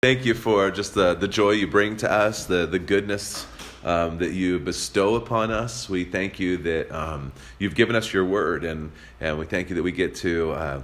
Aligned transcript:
Thank 0.00 0.24
you 0.24 0.34
for 0.34 0.70
just 0.70 0.94
the, 0.94 1.14
the 1.14 1.26
joy 1.26 1.50
you 1.50 1.66
bring 1.66 1.96
to 1.96 2.08
us, 2.08 2.46
the, 2.46 2.66
the 2.66 2.78
goodness 2.78 3.48
um, 3.82 4.18
that 4.18 4.30
you 4.30 4.60
bestow 4.60 5.16
upon 5.16 5.50
us. 5.50 5.88
We 5.88 6.04
thank 6.04 6.38
you 6.38 6.56
that 6.58 6.92
um, 6.92 7.32
you've 7.58 7.74
given 7.74 7.96
us 7.96 8.12
your 8.12 8.24
word, 8.24 8.62
and, 8.62 8.92
and 9.20 9.40
we 9.40 9.44
thank 9.44 9.70
you 9.70 9.74
that 9.74 9.82
we 9.82 9.90
get 9.90 10.14
to 10.14 10.52
uh, 10.52 10.82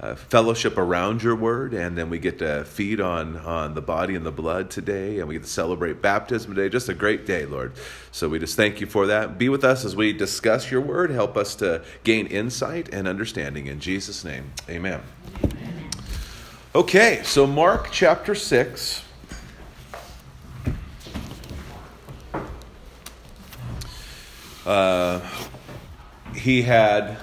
uh, 0.00 0.14
fellowship 0.16 0.76
around 0.76 1.22
your 1.22 1.34
word, 1.34 1.72
and 1.72 1.96
then 1.96 2.10
we 2.10 2.18
get 2.18 2.40
to 2.40 2.66
feed 2.66 3.00
on, 3.00 3.38
on 3.38 3.72
the 3.72 3.80
body 3.80 4.14
and 4.14 4.26
the 4.26 4.32
blood 4.32 4.68
today, 4.68 5.18
and 5.18 5.28
we 5.28 5.36
get 5.36 5.44
to 5.44 5.48
celebrate 5.48 6.02
baptism 6.02 6.54
today. 6.54 6.68
Just 6.68 6.90
a 6.90 6.94
great 6.94 7.24
day, 7.24 7.46
Lord. 7.46 7.72
So 8.12 8.28
we 8.28 8.38
just 8.38 8.54
thank 8.54 8.82
you 8.82 8.86
for 8.86 9.06
that. 9.06 9.38
Be 9.38 9.48
with 9.48 9.64
us 9.64 9.82
as 9.82 9.96
we 9.96 10.12
discuss 10.12 10.70
your 10.70 10.82
word. 10.82 11.10
Help 11.10 11.38
us 11.38 11.54
to 11.54 11.82
gain 12.04 12.26
insight 12.26 12.92
and 12.92 13.08
understanding. 13.08 13.66
In 13.66 13.80
Jesus' 13.80 14.26
name, 14.26 14.52
amen. 14.68 15.00
Okay, 16.76 17.22
so 17.24 17.46
Mark 17.46 17.88
chapter 17.90 18.34
6. 18.34 19.02
Uh, 24.66 25.20
he 26.34 26.60
had 26.60 27.16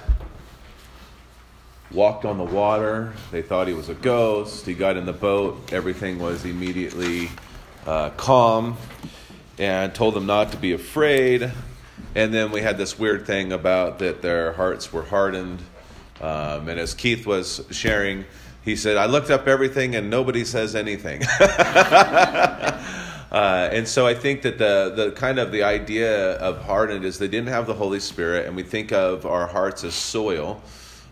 walked 1.91 2.25
on 2.25 2.39
the 2.39 2.43
water. 2.43 3.13
They 3.29 3.43
thought 3.43 3.67
he 3.67 3.75
was 3.75 3.89
a 3.89 3.93
ghost. 3.93 4.65
He 4.65 4.73
got 4.73 4.97
in 4.97 5.05
the 5.05 5.13
boat. 5.13 5.71
Everything 5.71 6.17
was 6.17 6.45
immediately 6.45 7.29
uh, 7.85 8.09
calm 8.17 8.75
and 9.59 9.93
told 9.93 10.15
them 10.15 10.25
not 10.25 10.51
to 10.53 10.57
be 10.57 10.73
afraid. 10.73 11.51
And 12.15 12.33
then 12.33 12.49
we 12.49 12.61
had 12.61 12.79
this 12.79 12.97
weird 12.97 13.27
thing 13.27 13.53
about 13.53 13.99
that 13.99 14.23
their 14.23 14.53
hearts 14.53 14.91
were 14.91 15.03
hardened. 15.03 15.61
Um, 16.21 16.69
and 16.69 16.79
as 16.79 16.95
Keith 16.95 17.27
was 17.27 17.63
sharing, 17.69 18.25
he 18.63 18.75
said, 18.77 18.97
I 18.97 19.05
looked 19.05 19.29
up 19.29 19.47
everything 19.47 19.95
and 19.95 20.09
nobody 20.09 20.45
says 20.45 20.73
anything. 20.75 21.21
uh, 21.39 22.79
and 23.31 23.85
so 23.87 24.07
I 24.07 24.13
think 24.13 24.41
that 24.43 24.57
the, 24.57 24.93
the 24.95 25.11
kind 25.11 25.37
of 25.37 25.51
the 25.51 25.63
idea 25.63 26.35
of 26.35 26.61
hardened 26.63 27.03
is 27.03 27.19
they 27.19 27.27
didn't 27.27 27.49
have 27.49 27.67
the 27.67 27.73
Holy 27.73 27.99
Spirit, 27.99 28.45
and 28.47 28.55
we 28.55 28.63
think 28.63 28.93
of 28.93 29.25
our 29.25 29.47
hearts 29.47 29.83
as 29.83 29.93
soil. 29.93 30.61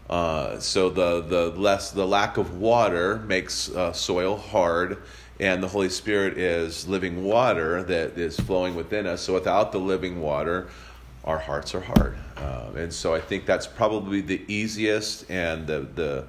Uh, 0.10 0.60
so 0.60 0.90
the, 0.90 1.22
the 1.22 1.50
less 1.52 1.92
the 1.92 2.06
lack 2.06 2.38
of 2.38 2.58
water 2.58 3.18
makes 3.20 3.70
uh, 3.72 3.92
soil 3.92 4.38
hard, 4.38 5.04
and 5.42 5.62
the 5.62 5.68
Holy 5.68 5.90
Spirit 5.90 6.38
is 6.38 6.88
living 6.88 7.24
water 7.24 7.84
that 7.84 8.18
is 8.18 8.40
flowing 8.40 8.76
within 8.76 9.08
us. 9.08 9.22
So 9.22 9.34
without 9.34 9.74
the 9.74 9.80
living 9.80 10.22
water, 10.22 10.70
our 11.26 11.38
hearts 11.38 11.76
are 11.76 11.82
hard. 11.82 12.18
Um, 12.38 12.78
and 12.78 12.94
so 12.94 13.14
I 13.14 13.20
think 13.20 13.46
that's 13.46 13.68
probably 13.68 14.22
the 14.22 14.42
easiest 14.48 15.30
and 15.30 15.68
the 15.68 15.88
the 15.96 16.26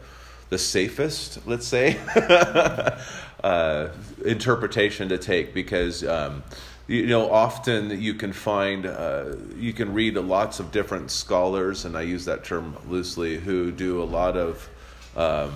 the 0.52 0.58
safest, 0.58 1.38
let's 1.46 1.66
say, 1.66 1.98
uh, 3.42 3.88
interpretation 4.24 5.08
to 5.08 5.18
take 5.18 5.52
because. 5.52 6.04
Um, 6.04 6.44
you 6.88 7.06
know, 7.06 7.30
often 7.30 8.02
you 8.02 8.12
can 8.12 8.32
find, 8.32 8.86
uh, 8.86 9.36
you 9.56 9.72
can 9.72 9.94
read 9.94 10.14
lots 10.16 10.58
of 10.58 10.72
different 10.72 11.12
scholars, 11.12 11.84
and 11.84 11.96
I 11.96 12.02
use 12.02 12.24
that 12.24 12.42
term 12.44 12.76
loosely, 12.88 13.38
who 13.38 13.70
do 13.70 14.02
a 14.02 14.04
lot 14.04 14.36
of 14.36 14.68
um, 15.16 15.52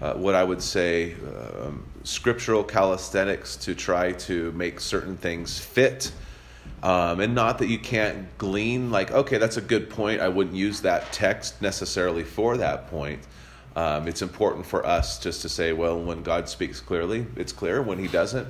uh, 0.00 0.14
what 0.14 0.36
I 0.36 0.44
would 0.44 0.62
say 0.62 1.14
um, 1.14 1.84
scriptural 2.04 2.62
calisthenics 2.62 3.56
to 3.56 3.74
try 3.74 4.12
to 4.12 4.52
make 4.52 4.80
certain 4.80 5.16
things 5.16 5.58
fit. 5.58 6.12
Um, 6.82 7.20
and 7.20 7.34
not 7.34 7.58
that 7.58 7.66
you 7.66 7.80
can't 7.80 8.26
glean, 8.38 8.90
like, 8.90 9.10
okay, 9.10 9.38
that's 9.38 9.56
a 9.56 9.60
good 9.60 9.90
point. 9.90 10.20
I 10.20 10.28
wouldn't 10.28 10.56
use 10.56 10.80
that 10.82 11.12
text 11.12 11.60
necessarily 11.60 12.24
for 12.24 12.56
that 12.56 12.88
point. 12.88 13.20
Um, 13.74 14.06
it's 14.06 14.22
important 14.22 14.66
for 14.66 14.84
us 14.84 15.18
just 15.18 15.42
to 15.42 15.48
say, 15.48 15.72
well, 15.72 15.98
when 15.98 16.22
God 16.22 16.48
speaks 16.48 16.80
clearly, 16.80 17.26
it's 17.36 17.52
clear. 17.52 17.80
When 17.80 17.98
He 17.98 18.08
doesn't, 18.08 18.48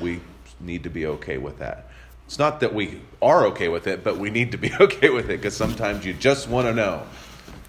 we 0.00 0.20
need 0.60 0.82
to 0.84 0.90
be 0.90 1.06
okay 1.06 1.38
with 1.38 1.58
that. 1.58 1.90
It's 2.26 2.38
not 2.38 2.60
that 2.60 2.74
we 2.74 3.00
are 3.22 3.46
okay 3.46 3.68
with 3.68 3.86
it, 3.86 4.04
but 4.04 4.18
we 4.18 4.30
need 4.30 4.52
to 4.52 4.58
be 4.58 4.70
okay 4.80 5.10
with 5.10 5.26
it 5.26 5.38
because 5.38 5.56
sometimes 5.56 6.04
you 6.04 6.14
just 6.14 6.48
want 6.48 6.66
to 6.66 6.74
know. 6.74 7.06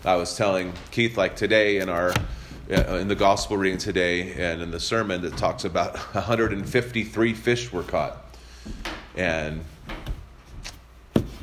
I 0.05 0.16
was 0.16 0.35
telling 0.38 0.73
Keith, 0.91 1.17
like 1.17 1.35
today 1.35 1.79
in 1.79 1.89
our 1.89 2.13
uh, 2.72 2.95
in 2.95 3.07
the 3.07 3.16
gospel 3.16 3.57
reading 3.57 3.79
today 3.79 4.33
and 4.33 4.61
in 4.61 4.72
the 4.72 4.79
sermon 4.79 5.22
that 5.22 5.35
talks 5.38 5.66
about 5.66 5.97
153 6.13 7.33
fish 7.33 7.72
were 7.72 7.83
caught, 7.83 8.38
and 9.16 9.63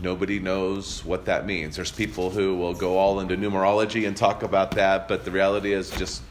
nobody 0.02 0.38
knows 0.38 1.04
what 1.04 1.24
that 1.26 1.46
means. 1.46 1.76
There's 1.76 1.92
people 1.92 2.30
who 2.30 2.56
will 2.56 2.74
go 2.74 2.98
all 2.98 3.20
into 3.20 3.36
numerology 3.36 4.06
and 4.06 4.16
talk 4.16 4.42
about 4.42 4.72
that, 4.72 5.08
but 5.08 5.24
the 5.24 5.30
reality 5.30 5.72
is 5.72 5.90
just 5.90 6.22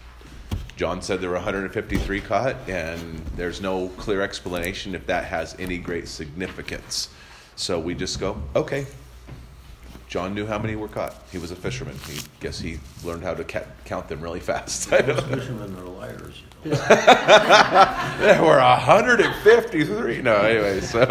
John 0.76 1.02
said 1.02 1.22
there 1.22 1.30
were 1.30 1.36
153 1.36 2.22
caught, 2.22 2.56
and 2.68 3.20
there's 3.38 3.62
no 3.62 3.88
clear 3.98 4.22
explanation 4.22 4.94
if 4.94 5.06
that 5.08 5.24
has 5.26 5.56
any 5.58 5.78
great 5.78 6.08
significance. 6.08 7.10
So 7.56 7.80
we 7.80 7.96
just 7.96 8.20
go, 8.20 8.42
okay. 8.56 8.86
John 10.08 10.36
knew 10.36 10.46
how 10.46 10.60
many 10.60 10.76
were 10.76 10.88
caught. 10.88 11.16
He 11.32 11.38
was 11.38 11.52
a 11.52 11.56
fisherman. 11.56 11.98
He 12.08 12.20
guess 12.40 12.60
he 12.60 12.80
learned 13.04 13.24
how 13.24 13.34
to 13.34 13.44
ca- 13.44 13.66
count 13.86 14.08
them 14.08 14.22
really 14.22 14.40
fast. 14.40 14.90
Fishermen 14.90 15.76
are 15.78 15.86
liars. 15.86 16.44
You 16.64 16.72
know? 16.72 16.78
there 18.20 18.42
were 18.42 18.60
153. 18.60 20.22
No, 20.22 20.36
anyway, 20.38 20.80
so 20.82 21.06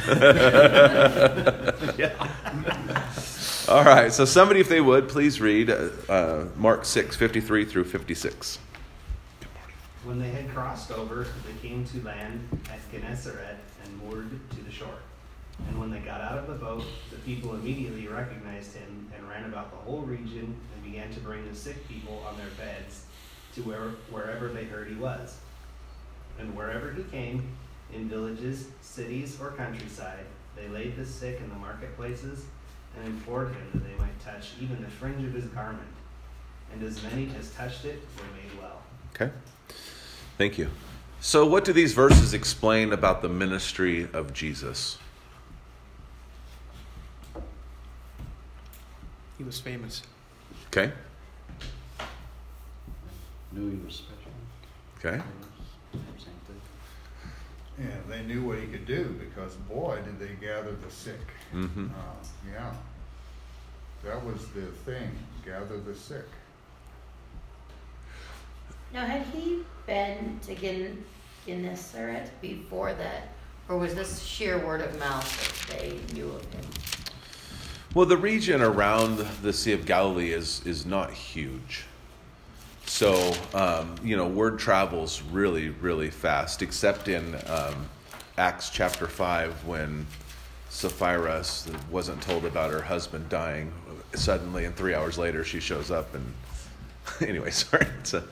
All 3.68 3.82
right, 3.82 4.12
so 4.12 4.24
somebody, 4.24 4.60
if 4.60 4.68
they 4.68 4.80
would, 4.80 5.08
please 5.08 5.40
read 5.40 5.70
uh, 5.70 5.88
uh, 6.08 6.44
Mark 6.56 6.84
6, 6.84 7.16
53 7.16 7.64
through 7.64 7.82
56. 7.82 8.60
When 10.04 10.20
they 10.20 10.28
had 10.28 10.48
crossed 10.54 10.92
over, 10.92 11.26
they 11.44 11.68
came 11.68 11.84
to 11.86 12.00
land 12.04 12.48
at 12.70 12.78
Gennesaret 12.92 13.56
and 13.82 13.96
moored 13.98 14.30
to 14.50 14.62
the 14.62 14.70
shore. 14.70 14.98
And 15.66 15.80
when 15.80 15.90
they 15.90 15.98
got 15.98 16.20
out 16.20 16.38
of 16.38 16.46
the 16.46 16.54
boat, 16.54 16.84
the 17.10 17.16
people 17.18 17.56
immediately 17.56 18.06
recognized 18.06 18.76
him 18.76 19.10
and 19.16 19.28
ran 19.28 19.44
about 19.46 19.72
the 19.72 19.78
whole 19.78 20.02
region 20.02 20.54
and 20.74 20.84
began 20.84 21.10
to 21.14 21.20
bring 21.20 21.44
the 21.48 21.56
sick 21.56 21.88
people 21.88 22.22
on 22.28 22.36
their 22.36 22.50
beds 22.56 23.06
to 23.56 23.62
where, 23.62 23.90
wherever 24.10 24.46
they 24.48 24.64
heard 24.64 24.86
he 24.86 24.94
was. 24.94 25.38
And 26.38 26.54
wherever 26.56 26.92
he 26.92 27.02
came, 27.04 27.48
in 27.92 28.08
villages, 28.08 28.66
cities, 28.82 29.38
or 29.40 29.52
countryside, 29.52 30.24
they 30.56 30.68
laid 30.68 30.96
the 30.96 31.06
sick 31.06 31.40
in 31.40 31.48
the 31.48 31.54
marketplaces 31.54 32.44
and 32.96 33.06
implored 33.06 33.48
him 33.48 33.66
that 33.74 33.84
they 33.84 33.94
might 33.98 34.18
touch 34.24 34.52
even 34.60 34.80
the 34.82 34.88
fringe 34.88 35.24
of 35.24 35.32
his 35.32 35.44
garment. 35.46 35.86
And 36.72 36.82
as 36.82 37.02
many 37.02 37.30
as 37.38 37.50
touched 37.50 37.84
it 37.84 38.02
were 38.16 38.24
made 38.36 38.60
well. 38.60 38.82
Okay, 39.14 39.32
thank 40.36 40.58
you. 40.58 40.68
So, 41.20 41.46
what 41.46 41.64
do 41.64 41.72
these 41.72 41.92
verses 41.92 42.34
explain 42.34 42.92
about 42.92 43.22
the 43.22 43.28
ministry 43.28 44.08
of 44.12 44.32
Jesus? 44.32 44.98
He 49.38 49.44
was 49.44 49.60
famous. 49.60 50.02
Okay, 50.68 50.92
Knew 53.52 53.70
he 53.70 53.76
was 53.84 53.94
special. 53.94 54.32
okay, 54.98 55.18
Same 55.18 55.20
thing. 55.20 55.45
Yeah, 57.78 57.86
they 58.08 58.22
knew 58.22 58.42
what 58.42 58.58
he 58.58 58.66
could 58.66 58.86
do 58.86 59.14
because 59.18 59.54
boy, 59.54 59.98
did 60.04 60.18
they 60.18 60.34
gather 60.46 60.72
the 60.72 60.90
sick. 60.90 61.20
mm-hmm. 61.54 61.88
Uh, 61.88 62.26
yeah, 62.50 62.72
that 64.04 64.24
was 64.24 64.46
the 64.48 64.66
thing, 64.90 65.10
gather 65.44 65.78
the 65.78 65.94
sick. 65.94 66.26
Now, 68.92 69.04
had 69.04 69.26
he 69.26 69.60
been 69.86 70.40
to 70.46 70.54
Gen- 70.54 71.04
Gennesaret 71.46 72.30
before 72.40 72.94
that, 72.94 73.28
or 73.68 73.76
was 73.76 73.94
this 73.94 74.22
sheer 74.22 74.58
word 74.64 74.80
of 74.80 74.98
mouth 74.98 75.68
that 75.68 75.78
they 75.78 75.98
knew 76.14 76.30
of 76.30 76.42
him? 76.54 76.64
Well, 77.94 78.06
the 78.06 78.16
region 78.16 78.62
around 78.62 79.18
the 79.42 79.52
Sea 79.52 79.72
of 79.72 79.86
Galilee 79.86 80.32
is 80.32 80.60
is 80.64 80.86
not 80.86 81.10
huge, 81.12 81.84
so 82.96 83.34
um, 83.52 83.94
you 84.02 84.16
know 84.16 84.26
word 84.26 84.58
travels 84.58 85.20
really 85.30 85.68
really 85.68 86.08
fast. 86.08 86.62
Except 86.62 87.08
in 87.08 87.34
um, 87.46 87.86
Acts 88.38 88.70
chapter 88.70 89.06
five 89.06 89.52
when 89.66 90.06
Sapphira 90.70 91.44
wasn't 91.90 92.22
told 92.22 92.46
about 92.46 92.72
her 92.72 92.80
husband 92.80 93.28
dying 93.28 93.70
suddenly, 94.14 94.64
and 94.64 94.74
three 94.74 94.94
hours 94.94 95.18
later 95.18 95.44
she 95.44 95.60
shows 95.60 95.90
up 95.90 96.14
and. 96.14 96.24
Anyway, 97.20 97.52
sorry. 97.52 97.86
A, 98.14 98.22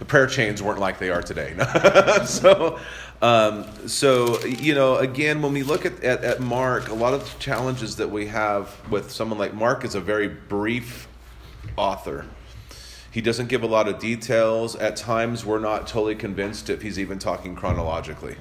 the 0.00 0.04
prayer 0.04 0.26
chains 0.26 0.60
weren't 0.60 0.80
like 0.80 0.98
they 0.98 1.10
are 1.10 1.22
today. 1.22 1.54
so, 2.26 2.80
um, 3.22 3.64
so 3.86 4.44
you 4.44 4.74
know, 4.74 4.96
again, 4.96 5.40
when 5.40 5.52
we 5.52 5.62
look 5.62 5.86
at, 5.86 6.02
at, 6.02 6.24
at 6.24 6.40
Mark, 6.40 6.88
a 6.88 6.94
lot 6.94 7.14
of 7.14 7.22
the 7.22 7.38
challenges 7.38 7.94
that 7.96 8.10
we 8.10 8.26
have 8.26 8.74
with 8.90 9.12
someone 9.12 9.38
like 9.38 9.54
Mark 9.54 9.84
is 9.84 9.94
a 9.94 10.00
very 10.00 10.26
brief 10.26 11.06
author. 11.76 12.26
He 13.10 13.20
doesn't 13.20 13.48
give 13.48 13.62
a 13.62 13.66
lot 13.66 13.88
of 13.88 13.98
details. 13.98 14.76
At 14.76 14.96
times, 14.96 15.44
we're 15.44 15.58
not 15.58 15.86
totally 15.86 16.14
convinced 16.14 16.70
if 16.70 16.82
he's 16.82 16.98
even 16.98 17.18
talking 17.18 17.56
chronologically. 17.56 18.36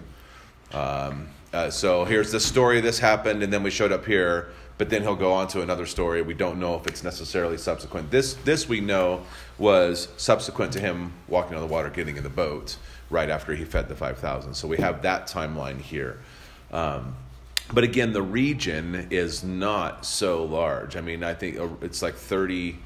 Um, 0.73 1.29
uh, 1.51 1.71
so 1.71 2.05
here's 2.05 2.31
the 2.31 2.39
story. 2.39 2.79
This 2.79 2.99
happened, 2.99 3.41
and 3.41 3.51
then 3.51 3.63
we 3.63 3.71
showed 3.71 3.91
up 3.91 4.05
here. 4.05 4.49
but 4.79 4.89
then 4.89 5.01
he'll 5.03 5.15
go 5.15 5.33
on 5.33 5.45
to 5.49 5.61
another 5.61 5.85
story. 5.85 6.21
We 6.21 6.33
don't 6.33 6.57
know 6.57 6.73
if 6.75 6.87
it's 6.87 7.03
necessarily 7.03 7.57
subsequent. 7.57 8.09
This 8.09 8.35
this 8.45 8.67
we 8.67 8.79
know 8.79 9.23
was 9.59 10.07
subsequent 10.15 10.71
to 10.73 10.79
him 10.79 11.11
walking 11.27 11.55
on 11.55 11.61
the 11.61 11.67
water, 11.67 11.89
getting 11.89 12.15
in 12.15 12.23
the 12.23 12.29
boat 12.29 12.77
right 13.09 13.29
after 13.29 13.53
he 13.53 13.65
fed 13.65 13.89
the 13.89 13.95
five 13.95 14.17
thousand. 14.17 14.53
So 14.53 14.69
we 14.69 14.77
have 14.77 15.01
that 15.01 15.27
timeline 15.27 15.81
here. 15.81 16.19
Um, 16.71 17.15
but 17.73 17.83
again, 17.83 18.13
the 18.13 18.21
region 18.21 19.07
is 19.11 19.43
not 19.43 20.05
so 20.05 20.45
large. 20.45 20.95
I 20.95 21.01
mean, 21.01 21.25
I 21.25 21.33
think 21.33 21.59
uh, 21.59 21.67
it's 21.81 22.01
like 22.01 22.15
thirty, 22.15 22.79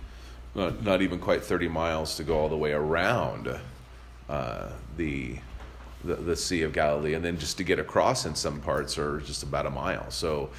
not, 0.55 0.83
not 0.83 1.01
even 1.01 1.19
quite 1.19 1.43
thirty 1.43 1.67
miles 1.67 2.15
to 2.17 2.23
go 2.23 2.37
all 2.37 2.49
the 2.49 2.57
way 2.57 2.71
around 2.73 3.59
uh, 4.29 4.69
the, 4.97 5.37
the 6.03 6.15
the 6.15 6.35
Sea 6.35 6.61
of 6.63 6.73
Galilee, 6.73 7.13
and 7.13 7.23
then 7.23 7.37
just 7.37 7.57
to 7.57 7.63
get 7.63 7.79
across 7.79 8.25
in 8.25 8.35
some 8.35 8.61
parts 8.61 8.97
are 8.97 9.19
just 9.21 9.43
about 9.43 9.65
a 9.65 9.69
mile. 9.69 10.09
So 10.11 10.49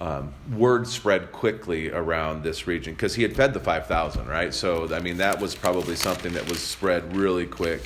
um, 0.00 0.32
word 0.56 0.88
spread 0.88 1.30
quickly 1.30 1.90
around 1.90 2.42
this 2.42 2.66
region 2.66 2.94
because 2.94 3.14
he 3.14 3.22
had 3.22 3.36
fed 3.36 3.52
the 3.52 3.60
5,000, 3.60 4.26
right? 4.26 4.54
So, 4.54 4.92
I 4.94 4.98
mean, 5.00 5.18
that 5.18 5.38
was 5.38 5.54
probably 5.54 5.94
something 5.94 6.32
that 6.32 6.48
was 6.48 6.58
spread 6.58 7.14
really 7.14 7.46
quick. 7.46 7.82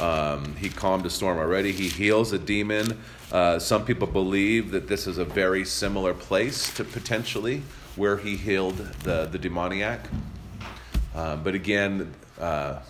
Um, 0.00 0.56
he 0.56 0.68
calmed 0.68 1.06
a 1.06 1.10
storm 1.10 1.38
already. 1.38 1.70
He 1.70 1.88
heals 1.88 2.32
a 2.32 2.38
demon. 2.38 2.98
Uh, 3.30 3.60
some 3.60 3.84
people 3.84 4.08
believe 4.08 4.72
that 4.72 4.88
this 4.88 5.06
is 5.06 5.18
a 5.18 5.24
very 5.24 5.64
similar 5.64 6.14
place 6.14 6.74
to 6.74 6.82
potentially 6.82 7.62
where 7.94 8.16
he 8.16 8.36
healed 8.36 8.78
the, 9.04 9.26
the 9.26 9.38
demoniac. 9.38 10.00
Um, 11.14 11.42
but 11.42 11.54
again, 11.54 12.12
uh, 12.40 12.80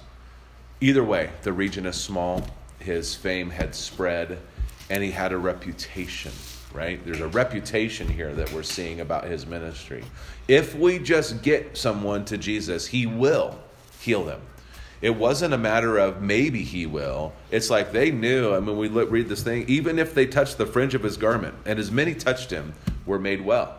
either 0.81 1.05
way, 1.05 1.31
the 1.43 1.53
region 1.53 1.87
is 1.87 1.97
small. 1.97 2.47
His 2.79 3.15
fame 3.15 3.51
had 3.51 3.75
spread, 3.75 4.39
and 4.91 5.03
he 5.03 5.11
had 5.11 5.33
a 5.33 5.39
reputation 5.39 6.33
right? 6.75 7.05
There's 7.05 7.21
a 7.21 7.29
reputation 7.29 8.09
here 8.09 8.33
that 8.35 8.53
we're 8.53 8.63
seeing 8.63 9.01
about 9.01 9.25
his 9.25 9.47
ministry. 9.47 10.05
If 10.49 10.75
we 10.75 10.99
just 10.99 11.43
get 11.43 11.77
someone 11.77 12.25
to 12.27 12.39
Jesus, 12.39 12.87
he 12.87 13.07
will 13.07 13.59
heal 14.01 14.25
them. 14.25 14.41
It 15.01 15.11
wasn't 15.11 15.53
a 15.53 15.59
matter 15.59 15.99
of 15.99 16.23
maybe 16.23 16.63
he 16.63 16.87
will. 16.87 17.33
It's 17.51 17.71
like 17.71 17.93
they 17.93 18.11
knew. 18.11 18.55
I 18.55 18.61
mean, 18.61 18.77
we 18.77 18.89
read 18.89 19.29
this 19.29 19.43
thing, 19.43 19.65
even 19.69 19.99
if 19.99 20.15
they 20.15 20.27
touched 20.27 20.59
the 20.59 20.67
fringe 20.67 20.95
of 20.95 21.03
his 21.03 21.17
garment, 21.17 21.55
and 21.65 21.79
as 21.79 21.91
many 21.91 22.15
touched 22.15 22.51
him, 22.51 22.73
were 23.05 23.19
made 23.19 23.45
well. 23.45 23.77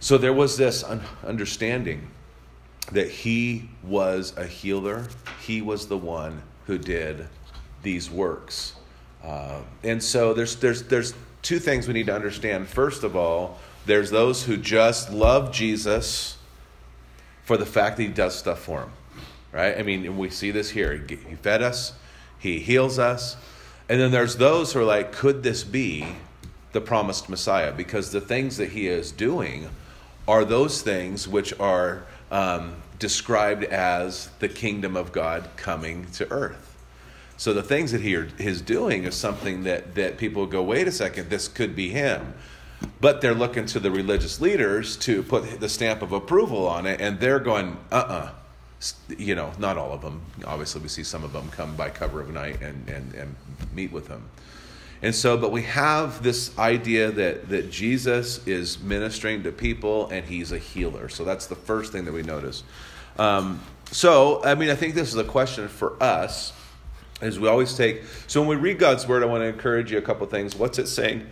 So 0.00 0.18
there 0.18 0.34
was 0.34 0.56
this 0.56 0.84
understanding 1.24 2.10
that 2.92 3.10
he 3.10 3.68
was 3.82 4.36
a 4.36 4.46
healer, 4.46 5.08
he 5.40 5.60
was 5.62 5.88
the 5.88 5.98
one 5.98 6.42
who 6.66 6.78
did 6.78 7.26
these 7.82 8.10
works. 8.10 8.74
Uh, 9.22 9.60
and 9.82 10.02
so 10.02 10.34
there's, 10.34 10.56
there's, 10.56 10.82
there's 10.84 11.14
two 11.42 11.58
things 11.58 11.86
we 11.88 11.94
need 11.94 12.06
to 12.06 12.14
understand. 12.14 12.68
First 12.68 13.04
of 13.04 13.16
all, 13.16 13.58
there's 13.86 14.10
those 14.10 14.44
who 14.44 14.56
just 14.56 15.12
love 15.12 15.52
Jesus 15.52 16.36
for 17.44 17.56
the 17.56 17.66
fact 17.66 17.96
that 17.96 18.02
he 18.02 18.08
does 18.08 18.36
stuff 18.36 18.60
for 18.60 18.80
them, 18.80 18.92
right? 19.52 19.78
I 19.78 19.82
mean, 19.82 20.16
we 20.16 20.30
see 20.30 20.50
this 20.50 20.70
here. 20.70 20.96
He 21.08 21.16
fed 21.36 21.62
us, 21.62 21.92
he 22.38 22.58
heals 22.58 22.98
us. 22.98 23.36
And 23.88 24.00
then 24.00 24.10
there's 24.10 24.36
those 24.36 24.72
who 24.72 24.80
are 24.80 24.84
like, 24.84 25.12
could 25.12 25.44
this 25.44 25.62
be 25.62 26.06
the 26.72 26.80
promised 26.80 27.28
Messiah? 27.28 27.72
Because 27.72 28.10
the 28.10 28.20
things 28.20 28.56
that 28.56 28.70
he 28.70 28.88
is 28.88 29.12
doing 29.12 29.68
are 30.26 30.44
those 30.44 30.82
things 30.82 31.28
which 31.28 31.58
are 31.60 32.04
um, 32.36 32.74
described 32.98 33.64
as 33.64 34.28
the 34.40 34.48
kingdom 34.48 34.94
of 34.94 35.10
God 35.10 35.48
coming 35.56 36.06
to 36.12 36.30
earth. 36.30 36.76
So 37.38 37.54
the 37.54 37.62
things 37.62 37.92
that 37.92 38.02
he 38.02 38.12
is 38.14 38.60
doing 38.60 39.04
is 39.04 39.14
something 39.14 39.64
that, 39.64 39.94
that 39.94 40.18
people 40.18 40.46
go, 40.46 40.62
wait 40.62 40.86
a 40.86 40.92
second, 40.92 41.30
this 41.30 41.48
could 41.48 41.74
be 41.74 41.88
him. 41.88 42.34
But 43.00 43.22
they're 43.22 43.34
looking 43.34 43.64
to 43.66 43.80
the 43.80 43.90
religious 43.90 44.38
leaders 44.38 44.98
to 44.98 45.22
put 45.22 45.60
the 45.60 45.68
stamp 45.68 46.02
of 46.02 46.12
approval 46.12 46.66
on 46.68 46.84
it, 46.84 47.00
and 47.00 47.18
they're 47.20 47.40
going, 47.40 47.78
uh 47.90 47.94
uh-uh. 47.94 48.12
uh 48.12 49.14
You 49.16 49.34
know, 49.34 49.52
not 49.58 49.78
all 49.78 49.92
of 49.92 50.02
them. 50.02 50.20
Obviously, 50.46 50.82
we 50.82 50.88
see 50.88 51.04
some 51.04 51.24
of 51.24 51.32
them 51.32 51.48
come 51.50 51.74
by 51.74 51.88
cover 51.88 52.20
of 52.20 52.28
night 52.28 52.60
and, 52.60 52.86
and, 52.88 53.14
and 53.14 53.34
meet 53.74 53.92
with 53.92 54.08
them. 54.08 54.28
And 55.02 55.14
so, 55.14 55.36
but 55.36 55.52
we 55.52 55.62
have 55.62 56.22
this 56.22 56.56
idea 56.58 57.10
that, 57.12 57.48
that 57.50 57.70
Jesus 57.70 58.46
is 58.46 58.80
ministering 58.80 59.42
to 59.42 59.52
people 59.52 60.08
and 60.08 60.24
he's 60.24 60.52
a 60.52 60.58
healer. 60.58 61.08
So 61.08 61.24
that's 61.24 61.46
the 61.46 61.54
first 61.54 61.92
thing 61.92 62.04
that 62.06 62.12
we 62.12 62.22
notice. 62.22 62.62
Um, 63.18 63.60
so, 63.90 64.42
I 64.44 64.54
mean, 64.54 64.70
I 64.70 64.74
think 64.74 64.94
this 64.94 65.08
is 65.08 65.16
a 65.16 65.24
question 65.24 65.68
for 65.68 66.02
us 66.02 66.52
as 67.20 67.38
we 67.38 67.48
always 67.48 67.76
take. 67.76 68.02
So 68.26 68.40
when 68.40 68.48
we 68.48 68.56
read 68.56 68.78
God's 68.78 69.06
word, 69.06 69.22
I 69.22 69.26
want 69.26 69.42
to 69.42 69.46
encourage 69.46 69.92
you 69.92 69.98
a 69.98 70.02
couple 70.02 70.26
things. 70.26 70.56
What's 70.56 70.78
it 70.78 70.86
saying 70.86 71.26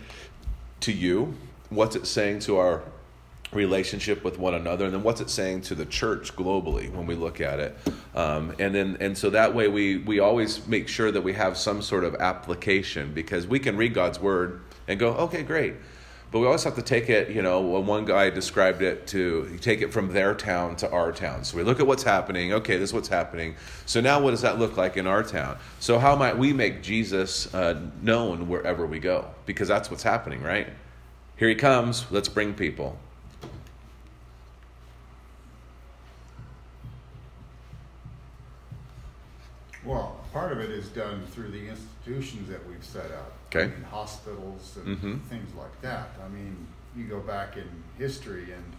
to 0.81 0.91
you? 0.91 1.35
What's 1.69 1.95
it 1.95 2.07
saying 2.07 2.39
to 2.41 2.57
our 2.57 2.83
relationship 3.51 4.23
with 4.23 4.37
one 4.37 4.53
another 4.53 4.85
and 4.85 4.93
then 4.93 5.03
what's 5.03 5.21
it 5.21 5.29
saying 5.29 5.61
to 5.61 5.75
the 5.75 5.85
church 5.85 6.35
globally 6.35 6.91
when 6.93 7.05
we 7.05 7.15
look 7.15 7.39
at 7.39 7.59
it 7.59 7.77
um, 8.15 8.53
and 8.59 8.75
then 8.75 8.97
and 8.99 9.17
so 9.17 9.29
that 9.29 9.53
way 9.53 9.67
we 9.67 9.97
we 9.99 10.19
always 10.19 10.65
make 10.67 10.87
sure 10.87 11.11
that 11.11 11.21
we 11.21 11.31
have 11.31 11.55
some 11.55 11.81
sort 11.81 12.03
of 12.03 12.15
application 12.15 13.13
because 13.13 13.47
we 13.47 13.59
can 13.59 13.77
read 13.77 13.93
god's 13.93 14.19
word 14.19 14.61
and 14.87 14.99
go 14.99 15.13
okay 15.13 15.43
great 15.43 15.75
but 16.35 16.39
we 16.39 16.47
always 16.47 16.65
have 16.65 16.75
to 16.75 16.81
take 16.81 17.09
it, 17.09 17.29
you 17.29 17.41
know, 17.41 17.61
one 17.61 18.03
guy 18.03 18.29
described 18.29 18.81
it 18.81 19.07
to 19.07 19.57
take 19.61 19.81
it 19.81 19.93
from 19.93 20.11
their 20.11 20.35
town 20.35 20.75
to 20.77 20.91
our 20.91 21.13
town. 21.13 21.45
So 21.45 21.55
we 21.55 21.63
look 21.63 21.79
at 21.79 21.87
what's 21.87 22.03
happening. 22.03 22.51
Okay, 22.51 22.75
this 22.75 22.89
is 22.89 22.93
what's 22.93 23.07
happening. 23.07 23.55
So 23.85 24.01
now 24.01 24.19
what 24.19 24.31
does 24.31 24.41
that 24.41 24.59
look 24.59 24.75
like 24.75 24.97
in 24.97 25.07
our 25.07 25.23
town? 25.23 25.57
So 25.79 25.97
how 25.97 26.13
might 26.17 26.37
we 26.37 26.51
make 26.51 26.83
Jesus 26.83 27.53
uh, 27.53 27.79
known 28.01 28.49
wherever 28.49 28.85
we 28.85 28.99
go? 28.99 29.29
Because 29.45 29.69
that's 29.69 29.89
what's 29.89 30.03
happening, 30.03 30.43
right? 30.43 30.67
Here 31.37 31.47
he 31.47 31.55
comes. 31.55 32.05
Let's 32.11 32.27
bring 32.27 32.53
people. 32.53 32.99
Well, 39.85 40.19
part 40.33 40.51
of 40.51 40.59
it 40.59 40.71
is 40.71 40.87
done 40.89 41.25
through 41.27 41.49
the 41.51 41.67
institutions 41.69 42.49
that 42.49 42.65
we've 42.67 42.83
set 42.83 43.11
up. 43.11 43.31
Okay. 43.55 43.73
In 43.75 43.83
hospitals 43.83 44.77
and 44.77 44.97
Mhm. 44.97 45.21
things 45.25 45.53
like 45.55 45.79
that. 45.81 46.09
I 46.23 46.27
mean, 46.29 46.67
you 46.95 47.05
go 47.05 47.19
back 47.19 47.55
in 47.57 47.69
history 47.97 48.51
and 48.51 48.73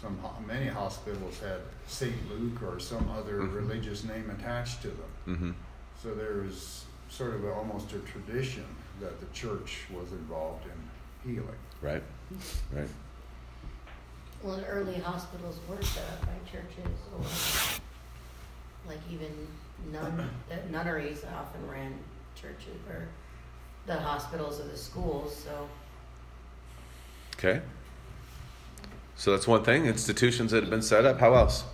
some, 0.00 0.18
many 0.46 0.66
hospitals 0.66 1.38
had 1.40 1.60
St. 1.86 2.30
Luke 2.30 2.62
or 2.62 2.80
some 2.80 3.10
other 3.10 3.40
Mhm. 3.40 3.54
religious 3.54 4.02
name 4.04 4.30
attached 4.30 4.80
to 4.82 4.88
them. 4.88 5.10
Mm-hmm. 5.26 5.50
So 6.02 6.14
there's 6.14 6.86
sort 7.10 7.34
of 7.34 7.44
a, 7.44 7.52
almost 7.52 7.92
a 7.92 7.98
tradition 8.00 8.64
that 9.00 9.20
the 9.20 9.26
church 9.34 9.84
was 9.90 10.12
involved 10.12 10.64
in 10.66 11.30
healing. 11.34 11.58
Right. 11.82 12.02
Right. 12.72 12.88
Well, 14.42 14.54
and 14.54 14.64
early 14.66 14.98
hospitals 15.00 15.58
were 15.68 15.82
set 15.82 16.04
up 16.12 16.22
by 16.22 16.38
churches 16.50 16.96
or 17.14 17.22
like 18.88 19.00
even 19.10 19.46
nun, 19.92 20.30
the 20.48 20.70
nunneries 20.70 21.24
often 21.24 21.68
ran 21.68 21.94
churches 22.34 22.80
or 22.88 23.08
the 23.86 23.98
hospitals 23.98 24.60
or 24.60 24.64
the 24.64 24.76
schools, 24.76 25.34
so. 25.34 25.68
Okay. 27.36 27.60
So 29.16 29.32
that's 29.32 29.46
one 29.46 29.64
thing. 29.64 29.86
Institutions 29.86 30.50
that 30.52 30.62
have 30.62 30.70
been 30.70 30.82
set 30.82 31.04
up. 31.04 31.18
How 31.18 31.34
else? 31.34 31.64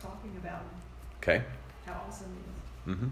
talking 0.00 0.36
about 0.38 0.62
Okay. 1.22 1.42
how 1.84 2.02
awesome 2.08 2.28
he 2.86 2.92
is. 2.92 2.96
Mm-hmm. 2.96 3.08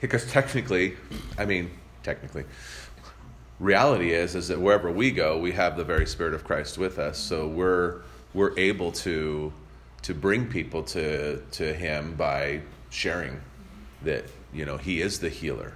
Because 0.00 0.30
technically, 0.30 0.96
I 1.38 1.44
mean, 1.44 1.70
technically, 2.02 2.44
reality 3.58 4.12
is 4.12 4.34
is 4.34 4.48
that 4.48 4.60
wherever 4.60 4.90
we 4.90 5.10
go, 5.10 5.38
we 5.38 5.52
have 5.52 5.76
the 5.76 5.84
very 5.84 6.06
Spirit 6.06 6.34
of 6.34 6.44
Christ 6.44 6.78
with 6.78 6.98
us. 6.98 7.18
So 7.18 7.46
we're 7.46 8.02
we're 8.32 8.58
able 8.58 8.92
to 8.92 9.52
to 10.02 10.14
bring 10.14 10.46
people 10.46 10.82
to 10.84 11.42
to 11.52 11.74
Him 11.74 12.14
by 12.14 12.62
sharing 12.90 13.40
that 14.02 14.24
you 14.52 14.64
know 14.64 14.76
He 14.76 15.00
is 15.00 15.20
the 15.20 15.28
healer. 15.28 15.74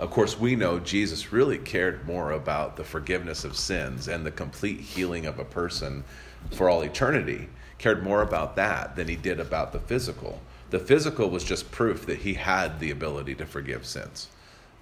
Of 0.00 0.10
course, 0.10 0.40
we 0.40 0.56
know 0.56 0.78
Jesus 0.78 1.30
really 1.30 1.58
cared 1.58 2.06
more 2.06 2.32
about 2.32 2.76
the 2.76 2.84
forgiveness 2.84 3.44
of 3.44 3.54
sins 3.54 4.08
and 4.08 4.24
the 4.24 4.30
complete 4.30 4.80
healing 4.80 5.26
of 5.26 5.38
a 5.38 5.44
person 5.44 6.04
for 6.52 6.70
all 6.70 6.80
eternity. 6.80 7.50
Cared 7.76 8.02
more 8.02 8.22
about 8.22 8.56
that 8.56 8.96
than 8.96 9.08
he 9.08 9.16
did 9.16 9.40
about 9.40 9.72
the 9.72 9.78
physical. 9.78 10.40
The 10.70 10.78
physical 10.78 11.28
was 11.30 11.44
just 11.44 11.70
proof 11.70 12.06
that 12.06 12.18
he 12.18 12.34
had 12.34 12.80
the 12.80 12.90
ability 12.90 13.34
to 13.36 13.46
forgive 13.46 13.84
sins. 13.84 14.28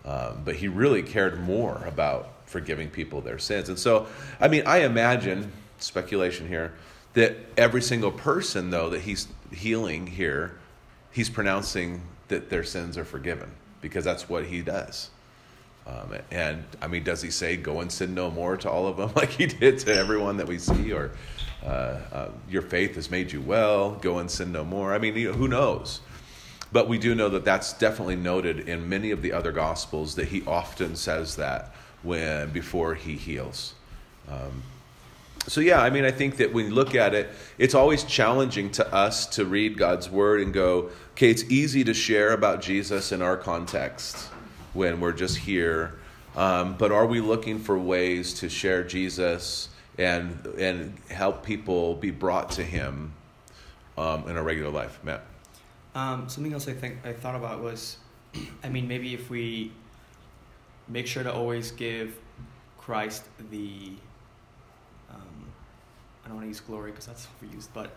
Um, 0.05 0.43
but 0.45 0.57
he 0.57 0.69
really 0.69 1.03
cared 1.03 1.41
more 1.41 1.83
about 1.87 2.31
forgiving 2.47 2.89
people 2.89 3.21
their 3.21 3.39
sins. 3.39 3.69
And 3.69 3.79
so, 3.79 4.07
I 4.41 4.49
mean, 4.49 4.63
I 4.67 4.79
imagine, 4.79 5.53
speculation 5.79 6.49
here, 6.49 6.73
that 7.15 7.37
every 7.57 7.83
single 7.83 8.13
person, 8.13 8.71
though, 8.71 8.91
that 8.91 9.01
he's 9.01 9.29
healing 9.53 10.07
here, 10.07 10.59
he's 11.11 11.29
pronouncing 11.29 12.03
that 12.29 12.49
their 12.51 12.65
sins 12.65 12.97
are 12.97 13.05
forgiven 13.05 13.51
because 13.81 14.05
that's 14.05 14.29
what 14.29 14.47
he 14.47 14.63
does. 14.63 15.11
Um, 15.89 16.19
and 16.31 16.65
I 16.83 16.87
mean, 16.87 17.03
does 17.03 17.23
he 17.23 17.31
say, 17.31 17.57
go 17.57 17.81
and 17.81 17.91
sin 17.91 18.15
no 18.15 18.31
more 18.31 18.57
to 18.59 18.71
all 18.71 18.87
of 18.87 18.99
them 18.99 19.11
like 19.17 19.31
he 19.31 19.47
did 19.47 19.79
to 19.81 19.95
everyone 19.95 20.37
that 20.37 20.47
we 20.47 20.59
see? 20.59 20.93
Or 20.93 21.13
uh, 21.65 21.67
uh, 21.67 22.29
your 22.49 22.63
faith 22.63 22.97
has 22.97 23.11
made 23.11 23.33
you 23.33 23.41
well, 23.41 23.93
go 23.93 24.19
and 24.19 24.31
sin 24.31 24.53
no 24.53 24.65
more? 24.65 24.93
I 24.93 24.99
mean, 24.99 25.17
you 25.17 25.33
know, 25.33 25.37
who 25.37 25.49
knows? 25.49 26.01
But 26.71 26.89
we 26.89 26.99
do 26.99 27.15
know 27.15 27.31
that 27.31 27.47
that's 27.47 27.73
definitely 27.73 28.17
noted 28.17 28.69
in 28.69 28.89
many 28.89 29.11
of 29.11 29.23
the 29.23 29.33
other 29.33 29.53
gospels 29.53 30.15
that 30.17 30.29
he 30.29 30.43
often 30.47 30.97
says 30.97 31.37
that 31.37 31.75
when 32.03 32.51
before 32.51 32.95
he 32.95 33.17
heals. 33.17 33.75
Um, 34.31 34.63
so 35.47 35.63
yeah, 35.63 35.81
I 35.81 35.89
mean, 35.89 36.05
I 36.05 36.11
think 36.11 36.37
that 36.37 36.53
when 36.53 36.67
you 36.67 36.75
look 36.75 36.95
at 36.95 37.15
it, 37.15 37.31
it's 37.57 37.75
always 37.75 38.05
challenging 38.05 38.71
to 38.73 38.95
us 38.95 39.25
to 39.29 39.47
read 39.47 39.79
God's 39.79 40.11
word 40.11 40.43
and 40.43 40.53
go, 40.53 40.91
okay, 41.13 41.31
it's 41.31 41.45
easy 41.45 41.85
to 41.85 41.95
share 41.95 42.35
about 42.35 42.61
Jesus 42.61 43.13
in 43.13 43.23
our 43.23 43.39
context 43.39 44.29
when 44.75 45.01
we're 45.01 45.13
just 45.13 45.37
here, 45.39 45.99
um, 46.37 46.77
but 46.77 46.93
are 46.93 47.07
we 47.07 47.21
looking 47.21 47.59
for 47.59 47.79
ways 47.79 48.35
to 48.35 48.49
share 48.49 48.85
Jesus 48.85 49.69
and 49.97 50.47
and 50.59 50.97
help 51.11 51.45
people 51.45 51.95
be 51.95 52.11
brought 52.11 52.51
to 52.53 52.63
Him 52.63 53.13
um, 53.97 54.29
in 54.29 54.37
a 54.37 54.43
regular 54.43 54.71
life, 54.71 54.99
Matt? 55.03 55.23
Um, 55.95 56.29
something 56.29 56.53
else 56.53 56.69
I 56.69 56.75
think 56.75 56.99
I 57.05 57.13
thought 57.13 57.35
about 57.35 57.61
was, 57.61 57.97
I 58.63 58.69
mean, 58.69 58.87
maybe 58.87 59.15
if 59.15 59.31
we 59.31 59.73
make 60.87 61.07
sure 61.07 61.23
to 61.23 61.33
always 61.33 61.71
give 61.73 62.17
Christ 62.79 63.25
the, 63.51 63.93
um, 65.11 65.45
I 66.25 66.29
don't 66.29 66.37
want 66.37 66.45
to 66.45 66.49
use 66.49 66.61
glory 66.61 66.91
because 66.93 67.07
that's 67.07 67.27
overused, 67.43 67.69
but 67.75 67.91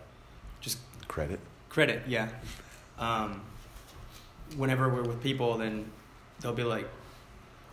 just 0.60 0.78
Credit. 1.08 1.38
credit, 1.68 2.02
yeah. 2.08 2.28
Um, 2.98 3.40
whenever 4.56 4.88
we're 4.88 5.02
with 5.02 5.22
people, 5.22 5.56
then 5.58 5.90
they'll 6.42 6.52
be 6.52 6.64
like, 6.64 6.88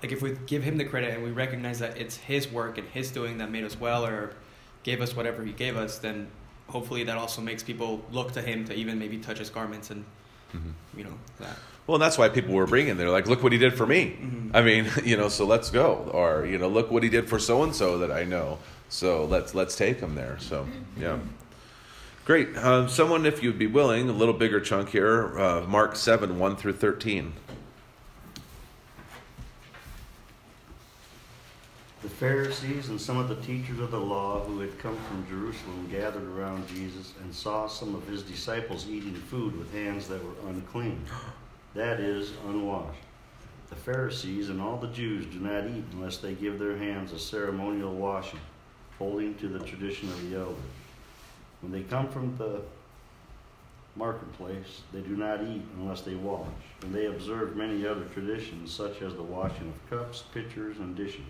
like 0.02 0.12
if 0.12 0.22
we 0.22 0.32
give 0.46 0.64
him 0.64 0.78
the 0.78 0.86
credit 0.86 1.14
and 1.14 1.24
we 1.24 1.32
recognize 1.32 1.80
that 1.80 1.98
it's 1.98 2.16
his 2.16 2.50
work 2.52 2.78
and 2.78 2.88
his 2.90 3.12
doing 3.12 3.38
that 3.40 3.52
made 3.52 3.64
us 3.64 3.80
well 3.80 4.06
or 4.06 4.34
gave 4.84 5.02
us 5.02 5.16
whatever 5.16 5.44
he 5.44 5.52
gave 5.52 5.76
us, 5.76 5.98
then 5.98 6.28
hopefully 6.68 7.04
that 7.04 7.18
also 7.18 7.42
makes 7.42 7.64
people 7.64 8.02
look 8.12 8.32
to 8.34 8.42
him 8.42 8.64
to 8.66 8.74
even 8.74 8.98
maybe 9.00 9.18
touch 9.18 9.40
his 9.40 9.50
garments 9.50 9.90
and 9.90 10.06
Mhm. 10.56 10.72
you 10.98 11.04
know 11.04 11.14
that. 11.40 11.56
Well, 11.86 11.96
and 11.96 12.02
that's 12.02 12.18
why 12.18 12.28
people 12.30 12.56
were 12.56 12.66
bringing. 12.66 12.98
They're 12.98 13.10
like, 13.12 13.28
"Look 13.28 13.44
what 13.44 13.52
he 13.52 13.58
did 13.60 13.76
for 13.76 13.86
me." 13.86 14.18
Mhm. 14.20 14.52
I 14.56 14.62
mean, 14.64 14.88
you 15.06 15.16
know, 15.18 15.28
so 15.30 15.46
let's 15.46 15.70
go. 15.70 16.10
Or 16.12 16.44
you 16.46 16.58
know, 16.58 16.68
look 16.68 16.90
what 16.90 17.04
he 17.04 17.10
did 17.10 17.30
for 17.30 17.38
so 17.38 17.62
and 17.64 17.76
so 17.76 18.00
that 18.00 18.12
I 18.12 18.24
know. 18.24 18.58
So 18.90 19.26
let's 19.26 19.54
let's 19.54 19.76
take 19.76 20.00
him 20.00 20.16
there. 20.16 20.38
So 20.40 20.68
yeah, 21.00 21.18
great. 22.26 22.56
Um, 22.58 22.90
someone, 22.90 23.26
if 23.28 23.44
you'd 23.44 23.60
be 23.60 23.68
willing, 23.68 24.10
a 24.10 24.14
little 24.14 24.34
bigger 24.34 24.60
chunk 24.60 24.90
here. 24.90 25.38
Uh, 25.40 25.62
Mark 25.68 25.96
seven 25.96 26.40
one 26.40 26.56
through 26.56 26.74
thirteen. 26.74 27.34
The 27.48 27.54
Pharisees 32.20 32.90
and 32.90 33.00
some 33.00 33.16
of 33.16 33.30
the 33.30 33.38
teachers 33.38 33.80
of 33.80 33.92
the 33.92 33.98
law 33.98 34.42
who 34.42 34.60
had 34.60 34.78
come 34.78 34.98
from 35.08 35.26
Jerusalem 35.30 35.88
gathered 35.90 36.28
around 36.28 36.68
Jesus 36.68 37.14
and 37.24 37.34
saw 37.34 37.66
some 37.66 37.96
of 37.96 38.06
his 38.10 38.24
disciples 38.24 38.90
eating 38.90 39.16
food 39.16 39.58
with 39.58 39.72
hands 39.72 40.10
that 40.10 40.22
were 40.22 40.50
unclean, 40.50 41.02
that 41.76 42.02
is, 42.02 42.34
unwashed. 42.46 43.00
The 43.70 43.78
Pharisees 43.78 44.50
and 44.50 44.60
all 44.60 44.76
the 44.76 44.90
Jews 44.90 45.28
do 45.28 45.40
not 45.40 45.64
eat 45.68 45.86
unless 45.94 46.18
they 46.18 46.34
give 46.34 46.60
their 46.60 46.76
hands 46.76 47.14
a 47.14 47.20
ceremonial 47.20 47.94
washing, 47.94 48.42
holding 48.98 49.36
to 49.36 49.48
the 49.48 49.60
tradition 49.60 50.10
of 50.10 50.30
the 50.30 50.40
elders. 50.40 50.58
When 51.62 51.72
they 51.72 51.84
come 51.84 52.10
from 52.10 52.36
the 52.36 52.64
marketplace, 53.96 54.82
they 54.92 55.00
do 55.00 55.16
not 55.16 55.42
eat 55.42 55.64
unless 55.78 56.02
they 56.02 56.16
wash, 56.16 56.48
and 56.82 56.94
they 56.94 57.06
observe 57.06 57.56
many 57.56 57.88
other 57.88 58.04
traditions, 58.14 58.74
such 58.74 59.02
as 59.02 59.16
the 59.16 59.24
washing 59.24 59.70
of 59.70 59.90
cups, 59.90 60.26
pitchers, 60.34 60.80
and 60.80 60.98
dishes. 60.98 61.24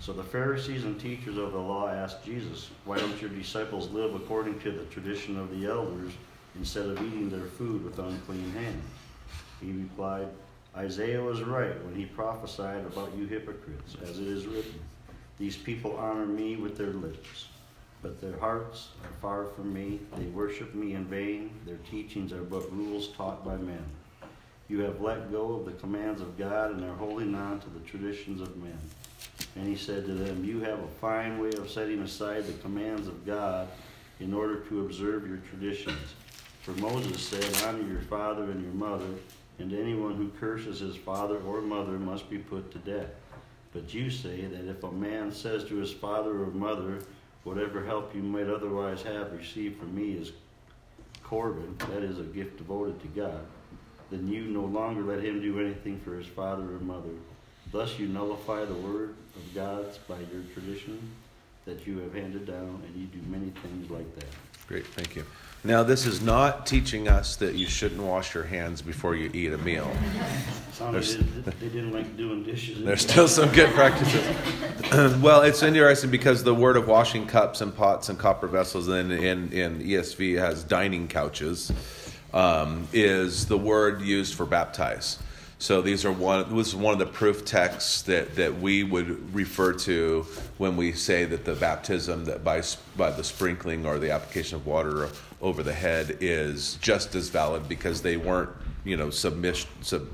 So 0.00 0.12
the 0.12 0.22
Pharisees 0.22 0.84
and 0.84 1.00
teachers 1.00 1.38
of 1.38 1.52
the 1.52 1.58
law 1.58 1.88
asked 1.88 2.24
Jesus, 2.24 2.70
Why 2.84 2.98
don't 2.98 3.20
your 3.20 3.30
disciples 3.30 3.90
live 3.90 4.14
according 4.14 4.60
to 4.60 4.70
the 4.70 4.84
tradition 4.86 5.38
of 5.38 5.50
the 5.50 5.66
elders 5.66 6.12
instead 6.56 6.86
of 6.86 7.00
eating 7.00 7.30
their 7.30 7.46
food 7.46 7.84
with 7.84 7.98
unclean 7.98 8.50
hands? 8.52 8.84
He 9.60 9.72
replied, 9.72 10.28
Isaiah 10.76 11.22
was 11.22 11.42
right 11.42 11.82
when 11.84 11.94
he 11.94 12.04
prophesied 12.04 12.84
about 12.84 13.16
you 13.16 13.26
hypocrites, 13.26 13.96
as 14.02 14.18
it 14.18 14.26
is 14.26 14.46
written, 14.46 14.80
These 15.38 15.56
people 15.56 15.96
honor 15.96 16.26
me 16.26 16.56
with 16.56 16.76
their 16.76 16.88
lips, 16.88 17.46
but 18.02 18.20
their 18.20 18.38
hearts 18.38 18.88
are 19.04 19.20
far 19.22 19.46
from 19.46 19.72
me. 19.72 20.00
They 20.16 20.26
worship 20.26 20.74
me 20.74 20.94
in 20.94 21.04
vain. 21.04 21.50
Their 21.64 21.78
teachings 21.90 22.32
are 22.32 22.42
but 22.42 22.70
rules 22.72 23.08
taught 23.08 23.44
by 23.44 23.56
men. 23.56 23.84
You 24.68 24.80
have 24.80 25.00
let 25.00 25.30
go 25.30 25.54
of 25.54 25.64
the 25.66 25.72
commands 25.72 26.20
of 26.20 26.36
God 26.36 26.72
and 26.72 26.84
are 26.84 26.96
holding 26.96 27.34
on 27.34 27.60
to 27.60 27.70
the 27.70 27.80
traditions 27.80 28.40
of 28.40 28.56
men. 28.56 28.78
And 29.56 29.66
he 29.66 29.76
said 29.76 30.04
to 30.06 30.14
them, 30.14 30.44
You 30.44 30.60
have 30.60 30.80
a 30.80 30.88
fine 31.00 31.38
way 31.38 31.50
of 31.50 31.70
setting 31.70 32.00
aside 32.00 32.46
the 32.46 32.52
commands 32.54 33.06
of 33.06 33.24
God 33.24 33.68
in 34.20 34.34
order 34.34 34.60
to 34.60 34.80
observe 34.80 35.26
your 35.28 35.38
traditions. 35.38 36.14
For 36.62 36.72
Moses 36.72 37.20
said, 37.20 37.66
Honor 37.66 37.86
your 37.86 38.02
father 38.02 38.44
and 38.44 38.62
your 38.62 38.74
mother, 38.74 39.08
and 39.58 39.72
anyone 39.72 40.16
who 40.16 40.28
curses 40.40 40.80
his 40.80 40.96
father 40.96 41.38
or 41.38 41.60
mother 41.60 41.92
must 41.92 42.28
be 42.28 42.38
put 42.38 42.72
to 42.72 42.78
death. 42.78 43.10
But 43.72 43.92
you 43.92 44.10
say 44.10 44.42
that 44.46 44.68
if 44.68 44.82
a 44.82 44.90
man 44.90 45.32
says 45.32 45.64
to 45.64 45.76
his 45.76 45.92
father 45.92 46.30
or 46.30 46.46
mother, 46.46 47.00
Whatever 47.44 47.84
help 47.84 48.14
you 48.14 48.22
might 48.22 48.48
otherwise 48.48 49.02
have 49.02 49.32
received 49.32 49.78
from 49.78 49.94
me 49.94 50.12
is 50.12 50.32
Corban, 51.22 51.76
that 51.90 52.02
is 52.02 52.18
a 52.18 52.22
gift 52.22 52.56
devoted 52.56 53.00
to 53.02 53.08
God, 53.08 53.44
then 54.10 54.26
you 54.28 54.44
no 54.46 54.62
longer 54.62 55.02
let 55.02 55.22
him 55.22 55.42
do 55.42 55.60
anything 55.60 56.00
for 56.00 56.16
his 56.16 56.26
father 56.26 56.62
or 56.62 56.80
mother. 56.80 57.10
Thus 57.74 57.98
you 57.98 58.06
nullify 58.06 58.64
the 58.66 58.74
word 58.74 59.16
of 59.34 59.52
God 59.52 59.86
by 60.06 60.14
your 60.32 60.44
tradition 60.54 61.10
that 61.64 61.84
you 61.84 61.98
have 61.98 62.14
handed 62.14 62.46
down, 62.46 62.80
and 62.86 62.94
you 62.94 63.06
do 63.06 63.18
many 63.28 63.50
things 63.62 63.90
like 63.90 64.14
that. 64.14 64.28
Great, 64.68 64.86
thank 64.86 65.16
you. 65.16 65.24
Now, 65.64 65.82
this 65.82 66.06
is 66.06 66.22
not 66.22 66.68
teaching 66.68 67.08
us 67.08 67.34
that 67.34 67.56
you 67.56 67.66
shouldn't 67.66 68.00
wash 68.00 68.32
your 68.32 68.44
hands 68.44 68.80
before 68.80 69.16
you 69.16 69.28
eat 69.34 69.52
a 69.52 69.58
meal. 69.58 69.90
There's- 70.78 71.16
they, 71.16 71.68
didn't 71.68 71.92
like 71.92 72.16
doing 72.16 72.44
dishes. 72.44 72.84
There's 72.84 73.02
still 73.02 73.26
some 73.26 73.50
good 73.50 73.74
practices. 73.74 74.24
well, 75.20 75.42
it's 75.42 75.64
interesting 75.64 76.12
because 76.12 76.44
the 76.44 76.54
word 76.54 76.76
of 76.76 76.86
washing 76.86 77.26
cups 77.26 77.60
and 77.60 77.74
pots 77.74 78.08
and 78.08 78.16
copper 78.16 78.46
vessels, 78.46 78.86
and 78.86 79.10
in, 79.10 79.52
in 79.52 79.80
ESV 79.80 80.38
has 80.38 80.62
dining 80.62 81.08
couches, 81.08 81.72
um, 82.32 82.86
is 82.92 83.46
the 83.46 83.58
word 83.58 84.00
used 84.00 84.34
for 84.34 84.46
baptize. 84.46 85.18
So 85.64 85.80
these 85.80 86.04
are 86.04 86.12
one. 86.12 86.54
This 86.54 86.68
is 86.68 86.76
one 86.76 86.92
of 86.92 86.98
the 86.98 87.06
proof 87.06 87.46
texts 87.46 88.02
that, 88.02 88.36
that 88.36 88.60
we 88.60 88.82
would 88.82 89.34
refer 89.34 89.72
to 89.72 90.26
when 90.58 90.76
we 90.76 90.92
say 90.92 91.24
that 91.24 91.46
the 91.46 91.54
baptism 91.54 92.26
that 92.26 92.44
by 92.44 92.60
by 92.98 93.10
the 93.10 93.24
sprinkling 93.24 93.86
or 93.86 93.98
the 93.98 94.10
application 94.10 94.56
of 94.56 94.66
water 94.66 95.08
over 95.40 95.62
the 95.62 95.72
head 95.72 96.18
is 96.20 96.76
just 96.82 97.14
as 97.14 97.30
valid 97.30 97.66
because 97.66 98.02
they 98.02 98.18
weren't 98.18 98.50
you 98.84 98.98
know 98.98 99.06
submish, 99.06 99.64
sub, 99.80 100.06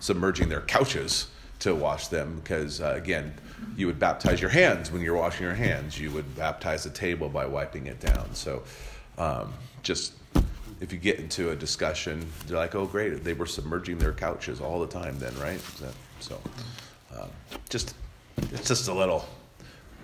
submerging 0.00 0.48
their 0.48 0.62
couches 0.62 1.28
to 1.60 1.76
wash 1.76 2.08
them 2.08 2.40
because 2.40 2.80
uh, 2.80 2.94
again 2.96 3.32
you 3.76 3.86
would 3.86 4.00
baptize 4.00 4.40
your 4.40 4.50
hands 4.50 4.90
when 4.90 5.00
you're 5.00 5.16
washing 5.16 5.46
your 5.46 5.54
hands 5.54 5.96
you 5.96 6.10
would 6.10 6.34
baptize 6.34 6.82
the 6.82 6.90
table 6.90 7.28
by 7.28 7.46
wiping 7.46 7.86
it 7.86 8.00
down 8.00 8.34
so 8.34 8.64
um, 9.16 9.54
just 9.84 10.14
if 10.80 10.92
you 10.92 10.98
get 10.98 11.18
into 11.18 11.50
a 11.50 11.56
discussion 11.56 12.24
they're 12.46 12.56
like 12.58 12.74
oh 12.74 12.86
great. 12.86 13.24
They 13.24 13.32
were 13.34 13.46
submerging 13.46 13.98
their 13.98 14.12
couches 14.12 14.60
all 14.60 14.80
the 14.80 14.86
time 14.86 15.18
then 15.18 15.34
right? 15.38 15.60
So, 15.60 15.88
so 16.20 16.40
um, 17.18 17.28
just 17.68 17.94
it's 18.52 18.68
just 18.68 18.88
a 18.88 18.94
little 18.94 19.24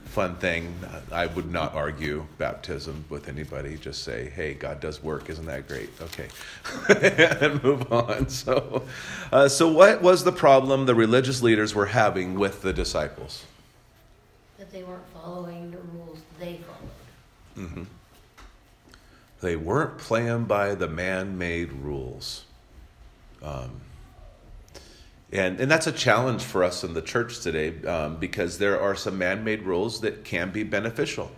fun 0.07 0.37
thing. 0.37 0.73
I 1.11 1.27
would 1.27 1.51
not 1.51 1.75
argue 1.75 2.25
baptism 2.39 3.05
with 3.09 3.29
anybody. 3.29 3.77
Just 3.77 4.05
say 4.05 4.31
hey 4.35 4.55
god 4.55 4.81
does 4.81 5.03
work. 5.03 5.29
Isn't 5.31 5.47
that 5.47 5.67
great? 5.69 5.91
Okay. 6.01 6.29
And 7.41 7.63
move 7.63 7.93
on. 7.93 8.29
So 8.29 8.85
uh, 9.33 9.49
so 9.49 9.69
what 9.69 10.03
was 10.03 10.25
the 10.25 10.33
problem 10.33 10.87
the 10.87 10.95
religious 10.95 11.43
leaders 11.43 11.75
were 11.75 11.87
having 11.87 12.39
with 12.39 12.63
the 12.63 12.73
disciples? 12.73 13.45
That 14.59 14.71
they 14.73 14.83
weren't 14.83 15.07
following 15.13 15.71
the 15.71 15.79
rules 15.79 16.19
they 16.39 16.61
followed. 17.57 17.71
hmm 17.71 17.83
they 19.45 19.57
weren't 19.57 19.99
playing 19.99 20.45
by 20.45 20.75
the 20.75 20.89
man-made 20.89 21.71
rules. 21.71 22.45
Um, 23.43 23.83
and 25.31 25.61
and 25.61 25.71
that's 25.71 25.87
a 25.87 25.93
challenge 25.93 26.43
for 26.43 26.65
us 26.65 26.83
in 26.83 26.95
the 26.95 27.03
church 27.03 27.41
today 27.41 27.85
um, 27.87 28.17
because 28.17 28.59
there 28.59 28.81
are 28.81 28.95
some 28.95 29.19
man-made 29.19 29.65
rules 29.65 30.01
that 30.01 30.25
can 30.25 30.51
be 30.51 30.63
beneficial. 30.63 31.31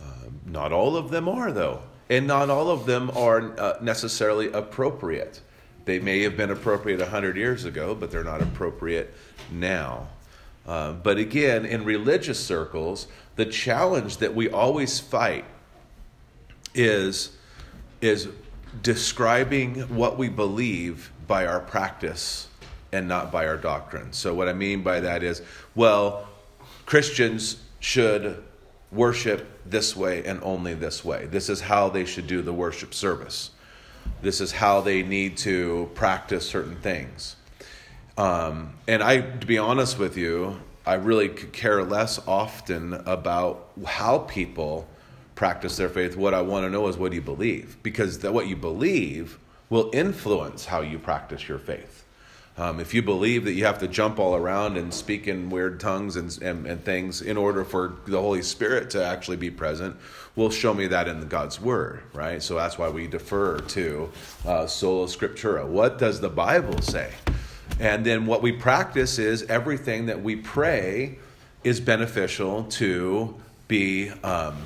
Um, 0.00 0.40
not 0.46 0.70
all 0.70 0.96
of 0.96 1.10
them 1.10 1.28
are 1.28 1.50
though 1.50 1.82
and 2.08 2.26
not 2.26 2.48
all 2.48 2.70
of 2.70 2.86
them 2.86 3.10
are 3.16 3.58
uh, 3.58 3.78
necessarily 3.80 4.52
appropriate. 4.52 5.40
They 5.86 5.98
may 5.98 6.22
have 6.22 6.36
been 6.36 6.50
appropriate 6.50 7.00
100 7.00 7.36
years 7.36 7.64
ago 7.64 7.94
but 7.94 8.10
they're 8.10 8.22
not 8.22 8.40
appropriate 8.40 9.12
now. 9.50 10.08
Uh, 10.66 10.92
but 10.92 11.16
again 11.16 11.64
in 11.64 11.84
religious 11.84 12.38
circles 12.38 13.08
the 13.36 13.46
challenge 13.46 14.18
that 14.18 14.34
we 14.34 14.48
always 14.48 15.00
fight 15.00 15.44
is 16.74 17.36
is 18.00 18.28
describing 18.82 19.74
what 19.94 20.16
we 20.16 20.28
believe 20.28 21.12
by 21.26 21.46
our 21.46 21.60
practice 21.60 22.48
and 22.92 23.06
not 23.06 23.30
by 23.30 23.46
our 23.46 23.56
doctrine. 23.56 24.12
So, 24.12 24.34
what 24.34 24.48
I 24.48 24.52
mean 24.52 24.82
by 24.82 25.00
that 25.00 25.22
is, 25.22 25.42
well, 25.74 26.28
Christians 26.86 27.60
should 27.78 28.42
worship 28.90 29.46
this 29.66 29.94
way 29.94 30.24
and 30.24 30.40
only 30.42 30.74
this 30.74 31.04
way. 31.04 31.26
This 31.26 31.48
is 31.48 31.60
how 31.60 31.88
they 31.88 32.04
should 32.04 32.26
do 32.26 32.42
the 32.42 32.52
worship 32.52 32.92
service. 32.92 33.50
This 34.22 34.40
is 34.40 34.52
how 34.52 34.80
they 34.80 35.02
need 35.02 35.36
to 35.38 35.90
practice 35.94 36.48
certain 36.48 36.76
things. 36.76 37.36
Um, 38.16 38.74
and 38.88 39.02
I, 39.02 39.20
to 39.20 39.46
be 39.46 39.58
honest 39.58 39.98
with 39.98 40.16
you, 40.16 40.60
I 40.84 40.94
really 40.94 41.28
could 41.28 41.52
care 41.52 41.82
less 41.84 42.18
often 42.26 42.94
about 42.94 43.68
how 43.86 44.18
people 44.18 44.88
practice 45.40 45.78
their 45.78 45.88
faith. 45.88 46.18
What 46.18 46.34
I 46.34 46.42
want 46.42 46.66
to 46.66 46.70
know 46.70 46.86
is 46.88 46.98
what 46.98 47.12
do 47.12 47.16
you 47.16 47.22
believe? 47.22 47.78
Because 47.82 48.22
what 48.22 48.46
you 48.46 48.56
believe 48.56 49.38
will 49.70 49.88
influence 49.94 50.66
how 50.66 50.82
you 50.82 50.98
practice 50.98 51.48
your 51.48 51.56
faith. 51.58 52.04
Um, 52.58 52.78
if 52.78 52.92
you 52.92 53.00
believe 53.00 53.46
that 53.46 53.54
you 53.54 53.64
have 53.64 53.78
to 53.78 53.88
jump 53.88 54.18
all 54.18 54.36
around 54.36 54.76
and 54.76 54.92
speak 54.92 55.26
in 55.26 55.48
weird 55.48 55.80
tongues 55.80 56.16
and, 56.16 56.36
and, 56.42 56.66
and 56.66 56.84
things 56.84 57.22
in 57.22 57.38
order 57.38 57.64
for 57.64 57.94
the 58.06 58.20
Holy 58.20 58.42
Spirit 58.42 58.90
to 58.90 59.02
actually 59.02 59.38
be 59.38 59.50
present, 59.50 59.96
will 60.36 60.50
show 60.50 60.74
me 60.74 60.86
that 60.88 61.08
in 61.08 61.26
God's 61.26 61.58
Word, 61.58 62.02
right? 62.12 62.42
So 62.42 62.56
that's 62.56 62.76
why 62.76 62.90
we 62.90 63.06
defer 63.06 63.60
to 63.60 64.12
uh, 64.44 64.66
sola 64.66 65.06
scriptura. 65.06 65.66
What 65.66 65.98
does 65.98 66.20
the 66.20 66.28
Bible 66.28 66.82
say? 66.82 67.14
And 67.78 68.04
then 68.04 68.26
what 68.26 68.42
we 68.42 68.52
practice 68.52 69.18
is 69.18 69.44
everything 69.44 70.04
that 70.04 70.22
we 70.22 70.36
pray 70.36 71.18
is 71.64 71.80
beneficial 71.80 72.64
to 72.64 73.34
be 73.68 74.10
um, 74.22 74.58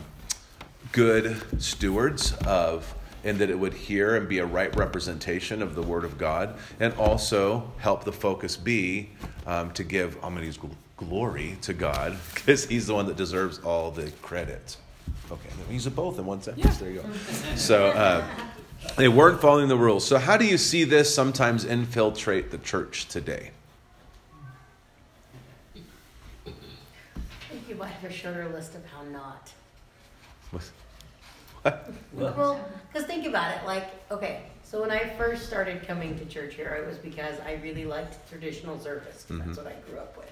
good 0.95 1.61
stewards 1.61 2.35
of, 2.47 2.95
and 3.25 3.37
that 3.39 3.51
it 3.51 3.59
would 3.59 3.75
hear 3.75 4.15
and 4.15 4.29
be 4.29 4.39
a 4.39 4.47
right 4.47 4.75
representation 4.77 5.61
of 5.61 5.75
the 5.75 5.83
Word 5.83 6.05
of 6.05 6.17
God, 6.17 6.57
and 6.79 6.95
also 6.95 7.69
help 7.79 8.05
the 8.05 8.13
focus 8.13 8.57
be 8.57 9.11
um, 9.45 9.73
to 9.73 9.83
give, 9.83 10.15
I'm 10.23 10.35
going 10.35 10.43
to 10.43 10.47
use 10.47 10.59
glory 10.97 11.59
to 11.63 11.75
God, 11.75 12.17
because 12.35 12.67
He's 12.67 12.87
the 12.87 12.95
one 12.95 13.07
that 13.07 13.17
deserves 13.17 13.59
all 13.59 13.91
the 13.91 14.13
credit. 14.23 14.77
Okay, 15.33 15.49
use 15.69 15.87
it 15.89 15.97
both 15.97 16.19
in 16.21 16.27
one 16.27 16.41
sentence. 16.41 16.65
Yeah. 16.65 16.73
There 16.75 16.91
you 16.91 17.01
go. 17.01 17.57
So, 17.57 17.87
uh, 17.89 18.25
they 18.97 19.09
weren't 19.09 19.41
following 19.41 19.67
the 19.67 19.77
rules. 19.77 20.07
So, 20.07 20.19
how 20.19 20.37
do 20.37 20.47
you 20.47 20.59
see 20.59 20.85
this 20.85 21.13
sometimes 21.13 21.65
infiltrate 21.65 22.53
the 22.53 22.59
church 22.59 23.09
today? 23.09 23.51
I 25.75 25.81
you 27.69 27.75
might 27.75 27.89
have 27.89 28.11
a 28.11 28.15
shorter 28.15 28.49
list 28.51 28.77
of 28.77 28.85
how 28.87 29.03
not. 29.05 29.51
What? 30.53 30.71
Well, 32.13 32.61
because 32.93 33.07
think 33.07 33.27
about 33.27 33.57
it. 33.57 33.67
Like, 33.67 33.91
okay, 34.11 34.43
so 34.63 34.81
when 34.81 34.91
I 34.91 35.09
first 35.17 35.47
started 35.47 35.87
coming 35.87 36.19
to 36.19 36.25
church 36.27 36.55
here, 36.55 36.77
it 36.81 36.87
was 36.87 36.99
because 36.99 37.39
I 37.41 37.55
really 37.63 37.85
liked 37.85 38.29
traditional 38.29 38.79
service. 38.79 39.27
Mm-hmm. 39.29 39.39
That's 39.39 39.59
what 39.59 39.67
I 39.67 39.75
grew 39.89 39.99
up 39.99 40.17
with. 40.17 40.31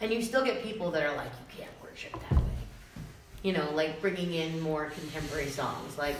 And 0.00 0.12
you 0.12 0.22
still 0.22 0.44
get 0.44 0.62
people 0.62 0.90
that 0.92 1.02
are 1.02 1.14
like, 1.16 1.30
you 1.30 1.56
can't 1.56 1.70
worship 1.82 2.12
that 2.12 2.38
way. 2.38 2.48
You 3.42 3.52
know, 3.52 3.70
like 3.74 4.00
bringing 4.00 4.34
in 4.34 4.60
more 4.60 4.86
contemporary 4.86 5.48
songs. 5.48 5.98
Like, 5.98 6.16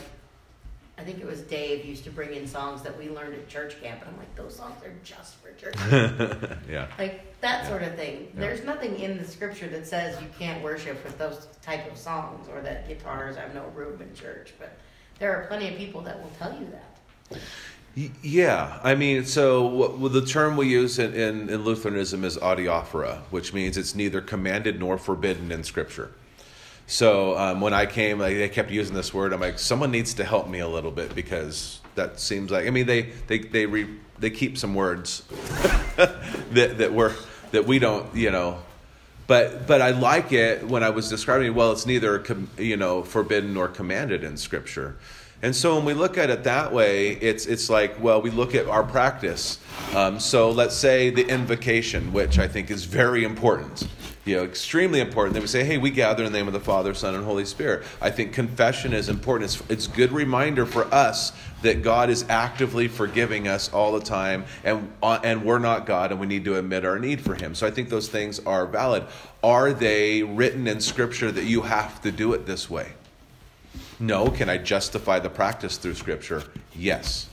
I 0.98 1.04
think 1.04 1.20
it 1.20 1.26
was 1.26 1.40
Dave 1.40 1.84
used 1.84 2.04
to 2.04 2.10
bring 2.10 2.34
in 2.34 2.46
songs 2.46 2.82
that 2.82 2.96
we 2.98 3.08
learned 3.08 3.34
at 3.34 3.48
church 3.48 3.80
camp, 3.82 4.02
and 4.02 4.10
I'm 4.10 4.18
like, 4.18 4.34
those 4.36 4.54
songs 4.54 4.82
are 4.84 4.92
just 5.02 5.36
for 5.36 5.52
church 5.52 5.74
camp. 5.74 6.58
yeah. 6.70 6.86
Like 6.98 7.40
that 7.40 7.64
yeah. 7.64 7.68
sort 7.68 7.82
of 7.82 7.96
thing. 7.96 8.30
Yeah. 8.34 8.40
There's 8.40 8.64
nothing 8.64 8.98
in 8.98 9.16
the 9.16 9.24
scripture 9.24 9.68
that 9.68 9.86
says 9.86 10.20
you 10.20 10.28
can't 10.38 10.62
worship 10.62 11.02
with 11.02 11.16
those 11.18 11.48
type 11.62 11.90
of 11.90 11.96
songs 11.96 12.46
or 12.48 12.60
that 12.60 12.86
guitars 12.88 13.36
have 13.36 13.54
no 13.54 13.64
room 13.74 14.00
in 14.02 14.14
church, 14.14 14.52
but 14.58 14.76
there 15.18 15.34
are 15.34 15.46
plenty 15.46 15.68
of 15.68 15.76
people 15.76 16.02
that 16.02 16.22
will 16.22 16.30
tell 16.38 16.52
you 16.52 16.66
that. 16.70 17.40
Yeah, 18.22 18.80
I 18.82 18.94
mean, 18.94 19.26
so 19.26 19.66
what, 19.66 20.12
the 20.12 20.24
term 20.24 20.56
we 20.56 20.68
use 20.68 20.98
in, 20.98 21.14
in, 21.14 21.50
in 21.50 21.62
Lutheranism 21.62 22.24
is 22.24 22.38
adiaphora, 22.38 23.18
which 23.30 23.52
means 23.52 23.76
it's 23.76 23.94
neither 23.94 24.22
commanded 24.22 24.80
nor 24.80 24.96
forbidden 24.96 25.52
in 25.52 25.62
Scripture. 25.62 26.12
So 26.92 27.38
um, 27.38 27.62
when 27.62 27.72
I 27.72 27.86
came, 27.86 28.18
like, 28.18 28.36
they 28.36 28.50
kept 28.50 28.70
using 28.70 28.94
this 28.94 29.14
word. 29.14 29.32
I'm 29.32 29.40
like, 29.40 29.58
someone 29.58 29.90
needs 29.90 30.12
to 30.14 30.24
help 30.24 30.46
me 30.46 30.58
a 30.58 30.68
little 30.68 30.90
bit 30.90 31.14
because 31.14 31.80
that 31.94 32.20
seems 32.20 32.50
like. 32.50 32.66
I 32.66 32.70
mean, 32.70 32.84
they 32.84 33.12
they 33.28 33.38
they 33.38 33.64
re, 33.64 33.88
they 34.18 34.28
keep 34.28 34.58
some 34.58 34.74
words 34.74 35.22
that 35.96 36.76
that 36.76 36.92
were 36.92 37.14
that 37.52 37.64
we 37.64 37.78
don't, 37.78 38.14
you 38.14 38.30
know. 38.30 38.58
But 39.26 39.66
but 39.66 39.80
I 39.80 39.92
like 39.92 40.34
it 40.34 40.68
when 40.68 40.82
I 40.82 40.90
was 40.90 41.08
describing. 41.08 41.54
Well, 41.54 41.72
it's 41.72 41.86
neither 41.86 42.22
you 42.58 42.76
know 42.76 43.02
forbidden 43.02 43.54
nor 43.54 43.68
commanded 43.68 44.22
in 44.22 44.36
Scripture. 44.36 44.96
And 45.40 45.56
so 45.56 45.74
when 45.76 45.86
we 45.86 45.94
look 45.94 46.18
at 46.18 46.28
it 46.28 46.44
that 46.44 46.74
way, 46.74 47.12
it's 47.12 47.46
it's 47.46 47.70
like 47.70 48.02
well, 48.02 48.20
we 48.20 48.28
look 48.28 48.54
at 48.54 48.68
our 48.68 48.82
practice. 48.82 49.58
Um, 49.94 50.20
so 50.20 50.50
let's 50.50 50.76
say 50.76 51.08
the 51.08 51.26
invocation, 51.26 52.12
which 52.12 52.38
I 52.38 52.48
think 52.48 52.70
is 52.70 52.84
very 52.84 53.24
important 53.24 53.88
you 54.24 54.36
know, 54.36 54.44
extremely 54.44 55.00
important. 55.00 55.34
They 55.34 55.40
would 55.40 55.50
say, 55.50 55.64
hey, 55.64 55.78
we 55.78 55.90
gather 55.90 56.22
in 56.22 56.32
the 56.32 56.38
name 56.38 56.46
of 56.46 56.52
the 56.52 56.60
Father, 56.60 56.94
Son, 56.94 57.14
and 57.14 57.24
Holy 57.24 57.44
Spirit. 57.44 57.84
I 58.00 58.10
think 58.10 58.32
confession 58.32 58.92
is 58.92 59.08
important. 59.08 59.50
It's, 59.50 59.70
it's 59.70 59.86
good 59.88 60.12
reminder 60.12 60.64
for 60.64 60.84
us 60.94 61.32
that 61.62 61.82
God 61.82 62.08
is 62.08 62.24
actively 62.28 62.86
forgiving 62.86 63.48
us 63.48 63.72
all 63.72 63.92
the 63.92 64.04
time, 64.04 64.44
and, 64.62 64.92
uh, 65.02 65.18
and 65.24 65.44
we're 65.44 65.58
not 65.58 65.86
God, 65.86 66.12
and 66.12 66.20
we 66.20 66.26
need 66.26 66.44
to 66.44 66.56
admit 66.56 66.84
our 66.84 66.98
need 66.98 67.20
for 67.20 67.34
Him. 67.34 67.54
So 67.54 67.66
I 67.66 67.70
think 67.70 67.88
those 67.88 68.08
things 68.08 68.38
are 68.40 68.66
valid. 68.66 69.04
Are 69.42 69.72
they 69.72 70.22
written 70.22 70.68
in 70.68 70.80
Scripture 70.80 71.32
that 71.32 71.44
you 71.44 71.62
have 71.62 72.00
to 72.02 72.12
do 72.12 72.32
it 72.32 72.46
this 72.46 72.70
way? 72.70 72.92
No. 73.98 74.30
Can 74.30 74.48
I 74.48 74.58
justify 74.58 75.18
the 75.18 75.30
practice 75.30 75.76
through 75.76 75.94
Scripture? 75.94 76.44
Yes. 76.76 77.28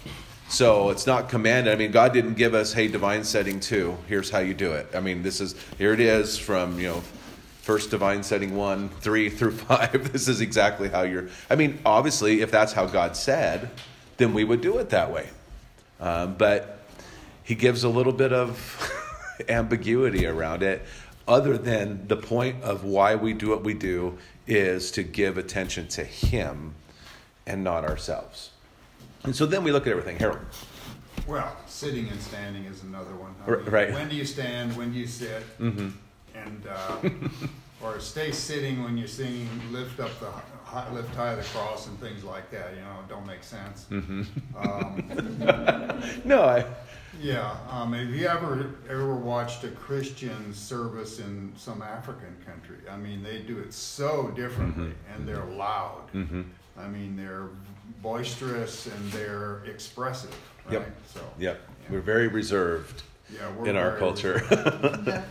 So 0.50 0.90
it's 0.90 1.06
not 1.06 1.30
commanded. 1.30 1.72
I 1.72 1.76
mean, 1.76 1.92
God 1.92 2.12
didn't 2.12 2.34
give 2.34 2.56
us, 2.56 2.74
hey, 2.74 2.88
divine 2.88 3.24
setting 3.24 3.60
two. 3.60 3.96
Here's 4.08 4.32
how 4.32 4.40
you 4.40 4.56
do 4.56 4.72
it. 4.72 4.88
I 4.96 5.00
mean, 5.00 5.22
this 5.22 5.42
is 5.42 5.54
here 5.78 5.94
it 5.94 6.00
is 6.00 6.40
from 6.40 6.80
you 6.80 6.88
know, 6.88 7.04
first 7.62 7.92
divine 7.92 8.24
setting 8.24 8.56
one, 8.56 8.90
three 8.90 9.30
through 9.38 9.52
five. 9.52 10.12
This 10.12 10.28
is 10.28 10.42
exactly 10.42 10.90
how 10.90 11.04
you're. 11.04 11.30
I 11.52 11.56
mean, 11.56 11.80
obviously, 11.86 12.42
if 12.42 12.50
that's 12.50 12.74
how 12.74 12.88
God 12.88 13.16
said, 13.16 13.70
then 14.18 14.34
we 14.34 14.44
would 14.44 14.62
do 14.62 14.80
it 14.80 14.90
that 14.90 15.14
way. 15.14 15.30
Um, 16.00 16.34
but 16.34 16.80
He 17.44 17.54
gives 17.54 17.84
a 17.84 17.90
little 17.90 18.14
bit 18.14 18.34
of 18.34 18.92
ambiguity 19.50 20.26
around 20.26 20.64
it. 20.64 20.82
Other 21.28 21.60
than 21.60 22.08
the 22.08 22.18
point 22.18 22.64
of 22.64 22.84
why 22.84 23.14
we 23.14 23.34
do 23.34 23.50
what 23.50 23.64
we 23.64 23.76
do 23.76 24.18
is 24.48 24.90
to 24.92 25.04
give 25.04 25.38
attention 25.38 25.88
to 25.90 26.04
Him 26.04 26.74
and 27.46 27.64
not 27.64 27.86
ourselves. 27.86 28.50
And 29.24 29.36
so 29.36 29.46
then 29.46 29.64
we 29.64 29.72
look 29.72 29.88
at 29.88 29.92
everything. 29.92 30.18
Harold. 30.18 30.40
Well, 31.28 31.56
sitting 31.68 32.08
and 32.10 32.20
standing 32.22 32.66
is 32.66 32.84
another 32.84 33.16
one. 33.16 33.36
I 33.46 33.52
mean, 33.52 33.66
right. 33.66 33.94
When 33.94 34.10
do 34.10 34.16
you 34.16 34.26
stand? 34.26 34.76
When 34.76 34.92
do 34.92 35.00
you 35.00 35.08
sit? 35.08 35.44
Mm-hmm. 35.60 35.90
And 36.36 36.68
uh, 36.68 37.00
or 37.84 38.00
stay 38.00 38.32
sitting 38.32 38.84
when 38.84 38.98
you're 38.98 39.08
singing. 39.08 39.48
Lift 39.72 40.00
up 40.00 40.12
the 40.20 40.32
lift 40.92 41.14
high 41.16 41.36
the 41.36 41.44
cross 41.44 41.88
and 41.88 42.00
things 42.00 42.24
like 42.24 42.50
that. 42.52 42.74
You 42.76 42.82
know, 42.82 42.98
don't 43.08 43.26
make 43.26 43.44
sense. 43.44 43.88
Mm-hmm. 43.90 44.24
Um, 44.58 46.22
no, 46.26 46.44
I. 46.44 46.66
Yeah. 47.20 47.58
Um, 47.70 47.94
have 47.94 48.10
you 48.10 48.28
ever 48.28 48.76
ever 48.90 49.16
watched 49.16 49.64
a 49.64 49.70
Christian 49.70 50.54
service 50.54 51.20
in 51.20 51.52
some 51.58 51.82
African 51.82 52.36
country? 52.46 52.78
I 52.90 52.98
mean, 52.98 53.24
they 53.24 53.40
do 53.40 53.60
it 53.60 53.74
so 53.74 54.32
differently, 54.36 54.90
mm-hmm. 54.90 55.14
and 55.14 55.28
they're 55.28 55.46
loud. 55.46 56.12
Mm-hmm. 56.14 56.42
I 56.78 56.88
mean, 56.88 57.18
they're 57.18 57.50
boisterous 58.02 58.88
and 58.88 59.12
they're 59.12 59.62
expressive. 59.66 60.36
Right? 60.66 60.74
Yep. 60.74 60.96
So. 61.14 61.20
Yep. 61.40 61.62
Yeah. 61.68 61.90
We're 61.90 62.02
very 62.02 62.28
reserved. 62.28 63.04
Yeah, 63.34 63.52
we're 63.52 63.68
in 63.68 63.76
our 63.76 63.98
culture. 63.98 64.40
the, 64.50 64.56
the, 65.06 65.24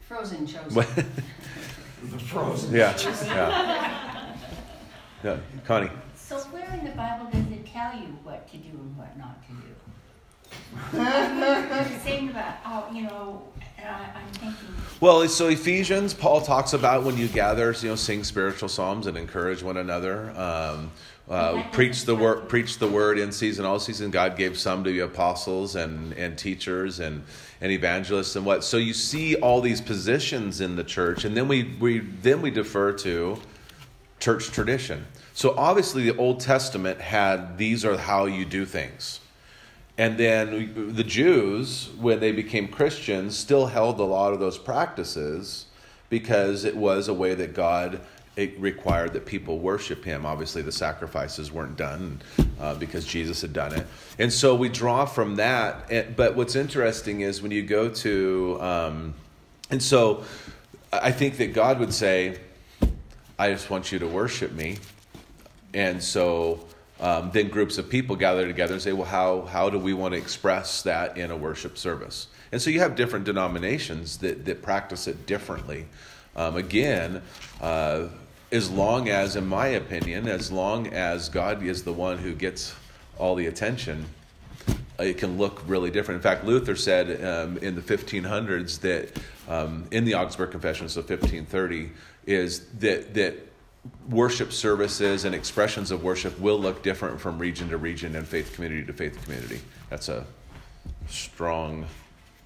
Frozen 0.00 0.46
chosen. 0.46 0.74
the 2.10 2.18
Frozen. 2.18 2.74
Yeah. 2.74 2.96
yeah. 3.24 4.36
Yeah. 5.22 5.36
Connie. 5.64 5.90
So 6.16 6.38
where 6.38 6.70
in 6.74 6.84
the 6.84 6.92
Bible 6.92 7.26
does 7.30 7.46
it 7.52 7.66
tell 7.66 7.94
you 7.94 8.06
what 8.22 8.50
to 8.50 8.56
do 8.56 8.68
and 8.68 8.96
what 8.96 9.16
not 9.16 9.38
to 9.46 9.52
do? 9.52 9.58
saying 12.04 12.30
about, 12.30 12.56
oh, 12.66 12.88
you 12.92 13.02
know, 13.02 13.42
I'm 13.86 14.28
thinking. 14.32 14.54
Well, 15.00 15.28
so 15.28 15.48
Ephesians, 15.48 16.14
Paul 16.14 16.40
talks 16.40 16.72
about 16.72 17.04
when 17.04 17.16
you 17.16 17.28
gather, 17.28 17.74
you 17.80 17.90
know, 17.90 17.94
sing 17.94 18.24
spiritual 18.24 18.68
psalms 18.68 19.06
and 19.06 19.16
encourage 19.16 19.62
one 19.62 19.76
another. 19.76 20.30
Um, 20.30 20.90
uh, 21.28 21.62
preach 21.72 22.04
the 22.04 22.14
word, 22.14 22.48
preach 22.48 22.78
the 22.78 22.88
word 22.88 23.18
in 23.18 23.30
season, 23.30 23.64
all 23.64 23.78
season. 23.78 24.10
God 24.10 24.36
gave 24.36 24.58
some 24.58 24.82
to 24.84 24.90
be 24.90 25.00
apostles 25.00 25.76
and, 25.76 26.12
and 26.14 26.38
teachers 26.38 27.00
and, 27.00 27.22
and 27.60 27.70
evangelists 27.70 28.34
and 28.36 28.46
what. 28.46 28.64
So 28.64 28.78
you 28.78 28.94
see 28.94 29.36
all 29.36 29.60
these 29.60 29.80
positions 29.80 30.60
in 30.60 30.74
the 30.74 30.84
church, 30.84 31.24
and 31.24 31.36
then 31.36 31.46
we, 31.46 31.76
we 31.80 31.98
then 31.98 32.40
we 32.40 32.50
defer 32.50 32.92
to 32.92 33.38
church 34.20 34.50
tradition. 34.50 35.06
So 35.34 35.54
obviously, 35.56 36.02
the 36.10 36.16
Old 36.16 36.40
Testament 36.40 37.00
had 37.00 37.58
these 37.58 37.84
are 37.84 37.96
how 37.96 38.24
you 38.24 38.44
do 38.44 38.64
things. 38.64 39.20
And 39.98 40.16
then 40.16 40.94
the 40.94 41.04
Jews, 41.04 41.90
when 41.98 42.20
they 42.20 42.32
became 42.32 42.68
Christians, 42.68 43.36
still 43.36 43.66
held 43.66 43.98
a 43.98 44.04
lot 44.04 44.32
of 44.32 44.38
those 44.38 44.56
practices 44.56 45.66
because 46.08 46.64
it 46.64 46.76
was 46.76 47.08
a 47.08 47.14
way 47.14 47.34
that 47.34 47.52
God 47.52 48.00
it 48.38 48.56
required 48.60 49.14
that 49.14 49.26
people 49.26 49.58
worship 49.58 50.04
him. 50.04 50.24
Obviously, 50.24 50.62
the 50.62 50.70
sacrifices 50.70 51.50
weren't 51.50 51.76
done 51.76 52.22
uh, 52.60 52.72
because 52.76 53.04
Jesus 53.04 53.42
had 53.42 53.52
done 53.52 53.74
it. 53.74 53.84
And 54.20 54.32
so 54.32 54.54
we 54.54 54.68
draw 54.68 55.06
from 55.06 55.34
that. 55.36 56.16
But 56.16 56.36
what's 56.36 56.54
interesting 56.54 57.22
is 57.22 57.42
when 57.42 57.50
you 57.50 57.64
go 57.64 57.88
to, 57.88 58.58
um, 58.60 59.14
and 59.70 59.82
so 59.82 60.22
I 60.92 61.10
think 61.10 61.36
that 61.38 61.52
God 61.52 61.80
would 61.80 61.92
say, 61.92 62.38
I 63.40 63.50
just 63.50 63.70
want 63.70 63.90
you 63.90 63.98
to 63.98 64.06
worship 64.06 64.52
me. 64.52 64.78
And 65.74 66.00
so 66.00 66.64
um, 67.00 67.32
then 67.32 67.48
groups 67.48 67.76
of 67.76 67.90
people 67.90 68.14
gather 68.14 68.46
together 68.46 68.74
and 68.74 68.80
say, 68.80 68.92
well, 68.92 69.04
how, 69.04 69.42
how 69.42 69.68
do 69.68 69.80
we 69.80 69.94
want 69.94 70.14
to 70.14 70.18
express 70.18 70.82
that 70.82 71.18
in 71.18 71.32
a 71.32 71.36
worship 71.36 71.76
service? 71.76 72.28
And 72.52 72.62
so 72.62 72.70
you 72.70 72.78
have 72.78 72.94
different 72.94 73.24
denominations 73.24 74.18
that, 74.18 74.44
that 74.44 74.62
practice 74.62 75.08
it 75.08 75.26
differently. 75.26 75.86
Um, 76.36 76.54
again, 76.54 77.20
uh, 77.60 78.06
as 78.50 78.70
long 78.70 79.08
as, 79.08 79.36
in 79.36 79.46
my 79.46 79.66
opinion, 79.68 80.28
as 80.28 80.50
long 80.50 80.86
as 80.88 81.28
God 81.28 81.62
is 81.62 81.82
the 81.82 81.92
one 81.92 82.18
who 82.18 82.34
gets 82.34 82.74
all 83.18 83.34
the 83.34 83.46
attention, 83.46 84.06
it 84.98 85.18
can 85.18 85.38
look 85.38 85.62
really 85.66 85.90
different. 85.90 86.16
In 86.16 86.22
fact, 86.22 86.44
Luther 86.44 86.74
said 86.74 87.22
um, 87.24 87.58
in 87.58 87.74
the 87.74 87.80
1500s 87.80 88.80
that 88.80 89.20
um, 89.48 89.86
in 89.90 90.04
the 90.04 90.14
Augsburg 90.14 90.50
Confession, 90.50 90.88
so 90.88 91.00
1530, 91.00 91.90
is 92.26 92.66
that 92.78 93.14
that 93.14 93.36
worship 94.08 94.52
services 94.52 95.24
and 95.24 95.34
expressions 95.34 95.90
of 95.90 96.02
worship 96.02 96.38
will 96.40 96.58
look 96.58 96.82
different 96.82 97.20
from 97.20 97.38
region 97.38 97.68
to 97.68 97.76
region 97.76 98.16
and 98.16 98.26
faith 98.26 98.52
community 98.54 98.84
to 98.84 98.92
faith 98.92 99.22
community. 99.22 99.60
That's 99.88 100.08
a 100.08 100.26
strong 101.08 101.86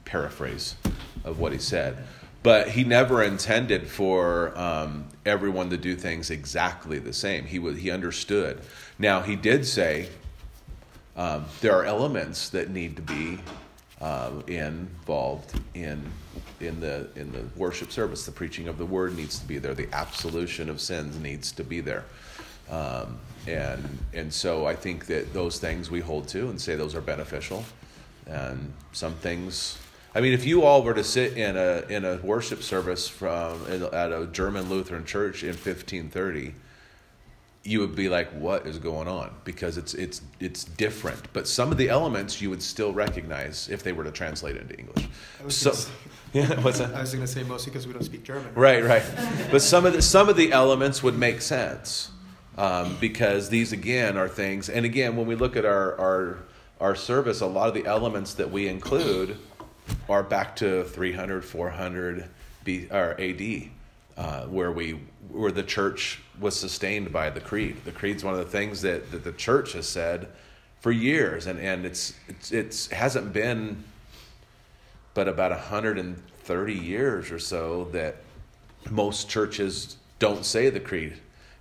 paraphrase 0.04 0.76
of 1.24 1.38
what 1.38 1.52
he 1.52 1.58
said. 1.58 1.96
But 2.42 2.68
he 2.68 2.82
never 2.82 3.22
intended 3.22 3.88
for 3.88 4.56
um, 4.58 5.06
everyone 5.24 5.70
to 5.70 5.76
do 5.76 5.94
things 5.94 6.30
exactly 6.30 6.98
the 6.98 7.12
same. 7.12 7.44
He 7.44 7.58
was, 7.58 7.78
he 7.78 7.90
understood. 7.90 8.60
Now 8.98 9.20
he 9.20 9.36
did 9.36 9.66
say 9.66 10.08
um, 11.16 11.44
there 11.60 11.74
are 11.76 11.84
elements 11.84 12.48
that 12.50 12.70
need 12.70 12.96
to 12.96 13.02
be 13.02 13.38
uh, 14.00 14.32
involved 14.48 15.58
in 15.74 16.02
in 16.60 16.80
the 16.80 17.08
in 17.16 17.30
the 17.32 17.44
worship 17.56 17.92
service. 17.92 18.26
The 18.26 18.32
preaching 18.32 18.68
of 18.68 18.78
the 18.78 18.86
word 18.86 19.16
needs 19.16 19.38
to 19.38 19.46
be 19.46 19.58
there. 19.58 19.74
The 19.74 19.88
absolution 19.92 20.68
of 20.68 20.80
sins 20.80 21.18
needs 21.18 21.52
to 21.52 21.64
be 21.64 21.80
there. 21.80 22.04
Um, 22.70 23.18
and 23.46 23.98
and 24.14 24.32
so 24.32 24.66
I 24.66 24.74
think 24.74 25.06
that 25.06 25.32
those 25.32 25.58
things 25.58 25.90
we 25.90 26.00
hold 26.00 26.28
to 26.28 26.48
and 26.48 26.60
say 26.60 26.74
those 26.74 26.94
are 26.94 27.00
beneficial. 27.00 27.64
And 28.26 28.72
some 28.92 29.14
things, 29.14 29.78
I 30.14 30.20
mean, 30.20 30.32
if 30.32 30.44
you 30.44 30.62
all 30.62 30.82
were 30.82 30.94
to 30.94 31.04
sit 31.04 31.36
in 31.36 31.56
a 31.56 31.84
in 31.88 32.04
a 32.04 32.16
worship 32.16 32.62
service 32.62 33.08
from 33.08 33.64
at 33.92 34.12
a 34.12 34.28
German 34.30 34.68
Lutheran 34.68 35.04
church 35.04 35.42
in 35.42 35.50
1530 35.50 36.54
you 37.64 37.80
would 37.80 37.94
be 37.94 38.08
like, 38.08 38.28
"What 38.32 38.66
is 38.66 38.78
going 38.78 39.08
on?" 39.08 39.30
Because 39.44 39.78
it's 39.78 39.94
it's 39.94 40.20
it's 40.40 40.64
different. 40.64 41.32
But 41.32 41.46
some 41.46 41.70
of 41.70 41.78
the 41.78 41.88
elements 41.88 42.40
you 42.40 42.50
would 42.50 42.62
still 42.62 42.92
recognize 42.92 43.68
if 43.68 43.82
they 43.82 43.92
were 43.92 44.04
to 44.04 44.10
translate 44.10 44.56
it 44.56 44.62
into 44.62 44.78
English. 44.78 45.08
So, 45.48 45.72
say- 45.72 45.90
yeah, 46.32 46.60
what's 46.60 46.78
that? 46.78 46.94
I 46.94 47.00
was 47.00 47.12
going 47.12 47.24
to 47.24 47.32
say 47.32 47.42
mostly 47.44 47.70
because 47.70 47.86
we 47.86 47.92
don't 47.92 48.02
speak 48.02 48.24
German. 48.24 48.52
Right, 48.54 48.82
right. 48.82 49.02
But 49.50 49.62
some 49.62 49.86
of 49.86 49.92
the 49.92 50.02
some 50.02 50.28
of 50.28 50.36
the 50.36 50.52
elements 50.52 51.02
would 51.02 51.16
make 51.16 51.40
sense 51.40 52.10
um, 52.58 52.96
because 53.00 53.48
these 53.48 53.72
again 53.72 54.16
are 54.16 54.28
things. 54.28 54.68
And 54.68 54.84
again, 54.84 55.16
when 55.16 55.26
we 55.26 55.36
look 55.36 55.56
at 55.56 55.64
our 55.64 55.98
our 56.00 56.38
our 56.80 56.96
service, 56.96 57.40
a 57.40 57.46
lot 57.46 57.68
of 57.68 57.74
the 57.74 57.86
elements 57.86 58.34
that 58.34 58.50
we 58.50 58.66
include 58.66 59.38
are 60.08 60.22
back 60.22 60.56
to 60.56 60.84
300, 60.84 61.44
400 61.44 62.28
B 62.64 62.88
or 62.90 63.20
AD, 63.20 63.70
uh, 64.16 64.46
where 64.46 64.72
we 64.72 65.00
where 65.28 65.52
the 65.52 65.62
church 65.62 66.20
was 66.38 66.58
sustained 66.58 67.12
by 67.12 67.30
the 67.30 67.40
creed. 67.40 67.84
The 67.84 67.92
creed's 67.92 68.22
one 68.24 68.34
of 68.34 68.40
the 68.40 68.50
things 68.50 68.82
that, 68.82 69.10
that 69.10 69.24
the 69.24 69.32
church 69.32 69.72
has 69.72 69.88
said 69.88 70.28
for 70.80 70.92
years, 70.92 71.46
and 71.46 71.58
and 71.58 71.84
it's 71.84 72.14
it's 72.28 72.52
it's 72.52 72.86
hasn't 72.88 73.32
been 73.32 73.84
but 75.14 75.28
about 75.28 75.50
130 75.50 76.74
years 76.74 77.30
or 77.30 77.38
so 77.38 77.84
that 77.92 78.16
most 78.90 79.28
churches 79.28 79.96
don't 80.18 80.44
say 80.44 80.70
the 80.70 80.80
creed. 80.80 81.14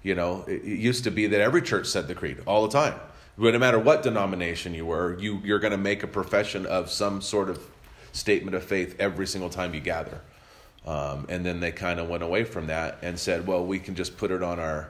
You 0.03 0.15
know, 0.15 0.45
it, 0.47 0.63
it 0.63 0.79
used 0.79 1.03
to 1.03 1.11
be 1.11 1.27
that 1.27 1.41
every 1.41 1.61
church 1.61 1.87
said 1.87 2.07
the 2.07 2.15
creed 2.15 2.37
all 2.45 2.65
the 2.67 2.71
time. 2.71 2.99
But 3.37 3.53
no 3.53 3.59
matter 3.59 3.79
what 3.79 4.03
denomination 4.03 4.73
you 4.73 4.85
were, 4.85 5.17
you, 5.19 5.41
you're 5.43 5.59
going 5.59 5.71
to 5.71 5.77
make 5.77 6.03
a 6.03 6.07
profession 6.07 6.65
of 6.65 6.89
some 6.89 7.21
sort 7.21 7.49
of 7.49 7.65
statement 8.13 8.55
of 8.55 8.63
faith 8.63 8.95
every 8.99 9.27
single 9.27 9.49
time 9.49 9.73
you 9.73 9.81
gather. 9.81 10.21
Um, 10.85 11.25
and 11.29 11.45
then 11.45 11.59
they 11.59 11.71
kind 11.71 11.99
of 11.99 12.09
went 12.09 12.23
away 12.23 12.43
from 12.43 12.67
that 12.67 12.97
and 13.01 13.17
said, 13.19 13.45
well, 13.45 13.65
we 13.65 13.79
can 13.79 13.95
just 13.95 14.17
put 14.17 14.31
it 14.31 14.41
on 14.41 14.59
our 14.59 14.89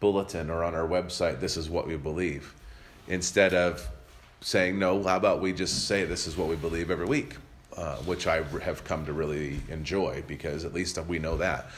bulletin 0.00 0.50
or 0.50 0.62
on 0.62 0.74
our 0.74 0.86
website. 0.86 1.40
This 1.40 1.56
is 1.56 1.68
what 1.68 1.86
we 1.86 1.96
believe. 1.96 2.54
Instead 3.08 3.52
of 3.54 3.88
saying, 4.40 4.78
no, 4.78 5.02
how 5.02 5.16
about 5.16 5.40
we 5.40 5.52
just 5.52 5.86
say 5.86 6.04
this 6.04 6.26
is 6.26 6.36
what 6.36 6.48
we 6.48 6.56
believe 6.56 6.90
every 6.90 7.06
week, 7.06 7.36
uh, 7.76 7.96
which 7.98 8.26
I 8.26 8.42
have 8.60 8.84
come 8.84 9.04
to 9.06 9.12
really 9.12 9.60
enjoy 9.68 10.22
because 10.26 10.64
at 10.64 10.72
least 10.72 10.98
we 11.06 11.18
know 11.18 11.36
that. 11.38 11.70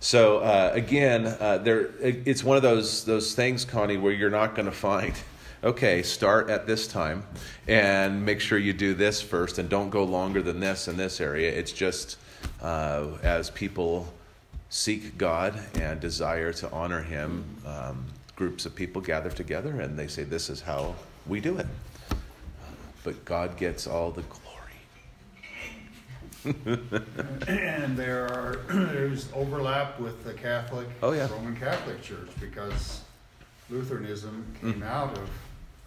So 0.00 0.38
uh, 0.38 0.70
again, 0.72 1.26
uh, 1.26 1.58
there 1.58 1.90
it's 2.00 2.42
one 2.42 2.56
of 2.56 2.62
those 2.62 3.04
those 3.04 3.34
things, 3.34 3.66
Connie, 3.66 3.98
where 3.98 4.12
you're 4.12 4.30
not 4.30 4.54
going 4.54 4.64
to 4.64 4.72
find. 4.72 5.12
Okay, 5.62 6.02
start 6.02 6.48
at 6.48 6.66
this 6.66 6.86
time, 6.86 7.22
and 7.68 8.24
make 8.24 8.40
sure 8.40 8.56
you 8.58 8.72
do 8.72 8.94
this 8.94 9.20
first, 9.20 9.58
and 9.58 9.68
don't 9.68 9.90
go 9.90 10.04
longer 10.04 10.40
than 10.40 10.58
this 10.58 10.88
in 10.88 10.96
this 10.96 11.20
area. 11.20 11.50
It's 11.52 11.72
just 11.72 12.16
uh, 12.62 13.08
as 13.22 13.50
people 13.50 14.10
seek 14.70 15.18
God 15.18 15.60
and 15.74 16.00
desire 16.00 16.54
to 16.54 16.70
honor 16.72 17.02
Him, 17.02 17.44
um, 17.66 18.06
groups 18.36 18.64
of 18.64 18.74
people 18.74 19.02
gather 19.02 19.28
together, 19.28 19.82
and 19.82 19.98
they 19.98 20.06
say, 20.06 20.22
"This 20.24 20.48
is 20.48 20.62
how 20.62 20.94
we 21.26 21.40
do 21.40 21.58
it." 21.58 21.66
But 23.04 23.22
God 23.26 23.58
gets 23.58 23.86
all 23.86 24.10
the 24.12 24.22
glory. 24.22 24.46
And 27.48 27.96
there 27.98 28.26
are, 28.28 28.60
there's 28.70 29.28
overlap 29.34 30.00
with 30.00 30.24
the 30.24 30.32
Catholic, 30.32 30.86
Oh, 31.02 31.12
yeah. 31.12 31.28
Roman 31.30 31.54
Catholic 31.54 32.02
Church, 32.02 32.30
because 32.40 33.02
Lutheranism 33.68 34.46
Mm. 34.62 34.72
came 34.72 34.82
out 34.82 35.18
of 35.18 35.28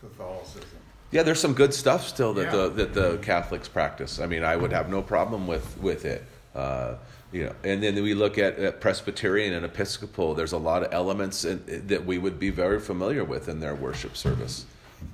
Catholicism. 0.03 0.69
Yeah, 1.11 1.23
there's 1.23 1.39
some 1.39 1.53
good 1.53 1.73
stuff 1.73 2.07
still 2.07 2.33
that 2.33 2.45
Yeah. 2.45 2.51
the 2.51 2.69
that 2.69 2.93
the 2.93 3.17
Catholics 3.17 3.67
practice. 3.67 4.19
I 4.19 4.25
mean, 4.25 4.43
I 4.43 4.55
would 4.55 4.71
have 4.71 4.89
no 4.89 5.01
problem 5.01 5.47
with 5.47 5.77
with 5.79 6.05
it. 6.05 6.23
Uh, 6.55 6.95
you 7.31 7.45
know, 7.45 7.55
and 7.63 7.81
then 7.81 7.95
we 7.95 8.13
look 8.13 8.37
at, 8.37 8.59
at 8.59 8.79
Presbyterian 8.79 9.53
and 9.53 9.65
Episcopal. 9.65 10.35
There's 10.35 10.51
a 10.51 10.57
lot 10.57 10.83
of 10.83 10.93
elements 10.93 11.45
in, 11.45 11.87
that 11.87 12.05
we 12.05 12.19
would 12.19 12.39
be 12.39 12.51
very 12.51 12.79
familiar 12.79 13.23
with 13.23 13.49
in 13.49 13.59
their 13.59 13.73
worship 13.73 14.15
service, 14.15 14.65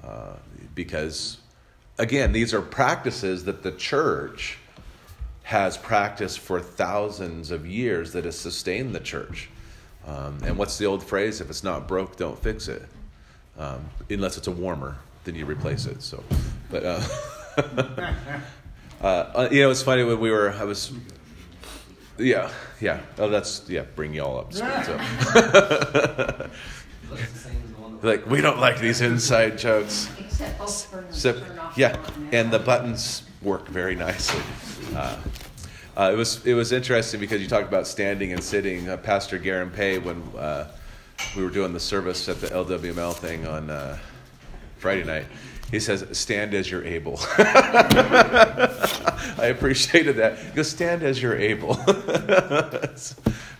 uh, 0.04 0.34
because 0.75 1.38
again, 1.97 2.32
these 2.34 2.54
are 2.54 2.62
practices 2.62 3.45
that 3.45 3.63
the 3.63 3.71
church 3.71 4.58
has 5.43 5.78
practiced 5.78 6.39
for 6.39 6.60
thousands 6.60 7.52
of 7.52 7.65
years 7.65 8.12
that 8.13 8.23
has 8.25 8.38
sustained 8.38 8.93
the 8.93 8.99
church. 8.99 9.49
Um, 10.06 10.39
and 10.43 10.58
what's 10.58 10.78
the 10.78 10.86
old 10.86 11.04
phrase? 11.04 11.41
If 11.41 11.49
it's 11.49 11.63
not 11.63 11.88
broke, 11.88 12.15
don't 12.17 12.38
fix 12.38 12.67
it. 12.67 12.84
Um, 13.60 13.86
unless 14.10 14.38
it's 14.38 14.48
a 14.48 14.52
warmer, 14.52 14.98
then 15.26 15.36
you 15.36 15.45
replace 15.45 15.86
it. 15.86 16.02
So, 16.02 16.24
but 16.72 16.86
uh, 16.86 17.02
uh, 19.02 19.50
you 19.52 19.62
know, 19.62 19.69
it's 19.69 19.84
funny 19.84 20.04
when 20.04 20.19
we 20.19 20.32
were. 20.32 20.52
I 20.52 20.63
was. 20.63 20.93
Yeah, 22.17 22.52
yeah. 22.80 23.02
Oh, 23.17 23.30
that's 23.30 23.69
yeah. 23.69 23.84
Bring 23.95 24.13
y'all 24.13 24.39
up. 24.39 24.54
speed, 24.54 24.86
so. 24.86 24.95
Looks 27.10 27.32
the 27.32 27.39
same 27.39 27.62
as 27.63 27.72
the 27.72 27.82
one 27.82 28.00
that 28.00 28.04
like 28.04 28.26
we 28.28 28.39
don't 28.39 28.60
like 28.60 28.80
these 28.80 29.02
inside 29.02 29.58
jokes. 29.58 30.10
Except 30.19 30.58
both 30.58 30.91
burn 30.91 31.06
So, 31.12 31.41
yeah, 31.76 31.98
and 32.32 32.52
the 32.52 32.60
buttons 32.60 33.24
work 33.41 33.67
very 33.67 33.95
nicely. 33.95 34.41
Uh, 34.95 35.17
uh, 35.98 36.12
it 36.13 36.15
was 36.15 36.45
it 36.45 36.54
was 36.54 36.72
interesting 36.72 37.19
because 37.19 37.41
you 37.41 37.48
talked 37.48 37.67
about 37.67 37.88
standing 37.88 38.32
and 38.32 38.41
sitting. 38.43 38.88
Uh, 38.88 38.95
Pastor 38.95 39.38
Garen 39.38 39.69
Pay, 39.69 39.98
when 39.98 40.22
uh, 40.38 40.72
we 41.36 41.44
were 41.44 41.50
doing 41.50 41.74
the 41.74 41.80
service 41.80 42.28
at 42.30 42.42
the 42.42 42.48
LWML 42.48 43.16
thing 43.16 43.48
on 43.48 43.70
uh, 43.70 43.98
Friday 44.78 45.04
night, 45.04 45.26
he 45.72 45.80
says, 45.80 46.06
"Stand 46.18 46.54
as 46.54 46.72
you're 46.72 46.86
able." 46.86 47.20
I 47.38 49.52
appreciated 49.52 50.16
that. 50.18 50.40
He 50.40 50.52
goes, 50.52 50.70
"Stand 50.70 51.04
as 51.04 51.22
you're 51.22 51.38
able." 51.38 51.78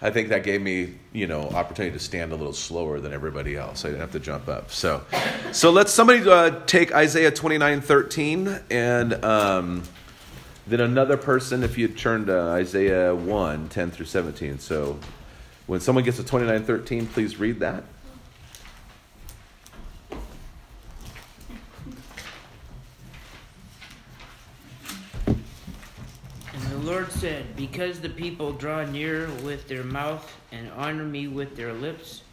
I 0.02 0.12
think 0.12 0.30
that 0.30 0.43
gave 0.43 0.62
me, 0.62 0.95
you 1.12 1.28
know, 1.28 1.41
opportunity 1.50 1.98
to 1.98 2.04
stand 2.04 2.32
a 2.32 2.36
little 2.36 2.54
slower 2.54 3.00
than 3.00 3.12
everybody 3.12 3.58
else. 3.58 3.84
I 3.84 3.89
didn't 3.89 4.02
have 4.02 4.13
to 4.13 4.19
jump 4.19 4.48
up. 4.48 4.72
So, 4.72 5.04
so 5.52 5.72
let's 5.72 5.93
somebody 5.93 6.28
uh, 6.28 6.62
take 6.65 6.93
Isaiah 6.93 7.32
twenty 7.32 7.58
nine 7.58 7.82
thirteen, 7.82 8.60
and 8.72 9.13
um, 9.24 9.84
then 10.65 10.80
another 10.80 11.17
person, 11.17 11.63
if 11.63 11.78
you 11.78 11.89
turn 11.89 12.26
to 12.28 12.39
Isaiah 12.39 13.13
1, 13.13 13.69
10 13.69 13.91
through 13.91 14.06
seventeen. 14.06 14.60
So, 14.60 15.00
when 15.69 15.79
someone 15.79 16.03
gets 16.03 16.17
to 16.17 16.23
twenty 16.23 16.47
nine 16.47 16.65
thirteen, 16.65 17.05
please 17.05 17.39
read 17.39 17.60
that. 17.60 17.84
And 26.51 26.63
the 26.71 26.77
Lord 26.79 27.12
said, 27.12 27.55
Because 27.55 27.99
the 27.99 28.10
people 28.10 28.51
draw 28.51 28.84
near 28.84 29.29
with 29.43 29.67
their 29.67 29.84
mouth 29.84 30.36
and 30.51 30.71
honor 30.71 31.05
me 31.05 31.27
with 31.27 31.55
their 31.55 31.71
lips, 31.71 32.23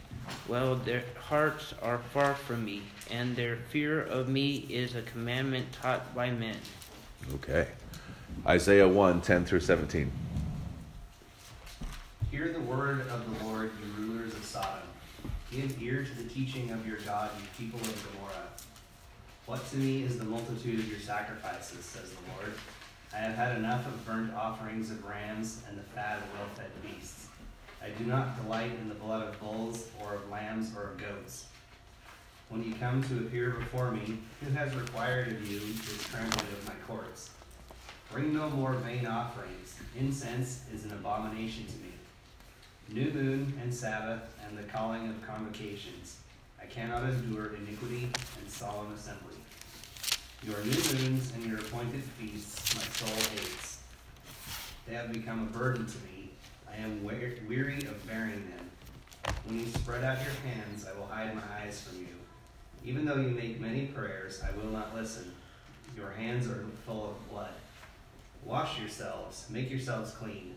while 0.46 0.74
their 0.74 1.04
hearts 1.20 1.74
are 1.82 1.98
far 2.14 2.34
from 2.34 2.64
me, 2.64 2.84
and 3.10 3.36
their 3.36 3.56
fear 3.68 4.00
of 4.00 4.30
me 4.30 4.66
is 4.70 4.94
a 4.94 5.02
commandment 5.02 5.70
taught 5.72 6.14
by 6.14 6.30
men. 6.30 6.56
Okay. 7.34 7.68
Isaiah 8.46 8.88
1 8.88 9.20
10 9.20 9.44
through 9.44 9.60
17. 9.60 10.10
Hear 12.36 12.52
the 12.52 12.60
word 12.60 13.00
of 13.08 13.38
the 13.38 13.46
Lord, 13.46 13.70
you 13.80 14.04
rulers 14.04 14.34
of 14.34 14.44
Sodom. 14.44 14.86
Give 15.50 15.80
ear 15.80 16.04
to 16.04 16.22
the 16.22 16.28
teaching 16.28 16.70
of 16.70 16.86
your 16.86 16.98
God, 16.98 17.30
you 17.40 17.46
people 17.56 17.80
of 17.80 18.12
Gomorrah. 18.12 18.48
What 19.46 19.66
to 19.70 19.78
me 19.78 20.02
is 20.02 20.18
the 20.18 20.26
multitude 20.26 20.80
of 20.80 20.86
your 20.86 21.00
sacrifices, 21.00 21.82
says 21.82 22.10
the 22.10 22.32
Lord. 22.36 22.52
I 23.14 23.20
have 23.20 23.36
had 23.36 23.56
enough 23.56 23.86
of 23.86 24.04
burnt 24.04 24.34
offerings 24.34 24.90
of 24.90 25.02
rams 25.06 25.62
and 25.66 25.78
the 25.78 25.82
fat 25.82 26.18
of 26.18 26.24
well 26.34 26.48
fed 26.56 26.70
beasts. 26.82 27.28
I 27.82 27.88
do 27.88 28.04
not 28.04 28.38
delight 28.42 28.72
in 28.82 28.90
the 28.90 28.96
blood 28.96 29.26
of 29.26 29.40
bulls 29.40 29.88
or 30.02 30.16
of 30.16 30.30
lambs 30.30 30.76
or 30.76 30.90
of 30.90 30.98
goats. 30.98 31.46
When 32.50 32.62
you 32.62 32.74
come 32.74 33.02
to 33.04 33.16
appear 33.20 33.52
before 33.52 33.92
me, 33.92 34.18
who 34.44 34.50
has 34.50 34.74
required 34.74 35.28
of 35.28 35.50
you 35.50 35.60
this 35.60 36.04
trampling 36.10 36.52
of 36.52 36.68
my 36.68 36.74
courts? 36.86 37.30
Bring 38.12 38.34
no 38.34 38.50
more 38.50 38.74
vain 38.74 39.06
offerings. 39.06 39.74
Incense 39.98 40.64
is 40.74 40.84
an 40.84 40.92
abomination 40.92 41.64
to 41.64 41.72
me. 41.78 41.95
New 42.88 43.10
moon 43.10 43.52
and 43.60 43.74
Sabbath 43.74 44.22
and 44.46 44.56
the 44.56 44.62
calling 44.62 45.08
of 45.08 45.26
convocations. 45.26 46.18
I 46.62 46.66
cannot 46.66 47.02
endure 47.02 47.54
iniquity 47.54 48.08
and 48.38 48.48
solemn 48.48 48.92
assembly. 48.92 49.34
Your 50.44 50.58
new 50.58 51.10
moons 51.10 51.32
and 51.34 51.44
your 51.44 51.58
appointed 51.58 52.04
feasts 52.04 52.76
my 52.76 52.82
soul 52.82 53.16
hates. 53.32 53.80
They 54.86 54.94
have 54.94 55.12
become 55.12 55.42
a 55.42 55.58
burden 55.58 55.84
to 55.84 55.98
me. 55.98 56.30
I 56.72 56.76
am 56.76 57.02
weary 57.02 57.78
of 57.86 58.06
bearing 58.06 58.48
them. 58.50 59.34
When 59.46 59.58
you 59.58 59.66
spread 59.66 60.04
out 60.04 60.18
your 60.22 60.52
hands, 60.52 60.86
I 60.86 60.96
will 60.96 61.08
hide 61.08 61.34
my 61.34 61.42
eyes 61.60 61.80
from 61.80 61.98
you. 61.98 62.14
Even 62.84 63.04
though 63.04 63.16
you 63.16 63.30
make 63.30 63.60
many 63.60 63.86
prayers, 63.86 64.40
I 64.46 64.56
will 64.56 64.70
not 64.70 64.94
listen. 64.94 65.32
Your 65.96 66.12
hands 66.12 66.46
are 66.46 66.64
full 66.86 67.10
of 67.10 67.30
blood. 67.30 67.54
Wash 68.44 68.78
yourselves, 68.78 69.46
make 69.50 69.70
yourselves 69.70 70.12
clean. 70.12 70.54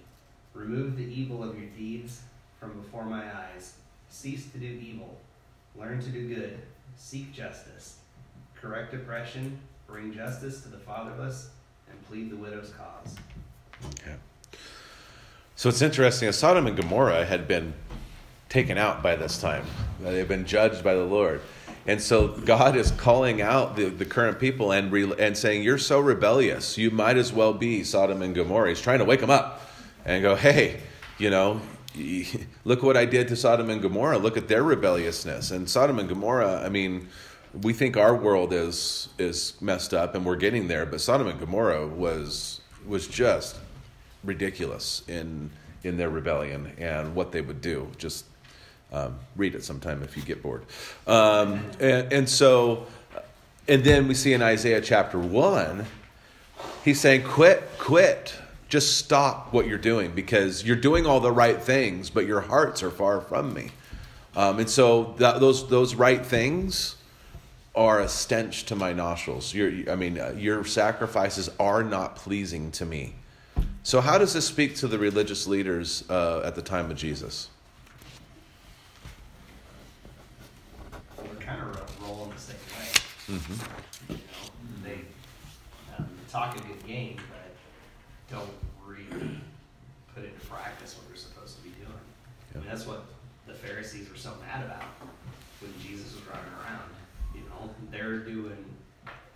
Remove 0.53 0.97
the 0.97 1.03
evil 1.03 1.43
of 1.43 1.57
your 1.57 1.69
deeds 1.77 2.21
from 2.59 2.73
before 2.73 3.05
my 3.05 3.23
eyes. 3.23 3.73
Cease 4.09 4.51
to 4.51 4.57
do 4.57 4.65
evil. 4.65 5.17
Learn 5.75 6.01
to 6.01 6.09
do 6.09 6.27
good. 6.27 6.59
Seek 6.97 7.31
justice. 7.33 7.97
Correct 8.59 8.93
oppression. 8.93 9.57
Bring 9.87 10.13
justice 10.13 10.61
to 10.61 10.69
the 10.69 10.77
fatherless. 10.77 11.49
And 11.89 12.07
plead 12.07 12.29
the 12.29 12.35
widow's 12.35 12.71
cause. 12.71 13.15
Okay. 13.85 14.15
So 15.55 15.69
it's 15.69 15.81
interesting. 15.81 16.31
Sodom 16.31 16.67
and 16.67 16.77
Gomorrah 16.77 17.25
had 17.25 17.47
been 17.47 17.73
taken 18.49 18.77
out 18.77 19.03
by 19.03 19.15
this 19.15 19.39
time, 19.39 19.65
they've 20.01 20.27
been 20.27 20.45
judged 20.45 20.83
by 20.83 20.95
the 20.95 21.03
Lord. 21.03 21.41
And 21.85 22.01
so 22.01 22.27
God 22.27 22.75
is 22.75 22.91
calling 22.91 23.41
out 23.41 23.75
the, 23.75 23.85
the 23.85 24.05
current 24.05 24.39
people 24.39 24.71
and, 24.71 24.91
re, 24.91 25.11
and 25.17 25.37
saying, 25.37 25.63
You're 25.63 25.77
so 25.77 25.99
rebellious. 25.99 26.77
You 26.77 26.91
might 26.91 27.17
as 27.17 27.31
well 27.31 27.53
be 27.53 27.83
Sodom 27.83 28.21
and 28.21 28.35
Gomorrah. 28.35 28.69
He's 28.69 28.81
trying 28.81 28.99
to 28.99 29.05
wake 29.05 29.21
them 29.21 29.29
up 29.29 29.68
and 30.05 30.21
go, 30.21 30.35
Hey, 30.35 30.81
you 31.17 31.29
know, 31.29 31.61
look 32.63 32.83
what 32.83 32.97
I 32.97 33.05
did 33.05 33.27
to 33.29 33.35
Sodom 33.35 33.69
and 33.69 33.81
Gomorrah. 33.81 34.17
Look 34.17 34.37
at 34.37 34.47
their 34.47 34.63
rebelliousness. 34.63 35.51
And 35.51 35.69
Sodom 35.69 35.99
and 35.99 36.07
Gomorrah, 36.07 36.63
I 36.63 36.69
mean, 36.69 37.09
we 37.61 37.73
think 37.73 37.97
our 37.97 38.15
world 38.15 38.53
is 38.53 39.09
is 39.17 39.59
messed 39.61 39.93
up 39.93 40.15
and 40.15 40.25
we're 40.25 40.35
getting 40.35 40.67
there, 40.67 40.85
but 40.85 41.01
Sodom 41.01 41.27
and 41.27 41.39
Gomorrah 41.39 41.87
was 41.87 42.61
was 42.85 43.07
just 43.07 43.57
ridiculous 44.23 45.03
in 45.07 45.49
in 45.83 45.97
their 45.97 46.09
rebellion 46.09 46.71
and 46.77 47.15
what 47.15 47.31
they 47.31 47.41
would 47.41 47.61
do. 47.61 47.89
Just 47.97 48.25
um, 48.91 49.19
read 49.35 49.55
it 49.55 49.63
sometime 49.63 50.03
if 50.03 50.17
you 50.17 50.23
get 50.23 50.41
bored. 50.41 50.63
Um, 51.07 51.63
and, 51.79 52.11
and 52.11 52.29
so, 52.29 52.87
and 53.67 53.83
then 53.83 54.07
we 54.07 54.13
see 54.13 54.33
in 54.33 54.41
Isaiah 54.41 54.81
chapter 54.81 55.17
one, 55.17 55.85
he's 56.83 56.99
saying, 56.99 57.23
"Quit, 57.23 57.63
quit." 57.77 58.35
Just 58.69 58.97
stop 58.97 59.51
what 59.51 59.67
you're 59.67 59.79
doing 59.79 60.11
because 60.11 60.63
you're 60.63 60.75
doing 60.75 61.05
all 61.05 61.19
the 61.19 61.31
right 61.31 61.61
things, 61.61 62.09
but 62.09 62.25
your 62.27 62.41
hearts 62.41 62.83
are 62.83 62.91
far 62.91 63.19
from 63.19 63.53
me. 63.53 63.71
Um, 64.35 64.59
and 64.59 64.69
so 64.69 65.15
that, 65.17 65.39
those 65.39 65.67
those 65.67 65.95
right 65.95 66.23
things 66.23 66.95
are 67.75 67.99
a 67.99 68.07
stench 68.07 68.65
to 68.65 68.75
my 68.75 68.93
nostrils. 68.93 69.53
Your, 69.53 69.91
I 69.91 69.95
mean, 69.95 70.19
uh, 70.19 70.33
your 70.37 70.63
sacrifices 70.65 71.49
are 71.59 71.83
not 71.83 72.15
pleasing 72.15 72.71
to 72.71 72.85
me. 72.85 73.15
So, 73.83 74.01
how 74.01 74.17
does 74.17 74.33
this 74.33 74.45
speak 74.45 74.75
to 74.77 74.87
the 74.87 74.99
religious 74.99 75.47
leaders 75.47 76.03
uh, 76.09 76.41
at 76.45 76.55
the 76.55 76.61
time 76.61 76.91
of 76.91 76.97
Jesus? 76.97 77.49
We're 81.17 81.35
kind 81.39 81.61
of 81.61 82.01
rolling 82.01 82.31
the 82.31 82.37
same 82.39 82.55
way. 82.77 83.39
Mm-hmm. 83.39 84.13
You 84.13 84.15
know, 84.15 84.83
they 84.83 85.01
um, 85.97 86.07
talk 86.29 86.55
a 86.55 86.61
good 86.61 86.85
game, 86.85 87.17
don't 88.31 88.49
really 88.85 89.05
put 90.13 90.23
into 90.23 90.39
practice 90.47 90.95
what 90.95 91.07
they're 91.07 91.17
supposed 91.17 91.57
to 91.57 91.63
be 91.63 91.69
doing. 91.69 91.93
I 92.55 92.57
mean, 92.59 92.67
that's 92.67 92.85
what 92.85 93.05
the 93.47 93.53
Pharisees 93.53 94.09
were 94.09 94.17
so 94.17 94.33
mad 94.45 94.65
about 94.65 94.83
when 95.61 95.73
Jesus 95.81 96.13
was 96.15 96.23
running 96.27 96.53
around. 96.63 96.89
You 97.33 97.41
know, 97.41 97.69
they're 97.91 98.17
doing 98.19 98.65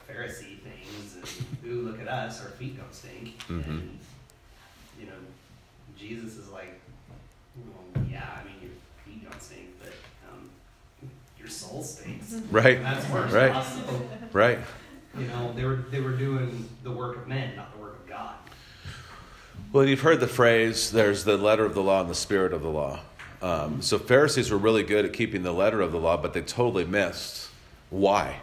Pharisee 0.10 0.60
things, 0.60 1.16
and 1.16 1.70
ooh, 1.72 1.82
look 1.82 2.02
at 2.02 2.08
us, 2.08 2.42
our 2.42 2.50
feet 2.50 2.78
don't 2.78 2.94
stink. 2.94 3.38
Mm-hmm. 3.48 3.72
And 3.72 4.00
you 5.00 5.06
know, 5.08 5.14
Jesus 5.98 6.38
is 6.38 6.50
like, 6.50 6.80
well, 7.58 8.04
yeah, 8.10 8.28
I 8.42 8.46
mean, 8.46 8.56
your 8.62 8.72
feet 9.06 9.30
don't 9.30 9.42
stink, 9.42 9.68
but 9.80 9.94
um, 10.32 10.50
your 11.40 11.48
soul 11.48 11.82
stinks. 11.84 12.36
Right. 12.52 12.82
That's 12.82 13.10
worse. 13.10 13.32
Right. 13.32 13.52
Also, 13.52 14.02
Right. 14.32 14.60
you 15.18 15.28
know, 15.28 15.54
they 15.54 15.64
were 15.64 15.78
they 15.92 16.02
were 16.02 16.12
doing 16.12 16.68
the 16.84 16.92
work 16.92 17.18
of 17.18 17.28
men, 17.28 17.56
not 17.56 17.72
the 17.74 17.80
work 17.80 17.83
of 17.83 17.83
God. 17.83 17.83
Well, 19.74 19.86
you've 19.88 20.02
heard 20.02 20.20
the 20.20 20.28
phrase 20.28 20.92
there's 20.92 21.24
the 21.24 21.36
letter 21.36 21.66
of 21.66 21.74
the 21.74 21.82
law 21.82 22.02
and 22.02 22.08
the 22.08 22.14
spirit 22.14 22.54
of 22.54 22.62
the 22.62 22.70
law. 22.70 23.00
Um, 23.42 23.82
so 23.82 23.98
Pharisees 23.98 24.52
were 24.52 24.58
really 24.60 24.84
good 24.84 25.04
at 25.04 25.14
keeping 25.14 25.42
the 25.42 25.52
letter 25.52 25.82
of 25.82 25.92
the 25.92 25.98
law, 25.98 26.16
but 26.16 26.32
they 26.32 26.42
totally 26.42 26.86
missed 26.86 27.50
why. 27.90 28.40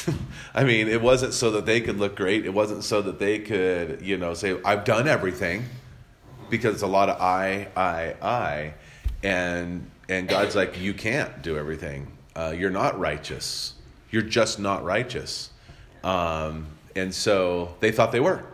I 0.54 0.64
mean, 0.64 0.88
it 0.88 1.02
wasn't 1.02 1.34
so 1.34 1.50
that 1.50 1.66
they 1.66 1.82
could 1.82 1.98
look 1.98 2.16
great. 2.16 2.46
It 2.46 2.54
wasn't 2.54 2.82
so 2.82 3.02
that 3.02 3.18
they 3.18 3.40
could, 3.40 4.00
you 4.00 4.16
know, 4.16 4.32
say, 4.32 4.58
I've 4.64 4.84
done 4.84 5.06
everything. 5.06 5.66
Because 6.48 6.76
it's 6.76 6.82
a 6.82 6.86
lot 6.86 7.10
of 7.10 7.20
I, 7.20 7.68
I, 7.76 8.14
I. 8.22 8.74
And, 9.22 9.90
and 10.08 10.28
God's 10.28 10.56
like, 10.56 10.80
you 10.80 10.94
can't 10.94 11.42
do 11.42 11.58
everything. 11.58 12.10
Uh, 12.34 12.54
you're 12.56 12.70
not 12.70 12.98
righteous. 12.98 13.74
You're 14.10 14.22
just 14.22 14.58
not 14.58 14.82
righteous. 14.82 15.50
Um, 16.02 16.68
and 16.96 17.14
so 17.14 17.74
they 17.80 17.92
thought 17.92 18.12
they 18.12 18.20
were. 18.20 18.46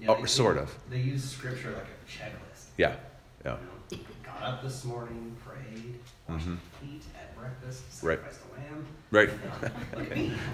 Yeah, 0.00 0.08
Oh, 0.18 0.24
sort 0.24 0.56
of. 0.58 0.74
They 0.88 1.00
use 1.00 1.22
scripture 1.30 1.72
like 1.72 1.84
a 1.84 2.06
checklist. 2.10 2.68
Yeah. 2.78 2.96
Yeah. 3.44 3.56
You 3.90 3.96
know, 3.98 4.02
got 4.24 4.42
up 4.42 4.62
this 4.62 4.84
morning, 4.84 5.36
prayed, 5.44 5.98
washed 6.28 6.46
Mhm. 6.46 6.58
feet, 6.80 7.02
had 7.14 7.34
breakfast, 7.36 7.82
Right. 8.02 8.18
sacrificed 8.18 8.40
a 8.46 8.48
lamb. 8.60 8.86
Right. 9.10 9.28
You 9.28 9.38
know, 9.48 10.02
look 10.02 10.10
at 10.10 10.16
me. 10.16 10.32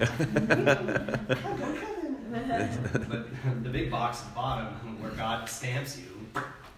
but 3.09 3.63
the 3.63 3.69
big 3.69 3.89
box 3.91 4.21
at 4.21 4.29
the 4.29 4.35
bottom 4.35 5.01
where 5.01 5.11
God 5.11 5.47
stamps 5.49 5.97
you, 5.97 6.05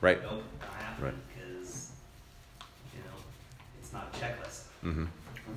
Right. 0.01 0.21
nope, 0.21 0.43
Right. 1.01 1.13
because 1.35 1.91
you 2.93 2.99
know 3.01 3.17
it's 3.81 3.91
not 3.93 4.13
a 4.13 4.17
checklist. 4.17 4.63
hmm 4.81 5.05
I 5.05 5.07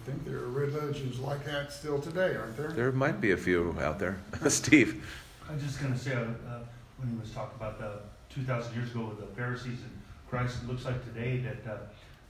think 0.07 0.25
there 0.25 0.37
are 0.39 0.49
religions 0.49 1.19
like 1.21 1.45
that 1.45 1.71
still 1.73 2.01
today, 2.01 2.35
aren't 2.35 2.57
there? 2.57 2.73
There 2.73 2.91
might 2.93 3.21
be 3.21 3.33
a 3.33 3.37
few 3.37 3.77
out 3.81 3.99
there. 3.99 4.19
Steve. 4.49 5.05
I 5.49 5.53
was 5.55 5.63
just 5.63 5.81
going 5.81 5.93
to 5.93 5.99
say, 5.99 6.15
uh, 6.15 6.61
when 7.03 7.13
he 7.13 7.21
was 7.21 7.31
talking 7.33 7.57
about 7.57 7.79
the 7.79 7.99
2,000 8.35 8.75
years 8.75 8.91
ago 8.91 9.05
with 9.05 9.21
the 9.21 9.27
Pharisees 9.35 9.81
and 9.83 9.91
Christ, 10.31 10.63
it 10.63 10.69
looks 10.69 10.85
like 10.85 11.05
today 11.05 11.39
that 11.39 11.59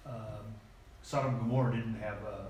uh, 0.06 0.08
um, 0.08 0.44
Sodom 1.02 1.34
and 1.34 1.40
Gomorrah 1.40 1.76
didn't 1.76 2.00
have 2.00 2.16
uh, 2.26 2.48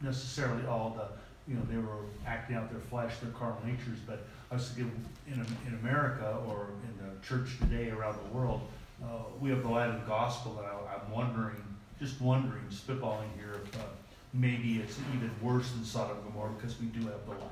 necessarily 0.00 0.66
all 0.66 0.90
the, 0.96 1.08
you 1.50 1.58
know, 1.58 1.66
they 1.70 1.76
were 1.76 2.06
acting 2.26 2.56
out 2.56 2.70
their 2.70 2.80
flesh, 2.80 3.18
their 3.18 3.30
carnal 3.32 3.58
natures, 3.66 3.98
but 4.06 4.24
I 4.50 4.54
was 4.54 4.68
thinking 4.68 5.04
in, 5.26 5.34
in 5.66 5.74
America 5.80 6.38
or 6.46 6.68
in 6.84 7.04
the 7.04 7.26
church 7.26 7.58
today 7.58 7.90
around 7.90 8.16
the 8.24 8.34
world, 8.34 8.60
uh, 9.02 9.24
we 9.40 9.50
have 9.50 9.62
the 9.62 9.68
light 9.68 9.90
of 9.90 10.00
the 10.00 10.06
gospel, 10.06 10.56
and 10.58 10.66
I, 10.66 10.94
I'm 10.94 11.10
wondering, 11.10 11.62
just 11.98 12.20
wondering, 12.20 12.64
spitballing 12.70 13.28
here, 13.36 13.60
if 13.64 13.76
uh, 13.80 13.84
maybe 14.32 14.78
it's 14.78 14.98
even 15.14 15.30
worse 15.42 15.70
than 15.72 15.84
Sodom 15.84 16.16
and 16.16 16.26
Gomorrah 16.26 16.52
because 16.52 16.80
we 16.80 16.86
do 16.86 17.00
have 17.00 17.24
the 17.26 17.32
light. 17.32 17.50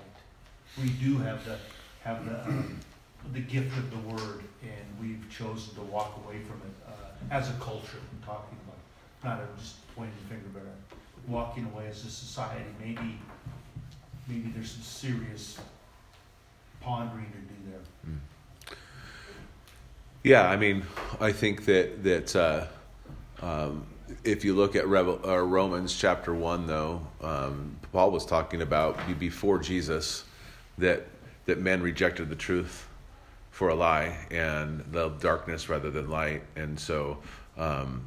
We 0.81 0.89
do 0.91 1.19
have 1.19 1.45
the 1.45 1.59
have 2.05 2.25
the 2.25 2.43
um, 2.45 2.81
the 3.33 3.41
gift 3.41 3.77
of 3.79 3.91
the 3.91 4.09
word, 4.09 4.43
and 4.63 5.01
we've 5.01 5.25
chosen 5.31 5.75
to 5.75 5.81
walk 5.83 6.21
away 6.25 6.41
from 6.41 6.61
it 6.67 6.75
uh, 6.87 7.35
as 7.35 7.49
a 7.49 7.55
culture. 7.55 7.99
I'm 7.99 8.27
talking 8.27 8.59
about 8.67 9.39
not 9.39 9.59
just 9.59 9.77
pointing 9.95 10.15
the 10.23 10.35
finger, 10.35 10.49
but 10.53 10.63
walking 11.29 11.65
away 11.73 11.87
as 11.89 12.05
a 12.05 12.11
society. 12.11 12.65
Maybe 12.81 13.19
maybe 14.29 14.53
there's 14.55 14.73
some 14.73 14.83
serious 14.83 15.59
pondering 16.81 17.27
to 17.27 17.39
do 17.39 17.71
there. 17.71 18.77
Yeah, 20.25 20.49
I 20.49 20.57
mean, 20.57 20.85
I 21.21 21.33
think 21.33 21.65
that 21.67 22.03
that 22.05 22.37
uh, 22.37 22.67
um, 23.41 23.87
if 24.25 24.45
you 24.45 24.55
look 24.55 24.77
at 24.77 24.87
Revel, 24.87 25.21
uh, 25.25 25.39
Romans 25.39 25.97
chapter 25.97 26.35
one, 26.35 26.67
though, 26.67 27.07
um, 27.23 27.77
Paul 27.93 28.11
was 28.11 28.27
talking 28.27 28.63
about 28.63 28.99
before 29.19 29.59
Jesus 29.59 30.25
that 30.79 31.07
that 31.47 31.61
men 31.61 31.83
rejected 31.83 32.29
the 32.29 32.37
truth 32.37 32.89
for 33.53 33.69
a 33.69 33.75
lie 33.75 34.17
and 34.31 34.83
loved 34.93 35.23
darkness 35.23 35.69
rather 35.69 35.91
than 35.91 36.11
light, 36.11 36.43
and 36.57 36.79
so 36.81 37.19
um, 37.57 38.03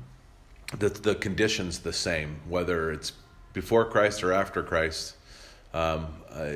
the 0.78 0.90
the 0.90 1.16
conditions 1.16 1.80
the 1.80 1.94
same 1.94 2.36
whether 2.50 2.92
it's 2.92 3.14
before 3.54 3.86
Christ 3.86 4.24
or 4.24 4.34
after 4.34 4.62
Christ. 4.62 5.16
Um, 5.74 6.08
uh, 6.32 6.54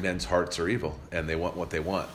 men's 0.00 0.24
hearts 0.24 0.58
are 0.58 0.68
evil, 0.68 0.98
and 1.12 1.28
they 1.28 1.36
want 1.36 1.56
what 1.56 1.70
they 1.70 1.80
want. 1.80 2.08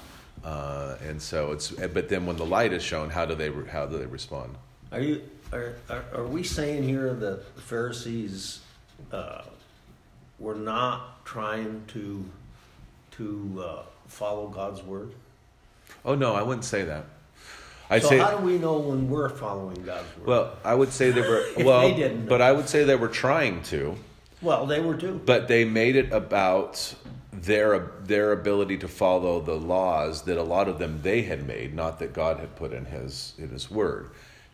Uh, 0.44 0.96
and 1.08 1.22
so 1.22 1.52
it's 1.52 1.72
but 1.72 2.10
then 2.10 2.26
when 2.26 2.38
the 2.38 2.46
light 2.46 2.74
is 2.74 2.82
shown 2.82 3.10
how 3.10 3.26
do 3.26 3.36
they 3.36 3.52
how 3.70 3.86
do 3.86 3.98
they 3.98 4.06
respond 4.06 4.56
Are 4.92 5.02
you 5.02 5.22
are 5.52 5.76
are, 5.90 6.06
are 6.14 6.28
we 6.28 6.44
saying 6.44 6.84
here 6.84 7.14
that 7.14 7.56
the 7.56 7.62
Pharisees 7.62 8.62
uh, 9.12 9.42
were 10.40 10.56
not 10.56 11.26
trying 11.26 11.84
to 11.90 12.24
to 13.12 13.64
uh, 13.66 13.82
follow 14.08 14.48
God's 14.48 14.82
word? 14.82 15.12
Oh 16.06 16.16
no 16.16 16.34
i 16.36 16.42
wouldn't 16.42 16.66
say 16.66 16.84
that. 16.84 17.06
I'd 17.92 18.04
so 18.04 18.10
say 18.10 18.18
how 18.20 18.38
do 18.38 18.46
we 18.46 18.58
know 18.60 18.78
when 18.78 19.10
we're 19.10 19.30
following 19.30 19.82
God's 19.84 20.06
word? 20.18 20.28
well 20.28 20.58
i 20.64 20.74
would 20.76 20.92
say 20.92 21.12
they 21.12 21.22
were 21.22 21.46
well 21.58 21.82
they 21.90 21.96
didn't 21.96 22.28
but 22.28 22.42
i 22.42 22.52
would 22.52 22.70
say 22.70 22.84
they 22.84 22.96
were 22.96 23.08
trying 23.08 23.62
to. 23.64 23.96
Well, 24.42 24.66
they 24.66 24.80
were 24.80 24.96
too. 24.96 25.20
but 25.26 25.50
they 25.50 25.66
made 25.66 25.98
it 25.98 26.14
about 26.14 26.94
their 27.34 27.92
their 28.04 28.32
ability 28.32 28.78
to 28.78 28.88
follow 28.88 29.42
the 29.42 29.56
laws 29.56 30.22
that 30.24 30.38
a 30.38 30.44
lot 30.44 30.68
of 30.70 30.80
them 30.80 31.02
they 31.04 31.24
had 31.24 31.46
made 31.46 31.74
not 31.74 32.00
that 32.00 32.14
god 32.14 32.40
had 32.40 32.56
put 32.56 32.72
in 32.74 32.86
his 32.86 33.34
in 33.38 33.50
his 33.50 33.70
word. 33.70 34.10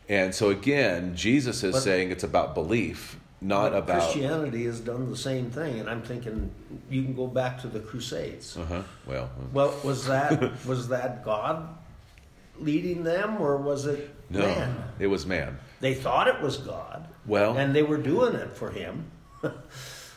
And 0.09 0.33
so 0.33 0.49
again 0.49 1.15
jesus 1.15 1.63
is 1.63 1.73
But- 1.73 1.81
saying 1.83 2.11
it's 2.11 2.23
about 2.23 2.53
belief 2.55 3.19
not 3.45 3.71
But 3.71 3.77
about 3.83 4.01
Christianity 4.01 4.65
has 4.65 4.79
done 4.79 5.09
the 5.09 5.17
same 5.17 5.51
thing, 5.51 5.79
and 5.79 5.89
I'm 5.89 6.01
thinking 6.01 6.51
you 6.89 7.03
can 7.03 7.15
go 7.15 7.27
back 7.27 7.61
to 7.61 7.67
the 7.67 7.79
Crusades. 7.79 8.57
uh-huh 8.57 8.81
well 9.05 9.29
Well, 9.53 9.73
was 9.83 10.05
that 10.07 10.65
was 10.71 10.87
that 10.89 11.23
God 11.23 11.67
leading 12.59 13.03
them, 13.03 13.41
or 13.41 13.57
was 13.57 13.85
it 13.85 14.13
no 14.29 14.39
man? 14.39 14.83
it 14.99 15.07
was 15.07 15.25
man 15.25 15.57
They 15.79 15.93
thought 15.93 16.27
it 16.27 16.41
was 16.41 16.57
God, 16.57 17.07
well 17.25 17.57
and 17.57 17.75
they 17.75 17.83
were 17.83 17.97
doing 17.97 18.35
it 18.35 18.55
for 18.55 18.69
Him. 18.71 19.05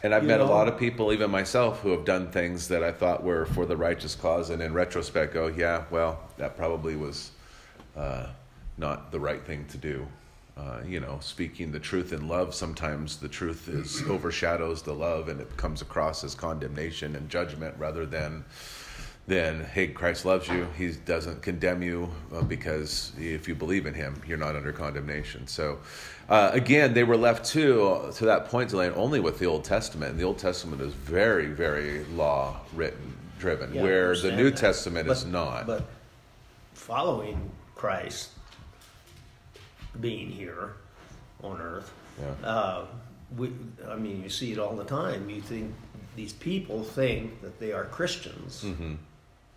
And 0.01 0.15
I've 0.15 0.23
You 0.23 0.29
met 0.29 0.41
a 0.41 0.45
lot 0.45 0.69
of 0.69 0.79
people, 0.79 1.13
even 1.13 1.29
myself, 1.29 1.81
who 1.81 1.91
have 1.91 2.05
done 2.05 2.31
things 2.31 2.69
that 2.69 2.85
I 2.85 2.93
thought 2.93 3.25
were 3.25 3.47
for 3.47 3.67
the 3.67 3.77
righteous 3.77 4.15
cause, 4.15 4.49
and 4.51 4.63
in 4.63 4.73
retrospect, 4.73 5.35
go, 5.35 5.49
yeah, 5.49 5.87
well, 5.91 6.21
that 6.37 6.57
probably 6.57 6.95
was 6.95 7.33
uh, 7.97 8.29
not 8.77 9.11
the 9.11 9.19
right 9.19 9.45
thing 9.45 9.65
to 9.71 9.77
do. 9.77 10.07
Uh, 10.59 10.81
you 10.85 10.99
know, 10.99 11.19
speaking 11.21 11.71
the 11.71 11.79
truth 11.79 12.13
in 12.13 12.27
love, 12.27 12.53
sometimes 12.53 13.19
the 13.19 13.29
truth 13.29 13.69
is 13.69 14.03
overshadows 14.09 14.83
the 14.83 14.93
love, 14.93 15.29
and 15.29 15.41
it 15.41 15.57
comes 15.57 15.83
across 15.83 16.25
as 16.25 16.35
condemnation 16.35 17.15
and 17.15 17.29
judgment 17.29 17.75
rather 17.79 18.05
than 18.05 18.45
then 19.29 19.63
hey 19.75 19.87
christ 19.87 20.25
loves 20.25 20.49
you. 20.49 20.67
He 20.77 20.93
doesn't 20.93 21.43
condemn 21.43 21.83
you 21.83 22.11
uh, 22.35 22.43
because 22.43 23.13
if 23.19 23.47
you 23.47 23.55
believe 23.55 23.85
in 23.87 23.93
him 23.93 24.21
you're 24.27 24.39
not 24.39 24.57
under 24.57 24.73
condemnation. 24.73 25.47
So 25.47 25.79
uh, 26.31 26.51
again 26.55 26.95
they 26.95 27.05
were 27.05 27.17
left 27.17 27.45
to 27.51 28.11
to 28.15 28.25
that 28.25 28.47
point 28.47 28.71
Delaney, 28.71 28.95
only 28.95 29.21
with 29.21 29.39
the 29.39 29.45
old 29.45 29.65
testament. 29.65 30.13
And 30.13 30.19
the 30.19 30.25
old 30.25 30.39
testament 30.39 30.81
is 30.81 30.95
very 30.95 31.47
very 31.47 32.05
law 32.07 32.57
written 32.75 33.15
driven 33.39 33.75
Yeah, 33.75 33.83
where 33.83 34.17
the 34.17 34.33
new 34.33 34.51
that. 34.51 34.59
testament 34.59 35.09
is 35.09 35.27
not. 35.27 35.67
But 35.67 35.85
following 36.73 37.51
Christ 37.75 38.31
being 40.01 40.31
here 40.31 40.73
on 41.43 41.61
earth, 41.61 41.93
yeah. 42.21 42.49
uh, 42.49 42.87
we, 43.37 43.51
I 43.89 43.97
mean, 43.97 44.23
you 44.23 44.29
see 44.31 44.53
it 44.53 44.59
all 44.59 44.75
the 44.75 44.85
time. 44.85 45.29
You 45.31 45.41
think 45.41 45.75
these 46.17 46.33
people 46.33 46.83
think 46.83 47.41
that 47.43 47.61
they 47.61 47.73
are 47.73 47.85
Christians. 47.85 48.63
hmm 48.63 48.95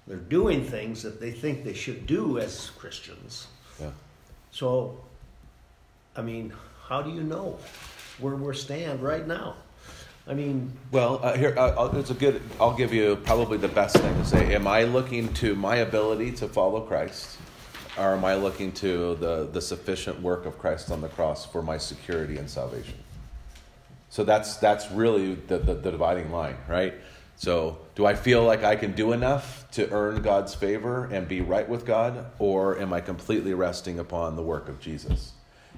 They're 0.07 0.17
doing 0.17 0.63
things 0.65 1.03
that 1.03 1.19
they 1.19 1.31
think 1.31 1.63
they 1.63 1.73
should 1.73 2.05
do 2.05 2.37
as 2.39 2.71
Christians. 2.77 3.47
yeah 3.79 3.91
So, 4.51 4.97
I 6.15 6.21
mean, 6.21 6.53
how 6.87 7.01
do 7.01 7.09
you 7.11 7.23
know 7.23 7.57
where 8.19 8.35
we 8.35 8.53
stand 8.55 9.01
right 9.01 9.25
now? 9.27 9.55
I 10.27 10.33
mean, 10.33 10.71
Well, 10.91 11.19
uh, 11.23 11.33
here 11.35 11.55
uh, 11.57 11.89
it's 11.95 12.11
a 12.11 12.13
good. 12.13 12.41
I'll 12.59 12.75
give 12.77 12.93
you 12.93 13.15
probably 13.23 13.57
the 13.57 13.67
best 13.67 13.97
thing 13.97 14.13
to 14.15 14.25
say. 14.25 14.53
Am 14.53 14.67
I 14.67 14.83
looking 14.83 15.33
to 15.35 15.55
my 15.55 15.77
ability 15.77 16.31
to 16.33 16.47
follow 16.47 16.81
Christ, 16.81 17.37
or 17.97 18.13
am 18.13 18.25
I 18.25 18.35
looking 18.35 18.71
to 18.73 19.15
the 19.15 19.49
the 19.51 19.61
sufficient 19.61 20.21
work 20.21 20.45
of 20.45 20.57
Christ 20.59 20.91
on 20.91 21.01
the 21.01 21.09
cross 21.09 21.45
for 21.45 21.61
my 21.61 21.77
security 21.77 22.37
and 22.37 22.49
salvation? 22.49 22.97
So 24.09 24.23
that's 24.23 24.57
that's 24.57 24.91
really 24.91 25.35
the, 25.35 25.57
the, 25.57 25.73
the 25.75 25.91
dividing 25.91 26.31
line, 26.31 26.57
right? 26.67 26.93
So 27.37 27.79
do 27.95 28.05
I 28.05 28.13
feel 28.13 28.43
like 28.43 28.63
I 28.63 28.75
can 28.75 28.91
do 28.91 29.13
enough 29.13 29.65
to 29.71 29.89
earn 29.89 30.21
God's 30.21 30.53
favor 30.53 31.05
and 31.05 31.27
be 31.27 31.41
right 31.41 31.67
with 31.67 31.85
God, 31.85 32.25
or 32.37 32.77
am 32.77 32.93
I 32.93 33.01
completely 33.01 33.53
resting 33.53 33.97
upon 33.97 34.35
the 34.35 34.43
work 34.43 34.69
of 34.69 34.79
Jesus? 34.79 35.31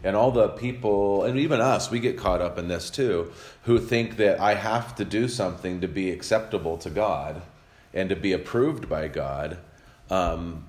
And 0.04 0.17
all 0.17 0.32
the 0.32 0.49
people, 0.49 1.23
and 1.23 1.39
even 1.39 1.62
us, 1.62 1.89
we 1.89 2.02
get 2.02 2.17
caught 2.17 2.41
up 2.41 2.58
in 2.58 2.67
this 2.67 2.89
too, 2.89 3.32
who 3.63 3.80
think 3.80 4.17
that 4.17 4.41
I 4.41 4.56
have 4.56 4.95
to 4.95 5.06
do 5.06 5.30
something 5.30 5.80
to 5.80 5.88
be 5.88 6.12
acceptable 6.12 6.78
to 6.80 6.89
God 6.89 7.41
and 7.93 8.10
to 8.10 8.15
be 8.15 8.34
approved 8.34 8.89
by 8.89 9.08
God. 9.08 9.58
Um, 10.13 10.65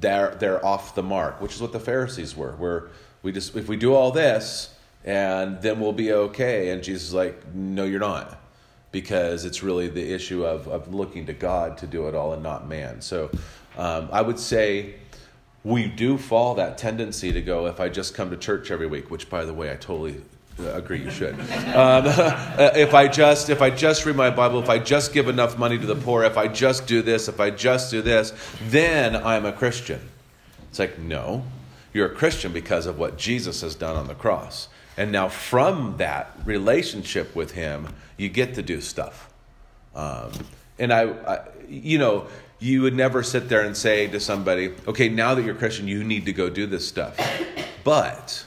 they're 0.00 0.34
they're 0.40 0.64
off 0.64 0.94
the 0.94 1.02
mark, 1.02 1.40
which 1.40 1.54
is 1.54 1.60
what 1.60 1.72
the 1.72 1.80
Pharisees 1.80 2.36
were. 2.36 2.52
Where 2.52 2.88
we 3.22 3.32
just 3.32 3.56
if 3.56 3.68
we 3.68 3.76
do 3.76 3.94
all 3.94 4.10
this 4.10 4.74
and 5.04 5.62
then 5.62 5.80
we'll 5.80 5.92
be 5.92 6.12
okay. 6.12 6.70
And 6.70 6.82
Jesus 6.82 7.08
is 7.08 7.14
like, 7.14 7.54
no, 7.54 7.84
you're 7.84 8.00
not, 8.00 8.40
because 8.90 9.44
it's 9.44 9.62
really 9.62 9.88
the 9.88 10.12
issue 10.12 10.44
of 10.44 10.68
of 10.68 10.92
looking 10.92 11.26
to 11.26 11.32
God 11.32 11.78
to 11.78 11.86
do 11.86 12.08
it 12.08 12.14
all 12.14 12.32
and 12.32 12.42
not 12.42 12.68
man. 12.68 13.00
So 13.00 13.30
um, 13.76 14.08
I 14.12 14.22
would 14.22 14.38
say 14.38 14.96
we 15.64 15.88
do 15.88 16.16
fall 16.16 16.54
that 16.54 16.78
tendency 16.78 17.32
to 17.32 17.42
go 17.42 17.66
if 17.66 17.80
I 17.80 17.88
just 17.88 18.14
come 18.14 18.30
to 18.30 18.36
church 18.36 18.70
every 18.70 18.86
week, 18.86 19.10
which 19.10 19.28
by 19.28 19.44
the 19.44 19.54
way 19.54 19.70
I 19.70 19.76
totally 19.76 20.22
agree 20.58 21.02
you 21.02 21.10
should. 21.10 21.34
Um, 21.74 22.04
if 22.76 22.94
I 22.94 23.08
just 23.08 23.50
if 23.50 23.62
I 23.62 23.70
just 23.70 24.06
read 24.06 24.16
my 24.16 24.30
Bible, 24.30 24.62
if 24.62 24.68
I 24.68 24.78
just 24.78 25.12
give 25.12 25.28
enough 25.28 25.58
money 25.58 25.78
to 25.78 25.86
the 25.86 25.96
poor, 25.96 26.24
if 26.24 26.36
I 26.36 26.48
just 26.48 26.86
do 26.86 27.02
this, 27.02 27.28
if 27.28 27.40
I 27.40 27.50
just 27.50 27.90
do 27.90 28.02
this, 28.02 28.32
then 28.62 29.16
I'm 29.16 29.44
a 29.44 29.52
Christian. 29.52 30.00
It's 30.70 30.78
like 30.78 30.98
no, 30.98 31.44
you're 31.92 32.06
a 32.06 32.14
Christian 32.14 32.52
because 32.52 32.86
of 32.86 32.98
what 32.98 33.18
Jesus 33.18 33.60
has 33.60 33.74
done 33.74 33.96
on 33.96 34.06
the 34.06 34.14
cross, 34.14 34.68
and 34.96 35.12
now 35.12 35.28
from 35.28 35.96
that 35.98 36.32
relationship 36.44 37.34
with 37.34 37.52
Him, 37.52 37.88
you 38.16 38.28
get 38.28 38.54
to 38.54 38.62
do 38.62 38.80
stuff. 38.80 39.30
Um, 39.94 40.30
and 40.78 40.92
I, 40.92 41.04
I, 41.04 41.40
you 41.68 41.98
know, 41.98 42.26
you 42.58 42.82
would 42.82 42.94
never 42.94 43.22
sit 43.22 43.48
there 43.48 43.62
and 43.62 43.76
say 43.76 44.06
to 44.06 44.20
somebody, 44.20 44.74
okay, 44.86 45.08
now 45.08 45.34
that 45.34 45.44
you're 45.44 45.54
Christian, 45.54 45.88
you 45.88 46.04
need 46.04 46.26
to 46.26 46.32
go 46.32 46.48
do 46.48 46.66
this 46.66 46.86
stuff. 46.86 47.18
But 47.84 48.45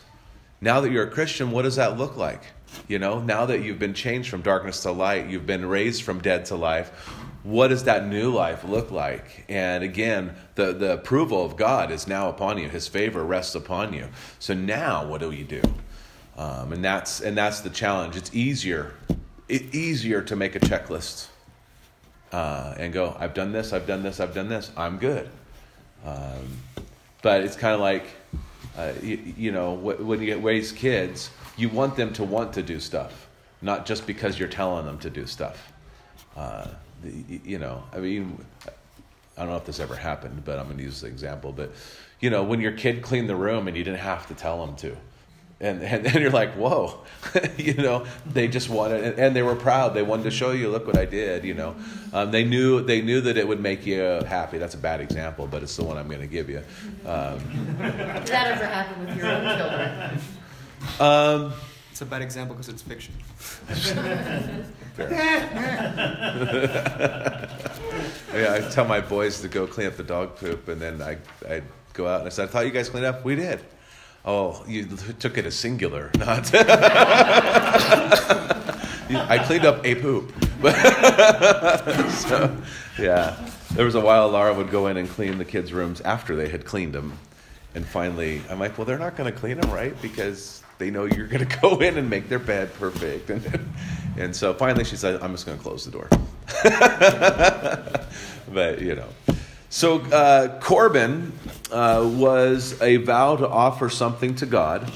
now 0.62 0.82
that 0.82 0.92
you're 0.92 1.06
a 1.06 1.12
Christian, 1.12 1.52
what 1.52 1.64
does 1.64 1.78
that 1.78 1.98
look 1.98 2.18
like? 2.18 2.44
You 2.88 3.00
know, 3.00 3.20
now 3.20 3.46
that 3.46 3.64
you've 3.64 3.80
been 3.80 3.94
changed 3.94 4.30
from 4.30 4.42
darkness 4.42 4.84
to 4.84 4.92
light, 4.92 5.28
you've 5.28 5.48
been 5.48 5.66
raised 5.66 6.04
from 6.04 6.20
dead 6.20 6.46
to 6.46 6.56
life, 6.56 6.90
what 7.44 7.70
does 7.70 7.86
that 7.86 8.06
new 8.06 8.32
life 8.32 8.64
look 8.64 8.92
like? 8.92 9.46
And 9.48 9.84
again, 9.84 10.36
the, 10.56 10.74
the 10.74 10.94
approval 10.94 11.44
of 11.46 11.56
God 11.56 11.92
is 11.92 12.08
now 12.08 12.30
upon 12.30 12.58
you. 12.58 12.68
His 12.68 12.88
favor 12.88 13.24
rests 13.24 13.56
upon 13.56 13.94
you. 13.94 14.10
So 14.40 14.54
now 14.54 15.06
what 15.06 15.22
do 15.22 15.32
you 15.32 15.46
do? 15.46 15.62
Um, 16.38 16.74
and 16.74 16.84
that's 16.84 17.20
and 17.22 17.38
that's 17.38 17.62
the 17.62 17.70
challenge. 17.70 18.16
It's 18.16 18.34
easier, 18.34 18.94
it, 19.48 19.74
easier 19.74 20.22
to 20.22 20.36
make 20.36 20.56
a 20.56 20.60
checklist 20.60 21.28
uh, 22.32 22.76
and 22.78 22.94
go, 22.94 23.16
I've 23.20 23.34
done 23.34 23.52
this, 23.52 23.74
I've 23.74 23.88
done 23.88 24.04
this, 24.04 24.20
I've 24.20 24.34
done 24.34 24.48
this, 24.48 24.72
I'm 24.78 24.98
good. 24.98 25.30
Um, 26.06 26.48
but 27.22 27.44
it's 27.44 27.56
kind 27.56 27.74
of 27.74 27.82
like, 27.82 28.06
uh, 28.80 28.94
you, 29.04 29.20
you 29.38 29.52
know, 29.52 29.76
wh- 29.76 30.06
when 30.06 30.22
you 30.22 30.38
raise 30.38 30.72
kids, 30.72 31.30
you 31.58 31.68
want 31.68 31.98
them 31.98 32.14
to 32.14 32.24
want 32.24 32.54
to 32.54 32.64
do 32.64 32.80
stuff, 32.80 33.28
not 33.62 33.86
just 33.86 34.08
because 34.08 34.40
you're 34.40 34.48
telling 34.48 34.86
them 34.86 34.98
to 35.00 35.10
do 35.10 35.26
stuff. 35.26 35.74
Uh, 36.38 36.68
the- 37.04 37.42
you 37.44 37.60
know, 37.60 37.84
I 37.94 37.98
mean, 37.98 38.46
I 39.38 39.42
don't 39.42 39.50
know 39.50 39.58
if 39.58 39.66
this 39.66 39.80
ever 39.82 39.96
happened, 39.96 40.44
but 40.46 40.60
I'm 40.60 40.66
going 40.66 40.78
to 40.78 40.84
use 40.84 41.02
the 41.02 41.08
example. 41.08 41.52
But, 41.52 41.72
you 42.22 42.30
know, 42.30 42.44
when 42.44 42.62
your 42.62 42.72
kid 42.72 43.02
cleaned 43.02 43.30
the 43.30 43.36
room 43.36 43.68
and 43.68 43.76
you 43.76 43.84
didn't 43.84 44.00
have 44.00 44.28
to 44.28 44.34
tell 44.34 44.66
them 44.66 44.76
to. 44.78 44.96
And, 45.62 45.82
and 45.84 46.06
then 46.06 46.22
you're 46.22 46.32
like, 46.32 46.54
whoa, 46.54 47.02
you 47.58 47.74
know, 47.74 48.06
they 48.26 48.48
just 48.48 48.70
wanted, 48.70 49.04
and, 49.04 49.20
and 49.20 49.36
they 49.36 49.42
were 49.42 49.56
proud. 49.56 49.94
They 49.94 50.04
wanted 50.04 50.24
to 50.24 50.32
show 50.32 50.52
you, 50.52 50.70
look 50.70 50.88
what 50.88 50.98
I 50.98 51.06
did, 51.06 51.44
you 51.44 51.54
know. 51.54 51.76
Um, 52.14 52.32
they 52.32 52.44
knew 52.46 52.82
they 52.82 53.02
knew 53.02 53.22
that 53.22 53.36
it 53.38 53.48
would 53.48 53.60
make 53.60 53.86
you 53.86 54.00
happy. 54.00 54.58
That's 54.58 54.74
a 54.76 54.78
bad 54.80 55.02
example, 55.02 55.48
but 55.48 55.62
it's 55.62 55.76
the 55.76 55.84
one 55.84 55.98
I'm 55.98 56.08
going 56.08 56.22
to 56.22 56.28
give 56.28 56.50
you. 56.50 56.64
Um, 57.06 57.40
Did 57.78 58.28
that 58.28 58.48
ever 58.48 58.66
happen 58.66 59.06
with 59.06 59.18
your 59.18 59.28
own 59.28 59.58
children? 59.58 60.20
um, 61.00 61.54
It's 61.92 62.02
a 62.02 62.06
bad 62.06 62.22
example 62.22 62.56
because 62.56 62.70
it's 62.70 62.82
fiction. 62.82 63.14
yeah, 68.34 68.54
I 68.54 68.70
tell 68.72 68.86
my 68.86 69.02
boys 69.02 69.42
to 69.42 69.48
go 69.48 69.68
clean 69.68 69.88
up 69.88 69.96
the 69.98 70.04
dog 70.04 70.36
poop, 70.36 70.68
and 70.68 70.82
then 70.82 71.02
I 71.02 71.18
I 71.48 71.62
go 71.94 72.08
out. 72.08 72.20
And 72.22 72.28
I 72.28 72.30
said, 72.30 72.48
I 72.50 72.52
thought 72.52 72.66
you 72.66 72.72
guys 72.72 72.90
cleaned 72.90 73.06
up. 73.06 73.24
We 73.26 73.36
did. 73.36 73.60
Oh, 74.26 74.64
you 74.68 74.86
took 75.20 75.38
it 75.38 75.46
as 75.46 75.56
singular, 75.56 76.12
not. 76.18 76.50
I 79.12 79.44
cleaned 79.46 79.66
up 79.66 79.86
a 79.86 79.96
poop. 79.96 80.32
so, 82.12 82.56
yeah. 83.00 83.50
There 83.72 83.86
was 83.86 83.96
a 83.96 84.02
while 84.02 84.30
Laura 84.30 84.54
would 84.54 84.72
go 84.72 84.88
in 84.88 84.98
and 84.98 85.08
clean 85.10 85.38
the 85.38 85.46
kids' 85.46 85.72
rooms 85.72 86.02
after 86.02 86.36
they 86.36 86.50
had 86.50 86.66
cleaned 86.66 86.94
them. 86.94 87.18
And 87.76 87.86
finally, 87.86 88.42
I'm 88.50 88.60
like, 88.60 88.78
well, 88.78 88.86
they're 88.86 89.00
not 89.00 89.16
going 89.16 89.32
to 89.32 89.40
clean 89.40 89.60
them, 89.60 89.72
right? 89.72 90.00
Because 90.02 90.64
they 90.80 90.90
know 90.90 91.06
you're 91.06 91.28
going 91.28 91.48
to 91.48 91.60
go 91.60 91.80
in 91.80 91.98
and 91.98 92.10
make 92.10 92.28
their 92.30 92.40
bed 92.40 92.74
perfect. 92.74 93.30
And, 93.30 93.70
and 94.18 94.36
so 94.36 94.54
finally 94.54 94.84
she 94.84 94.96
said, 94.96 95.22
I'm 95.22 95.32
just 95.32 95.46
going 95.46 95.58
to 95.58 95.64
close 95.64 95.86
the 95.86 95.92
door. 95.92 96.08
but, 98.52 98.82
you 98.82 98.96
know. 98.96 99.08
So 99.70 100.02
uh, 100.02 100.60
Corban 100.60 101.32
uh, 101.72 102.10
was 102.16 102.80
a 102.82 102.98
vow 102.98 103.36
to 103.36 103.48
offer 103.48 103.88
something 103.88 104.34
to 104.36 104.48
God. 104.48 104.92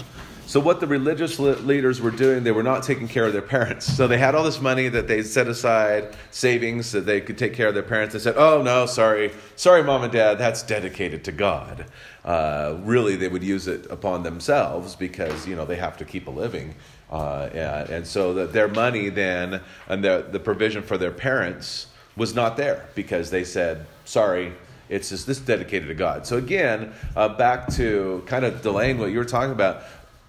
So 0.48 0.60
what 0.60 0.80
the 0.80 0.88
religious 0.88 1.40
leaders 1.40 2.02
were 2.02 2.12
doing, 2.12 2.44
they 2.44 2.52
were 2.52 2.64
not 2.64 2.84
taking 2.84 3.08
care 3.08 3.26
of 3.26 3.34
their 3.34 3.42
parents. 3.42 3.86
So 3.86 4.08
they 4.08 4.18
had 4.18 4.36
all 4.36 4.44
this 4.44 4.60
money 4.60 4.88
that 4.90 5.08
they 5.08 5.24
set 5.24 5.48
aside, 5.48 6.16
savings 6.32 6.92
that 6.92 7.06
they 7.06 7.22
could 7.22 7.38
take 7.38 7.54
care 7.54 7.68
of 7.68 7.74
their 7.74 7.84
parents. 7.84 8.14
They 8.14 8.20
said, 8.20 8.36
"Oh 8.38 8.62
no, 8.62 8.86
sorry, 8.86 9.32
sorry, 9.56 9.84
mom 9.84 10.04
and 10.04 10.12
dad, 10.12 10.38
that's 10.38 10.62
dedicated 10.62 11.24
to 11.24 11.32
God." 11.32 11.86
Uh, 12.26 12.78
really, 12.84 13.16
they 13.16 13.30
would 13.30 13.44
use 13.44 13.68
it 13.68 13.88
upon 13.90 14.22
themselves 14.24 14.96
because 14.96 15.48
you 15.48 15.56
know 15.56 15.66
they 15.66 15.78
have 15.78 15.98
to 15.98 16.06
keep 16.06 16.28
a 16.28 16.32
living, 16.32 16.76
uh, 17.12 17.50
and, 17.54 17.90
and, 17.90 18.08
so 18.08 18.34
that 18.36 18.54
their 18.54 18.68
money 18.68 19.10
then 19.10 19.62
and 19.88 20.04
the 20.04 20.28
the 20.32 20.40
provision 20.40 20.84
for 20.84 20.98
their 20.98 21.12
parents 21.12 21.88
was 22.16 22.36
not 22.36 22.58
there 22.58 22.86
because 22.96 23.32
they 23.32 23.44
said, 23.44 23.88
"Sorry, 24.06 24.54
it's 24.90 25.10
just 25.10 25.26
this 25.28 25.40
dedicated 25.40 25.88
to 25.88 25.96
God. 25.96 26.26
So 26.26 26.38
again, 26.38 26.94
uh, 27.16 27.30
back 27.30 27.68
to 27.76 28.24
kind 28.26 28.46
of 28.46 28.62
delaying 28.62 28.98
what 28.98 29.12
you 29.12 29.18
were 29.18 29.26
talking 29.26 29.52
about 29.52 29.84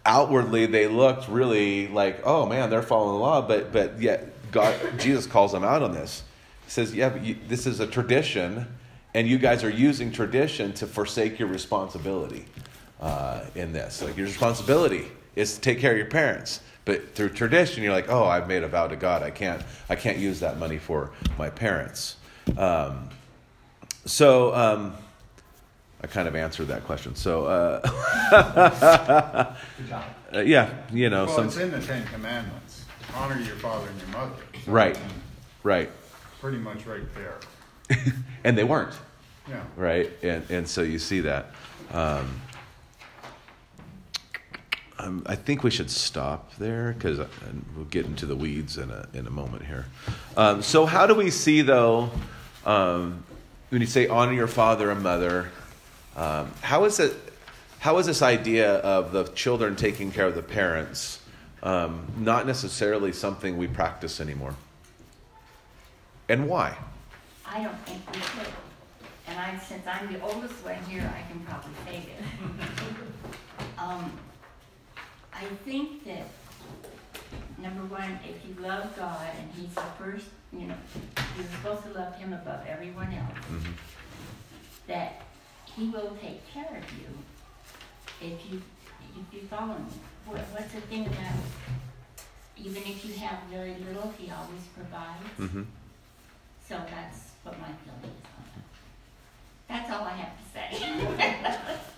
outwardly 0.07 0.66
they 0.66 0.86
looked 0.86 1.28
really 1.28 1.88
like, 1.88 2.20
oh 2.24 2.46
man, 2.46 2.70
they're 2.70 2.82
following 2.82 3.14
the 3.14 3.18
law, 3.18 3.40
but 3.42 3.72
but 3.72 4.00
yet 4.00 4.28
God, 4.52 4.74
Jesus 4.98 5.26
calls 5.26 5.52
them 5.52 5.64
out 5.64 5.82
on 5.82 5.92
this. 5.92 6.22
He 6.64 6.70
says, 6.70 6.94
yeah, 6.94 7.14
you, 7.16 7.36
this 7.48 7.66
is 7.66 7.80
a 7.80 7.86
tradition, 7.86 8.66
and 9.12 9.28
you 9.28 9.38
guys 9.38 9.64
are 9.64 9.70
using 9.70 10.12
tradition 10.12 10.72
to 10.74 10.86
forsake 10.86 11.38
your 11.38 11.48
responsibility 11.48 12.46
uh, 13.00 13.44
in 13.55 13.72
this. 13.72 14.02
Like 14.02 14.16
your 14.16 14.26
responsibility 14.26 15.07
is 15.36 15.55
to 15.57 15.61
take 15.61 15.80
care 15.80 15.92
of 15.92 15.98
your 15.98 16.07
parents, 16.07 16.61
but 16.84 17.14
through 17.14 17.30
tradition, 17.30 17.82
you're 17.82 17.92
like, 17.92 18.09
oh, 18.09 18.24
I've 18.24 18.46
made 18.46 18.62
a 18.62 18.68
vow 18.68 18.86
to 18.86 18.96
God. 18.96 19.22
I 19.22 19.30
can't 19.30 19.62
I 19.88 19.96
can't 19.96 20.18
use 20.18 20.40
that 20.40 20.59
money 20.59 20.78
for 20.78 21.11
my 21.38 21.50
parents. 21.50 22.16
Um, 22.57 23.09
so. 24.05 24.55
Um, 24.55 24.94
I 26.05 26.07
kind 26.07 26.28
of 26.28 26.36
answered 26.36 26.68
that 26.68 26.84
question. 26.84 27.14
So, 27.14 27.46
uh, 27.46 27.80
uh, 30.34 30.40
yeah, 30.40 30.68
you 30.92 31.09
know, 31.09 31.24
well, 31.24 31.34
some, 31.34 31.46
it's 31.46 31.57
in 31.57 31.70
the 31.70 31.80
Ten 31.80 32.05
Commandments. 32.09 32.84
Honor 33.14 33.40
your 33.40 33.57
father 33.57 33.88
and 33.88 33.98
your 33.98 34.09
mother. 34.09 34.34
So 34.66 34.72
right, 34.72 34.98
right. 35.62 35.90
Pretty 36.42 36.59
much 36.59 36.84
right 36.84 37.02
there. 37.14 37.38
and 38.44 38.59
they 38.59 38.64
weren't. 38.64 38.92
Yeah. 39.48 39.62
Right, 39.76 40.11
and 40.22 40.44
and 40.50 40.68
so 40.68 40.82
you 40.82 40.98
see 40.98 41.20
that. 41.20 41.52
Um, 41.90 42.40
um, 44.98 45.22
I 45.26 45.36
think 45.36 45.62
we 45.62 45.70
should 45.70 45.90
stop 45.90 46.55
there 46.57 46.92
because 46.92 47.18
we'll 47.74 47.86
get 47.86 48.05
into 48.05 48.26
the 48.26 48.36
weeds 48.36 48.76
in 48.76 48.90
a 48.90 49.09
in 49.14 49.26
a 49.26 49.30
moment 49.30 49.64
here. 49.64 49.86
Um, 50.36 50.61
so, 50.61 50.84
how 50.84 51.07
do 51.07 51.14
we 51.14 51.30
see 51.30 51.62
though? 51.62 52.11
Um, 52.66 53.24
when 53.70 53.80
you 53.80 53.86
say 53.86 54.06
honor 54.06 54.32
your 54.32 54.46
father 54.46 54.90
and 54.90 55.02
mother, 55.02 55.50
um, 56.16 56.50
how 56.60 56.84
is 56.84 57.00
it? 57.00 57.14
How 57.80 57.98
is 57.98 58.06
this 58.06 58.22
idea 58.22 58.76
of 58.76 59.12
the 59.12 59.24
children 59.24 59.76
taking 59.76 60.10
care 60.10 60.26
of 60.26 60.34
the 60.34 60.42
parents 60.42 61.20
um, 61.62 62.06
not 62.16 62.46
necessarily 62.46 63.12
something 63.12 63.58
we 63.58 63.66
practice 63.66 64.20
anymore? 64.20 64.54
And 66.28 66.48
why? 66.48 66.76
I 67.46 67.62
don't 67.62 67.78
think 67.86 68.00
we 68.14 68.20
should. 68.20 68.52
And 69.26 69.38
I, 69.38 69.58
since 69.58 69.86
I'm 69.86 70.12
the 70.12 70.20
oldest 70.22 70.64
one 70.64 70.82
here, 70.88 71.12
I 71.14 71.30
can 71.30 71.40
probably 71.40 71.72
say 71.84 71.96
it. 71.96 72.24
um, 73.78 74.12
I 75.32 75.44
think 75.64 76.04
that 76.04 76.28
number 77.64 77.84
one, 77.92 78.18
if 78.28 78.46
you 78.46 78.62
love 78.62 78.94
God 78.96 79.26
and 79.38 79.50
He's 79.56 79.74
the 79.74 79.80
first, 79.98 80.26
you 80.52 80.68
know, 80.68 80.76
you're 81.36 81.46
supposed 81.46 81.82
to 81.84 81.98
love 81.98 82.14
Him 82.14 82.32
above 82.32 82.60
everyone 82.68 83.12
else. 83.12 83.38
Mm-hmm. 83.50 83.72
That 84.86 85.22
he 85.76 85.88
will 85.88 86.16
take 86.22 86.46
care 86.52 86.64
of 86.64 86.98
you 86.98 87.08
if 88.20 88.52
you 88.52 88.62
if 89.16 89.34
you 89.34 89.40
follow 89.48 89.78
me. 89.78 89.84
What, 90.26 90.40
what's 90.52 90.72
the 90.72 90.80
thing 90.82 91.06
about 91.06 91.34
even 92.56 92.82
if 92.84 93.04
you 93.04 93.14
have 93.14 93.40
very 93.50 93.74
little, 93.86 94.12
he 94.16 94.30
always 94.30 94.62
provides. 94.74 95.24
Mm-hmm. 95.40 95.62
So 96.68 96.76
that's 96.88 97.32
what 97.42 97.58
my 97.60 97.66
feeling 97.82 98.14
is 98.16 98.28
on 98.38 98.44
it. 98.56 98.64
That's 99.68 99.90
all 99.90 100.04
I 100.04 100.12
have 100.12 100.32
to 100.38 100.44
say. 100.52 101.78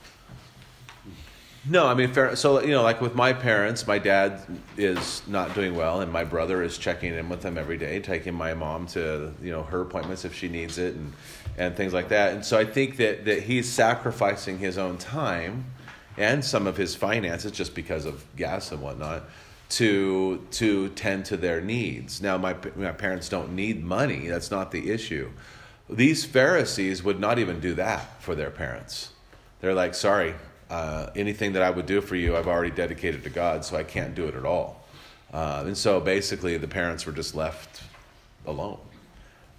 No, 1.69 1.87
I 1.87 1.95
mean, 1.95 2.13
fair, 2.13 2.37
so 2.37 2.61
you 2.61 2.71
know, 2.71 2.83
like 2.83 3.01
with 3.01 3.15
my 3.15 3.33
parents, 3.33 3.87
my 3.87 3.99
dad 3.99 4.41
is 4.77 5.23
not 5.27 5.55
doing 5.55 5.75
well, 5.75 6.01
and 6.01 6.13
my 6.13 6.23
brother 6.23 6.63
is 6.63 6.79
checking 6.79 7.13
in 7.15 7.29
with 7.29 7.43
them 7.43 7.59
every 7.59 7.77
day, 7.77 7.99
taking 7.99 8.35
my 8.35 8.55
mom 8.55 8.87
to 8.89 9.33
you 9.43 9.51
know 9.51 9.63
her 9.65 9.81
appointments 9.81 10.25
if 10.25 10.35
she 10.35 10.49
needs 10.49 10.79
it, 10.79 10.95
and 10.95 11.13
and 11.59 11.77
things 11.77 11.93
like 11.93 12.09
that. 12.11 12.35
And 12.35 12.45
so 12.45 12.59
I 12.59 12.65
think 12.65 12.99
that 12.99 13.25
that 13.25 13.43
he's 13.43 13.71
sacrificing 13.71 14.59
his 14.59 14.79
own 14.79 14.97
time 14.99 15.65
and 16.17 16.45
some 16.45 16.67
of 16.67 16.77
his 16.77 16.95
finances 16.95 17.53
just 17.53 17.75
because 17.75 18.07
of 18.07 18.25
gas 18.37 18.71
and 18.71 18.81
whatnot 18.81 19.25
to 19.69 20.47
to 20.53 20.91
tend 20.91 21.25
to 21.27 21.37
their 21.37 21.61
needs. 21.61 22.23
Now, 22.23 22.39
my 22.39 22.55
my 22.77 22.93
parents 22.93 23.29
don't 23.29 23.55
need 23.55 23.85
money; 23.85 24.29
that's 24.29 24.51
not 24.51 24.71
the 24.71 24.91
issue. 24.91 25.31
These 25.91 26.25
Pharisees 26.25 27.03
would 27.03 27.19
not 27.19 27.39
even 27.39 27.61
do 27.61 27.75
that 27.75 28.23
for 28.23 28.35
their 28.35 28.51
parents. 28.51 29.11
They're 29.61 29.75
like, 29.75 29.95
sorry, 29.95 30.35
uh, 30.71 31.11
anything 31.15 31.53
that 31.53 31.63
I 31.63 31.71
would 31.71 31.87
do 31.87 32.01
for 32.01 32.17
you, 32.17 32.37
I've 32.37 32.49
already 32.49 32.71
dedicated 32.71 33.23
to 33.25 33.31
God, 33.31 33.65
so 33.65 33.77
I 33.77 33.85
can't 33.85 34.15
do 34.15 34.27
it 34.27 34.35
at 34.35 34.45
all. 34.45 34.85
Uh, 35.33 35.65
and 35.67 35.77
so 35.77 36.01
basically, 36.01 36.57
the 36.57 36.69
parents 36.69 37.07
were 37.07 37.13
just 37.13 37.35
left 37.35 37.83
alone, 38.47 38.79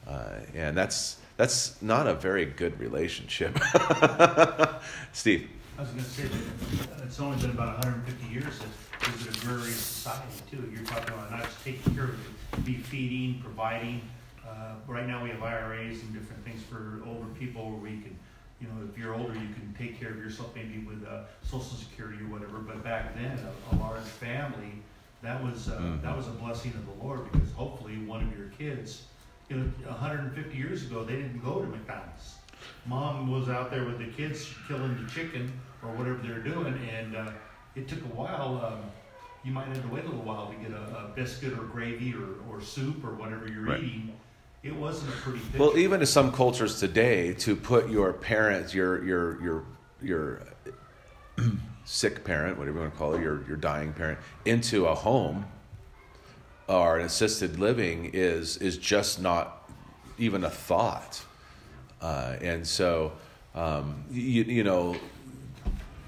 uh, 0.07 0.39
and 0.55 0.75
that's 0.75 1.17
that's 1.37 1.79
not 1.81 2.07
a 2.07 2.13
very 2.13 2.45
good 2.45 2.79
relationship. 2.79 3.57
Steve. 5.13 5.49
I 5.77 5.81
was 5.81 5.91
going 5.91 6.03
to 6.03 6.09
say 6.09 6.23
that 6.23 7.03
it's 7.03 7.19
only 7.19 7.39
been 7.39 7.51
about 7.51 7.77
150 7.85 8.33
years 8.33 8.57
that 8.57 8.67
there's 9.01 9.27
an 9.27 9.43
agrarian 9.43 9.73
society 9.73 10.23
too. 10.49 10.67
You're 10.73 10.83
talking 10.83 11.13
about 11.13 11.29
not 11.29 11.43
just 11.43 11.63
taking 11.63 11.93
care 11.93 12.05
of 12.05 12.19
it, 12.55 12.65
be 12.65 12.73
feeding, 12.77 13.39
providing. 13.43 14.01
Uh, 14.47 14.73
right 14.87 15.05
now 15.05 15.23
we 15.23 15.29
have 15.29 15.43
IRAs 15.43 16.01
and 16.01 16.13
different 16.13 16.43
things 16.43 16.63
for 16.63 17.01
older 17.05 17.27
people 17.37 17.69
where 17.69 17.79
we 17.79 18.01
can 18.01 18.17
you 18.59 18.67
know, 18.67 18.87
if 18.89 18.97
you're 18.97 19.13
older, 19.13 19.33
you 19.33 19.53
can 19.53 19.75
take 19.77 19.99
care 19.99 20.09
of 20.09 20.17
yourself 20.17 20.55
maybe 20.55 20.79
with 20.79 21.05
uh, 21.05 21.23
Social 21.43 21.77
Security 21.77 22.23
or 22.23 22.27
whatever. 22.27 22.57
But 22.59 22.83
back 22.83 23.15
then, 23.15 23.39
a, 23.71 23.75
a 23.75 23.77
large 23.77 24.03
family, 24.03 24.81
that 25.21 25.43
was 25.43 25.69
uh, 25.69 25.73
mm-hmm. 25.73 26.01
that 26.03 26.15
was 26.15 26.27
a 26.27 26.31
blessing 26.31 26.71
of 26.71 26.85
the 26.85 27.03
Lord 27.03 27.31
because 27.31 27.51
hopefully 27.51 27.97
one 27.99 28.23
of 28.23 28.37
your 28.37 28.49
kids, 28.49 29.03
you 29.49 29.57
know, 29.57 29.71
150 29.85 30.57
years 30.57 30.83
ago, 30.83 31.03
they 31.03 31.15
didn't 31.15 31.43
go 31.43 31.61
to 31.61 31.67
McDonald's. 31.67 32.35
Mom 32.85 33.31
was 33.31 33.49
out 33.49 33.69
there 33.69 33.85
with 33.85 33.99
the 33.99 34.07
kids 34.07 34.49
killing 34.67 34.97
the 35.03 35.09
chicken 35.09 35.51
or 35.83 35.89
whatever 35.91 36.17
they're 36.23 36.39
doing, 36.39 36.77
and 36.89 37.15
uh, 37.15 37.31
it 37.75 37.87
took 37.87 37.99
a 37.99 38.15
while. 38.15 38.63
Um, 38.65 38.89
you 39.43 39.53
might 39.53 39.67
have 39.67 39.81
to 39.81 39.87
wait 39.87 40.03
a 40.03 40.07
little 40.07 40.23
while 40.23 40.47
to 40.47 40.55
get 40.55 40.71
a, 40.71 40.81
a 40.81 41.11
biscuit 41.15 41.53
or 41.53 41.63
gravy 41.63 42.13
or, 42.13 42.35
or 42.49 42.59
soup 42.59 43.05
or 43.05 43.13
whatever 43.13 43.47
you're 43.47 43.63
right. 43.63 43.81
eating 43.81 44.11
it 44.68 44.76
wasn't 44.76 45.13
a 45.13 45.18
pretty 45.18 45.39
picture. 45.39 45.59
Well, 45.59 45.78
even 45.78 46.01
to 46.01 46.05
some 46.05 46.32
cultures 46.32 46.80
today, 46.80 47.34
to 47.36 47.55
put 47.55 47.89
your 47.89 48.11
parents, 48.13 48.74
your 48.74 49.03
your 49.03 49.41
your 49.41 49.63
your 50.01 50.41
sick 51.86 52.24
parent, 52.24 52.57
whatever 52.57 52.76
you 52.76 52.82
want 52.82 52.93
to 52.93 52.97
call 52.97 53.13
it, 53.15 53.22
your 53.22 53.45
your 53.47 53.57
dying 53.57 53.93
parent, 53.93 54.20
into 54.45 54.86
a 54.88 54.93
home 54.93 55.45
or 56.68 56.99
an 56.99 57.05
assisted 57.05 57.59
living 57.59 58.11
is 58.13 58.57
is 58.57 58.78
just 58.78 59.22
not 59.22 59.70
even 60.18 60.43
a 60.43 60.49
thought. 60.49 61.24
Uh, 62.01 62.36
and 62.41 62.68
so, 62.68 63.13
um, 63.55 64.03
you, 64.11 64.43
you 64.43 64.63
know, 64.63 64.95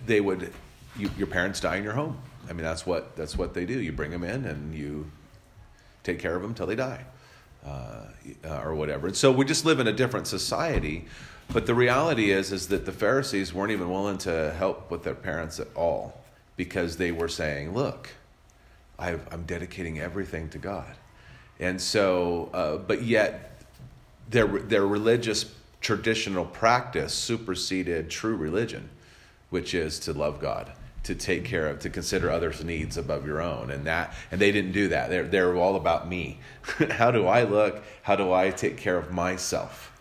they 0.06 0.22
would, 0.22 0.54
you, 0.96 1.10
your 1.18 1.26
parents 1.26 1.60
die 1.60 1.78
in 1.78 1.84
your 1.84 1.94
home. 1.94 2.16
I 2.48 2.54
mean, 2.54 2.64
that's 2.64 2.86
what 2.86 3.16
that's 3.16 3.38
what 3.38 3.54
they 3.54 3.66
do. 3.66 3.80
You 3.80 3.94
bring 3.94 4.12
them 4.12 4.24
in 4.24 4.46
and 4.46 4.76
you 4.76 5.10
take 6.04 6.20
care 6.20 6.36
of 6.36 6.42
them 6.42 6.54
till 6.54 6.68
they 6.68 6.76
die 6.76 7.06
uh, 7.66 8.62
or 8.64 8.76
whatever. 8.76 9.08
And 9.08 9.16
so 9.16 9.32
we 9.32 9.46
just 9.46 9.66
live 9.66 9.80
in 9.80 9.88
a 9.88 9.94
different 9.94 10.28
society. 10.28 11.06
But 11.52 11.66
the 11.66 11.74
reality 11.74 12.32
is, 12.32 12.52
is 12.52 12.68
that 12.68 12.86
the 12.86 12.92
Pharisees 12.92 13.54
weren't 13.54 13.72
even 13.72 13.90
willing 13.90 14.18
to 14.20 14.54
help 14.58 14.92
with 14.92 15.04
their 15.04 15.16
parents 15.16 15.60
at 15.60 15.68
all 15.76 16.22
because 16.58 16.98
they 16.98 17.12
were 17.12 17.28
saying, 17.28 17.74
"Look, 17.74 18.10
i 19.00 19.12
am 19.32 19.44
dedicating 19.48 20.00
everything 20.00 20.50
to 20.50 20.58
God," 20.60 20.96
and 21.60 21.82
so, 21.82 22.50
uh, 22.54 22.78
but 22.78 23.04
yet, 23.04 23.64
their 24.30 24.48
their 24.48 24.86
religious 24.86 25.46
traditional 25.82 26.46
practice 26.46 27.14
superseded 27.14 28.10
true 28.10 28.36
religion. 28.36 28.90
which 29.50 29.74
is 29.74 29.98
to 30.00 30.14
love 30.14 30.40
God, 30.40 30.72
to 31.04 31.16
take 31.16 31.46
care 31.46 31.68
of, 31.68 31.80
to 31.80 31.90
consider 31.90 32.30
others' 32.30 32.64
needs 32.64 32.98
above 32.98 33.26
your 33.26 33.42
own, 33.42 33.72
and 33.72 33.86
that, 33.86 34.14
and 34.32 34.40
they 34.40 34.52
didn't 34.52 34.74
do 34.74 34.90
that. 34.90 35.10
They're 35.10 35.24
they're 35.24 35.56
all 35.56 35.76
about 35.76 36.08
me. 36.08 36.40
How 36.92 37.12
do 37.12 37.28
I 37.28 37.44
look? 37.44 37.84
How 38.04 38.16
do 38.16 38.34
I 38.34 38.52
take 38.52 38.78
care 38.78 38.98
of 38.98 39.12
myself? 39.12 39.92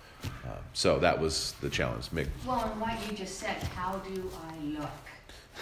Um, 0.45 0.51
so 0.73 0.99
that 0.99 1.21
was 1.21 1.55
the 1.61 1.71
challenge. 1.71 2.07
Mick. 2.11 2.29
Well, 2.47 2.61
and 2.71 2.81
what 2.81 2.93
you 3.09 3.17
just 3.17 3.39
said, 3.39 3.57
how 3.75 3.99
do 3.99 4.31
I 4.51 4.81
look? 4.81 4.91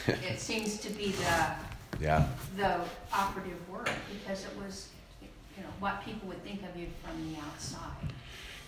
It 0.28 0.38
seems 0.38 0.78
to 0.78 0.90
be 0.90 1.12
the, 1.12 1.52
Yeah. 2.00 2.26
the 2.56 2.80
operative 3.12 3.58
word, 3.70 3.90
because 4.12 4.44
it 4.44 4.50
was, 4.62 4.88
you 5.22 5.62
know, 5.62 5.68
what 5.80 6.04
people 6.04 6.28
would 6.28 6.42
think 6.44 6.62
of 6.62 6.78
you 6.78 6.86
from 7.02 7.32
the 7.32 7.38
outside. 7.40 8.12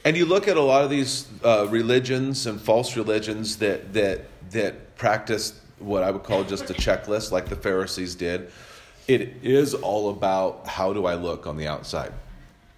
And 0.05 0.17
you 0.17 0.25
look 0.27 0.49
at 0.49 0.57
a 0.57 0.63
lot 0.63 0.85
of 0.85 0.91
these 0.91 1.29
uh, 1.45 1.67
religions 1.69 2.47
and 2.47 2.61
false 2.61 2.97
religions 2.97 3.57
that 3.59 3.93
that 3.93 4.25
that 4.51 4.97
practice 4.97 5.61
what 5.79 6.03
I 6.03 6.11
would 6.11 6.23
call 6.23 6.45
just 6.45 6.71
a 6.71 6.75
checklist, 6.75 7.33
like 7.33 7.49
the 7.49 7.57
Pharisees 7.57 8.15
did. 8.15 8.51
It 9.07 9.37
is 9.43 9.75
all 9.75 10.11
about 10.11 10.67
how 10.67 10.93
do 10.93 11.07
I 11.07 11.15
look 11.15 11.47
on 11.47 11.57
the 11.57 11.67
outside. 11.67 12.13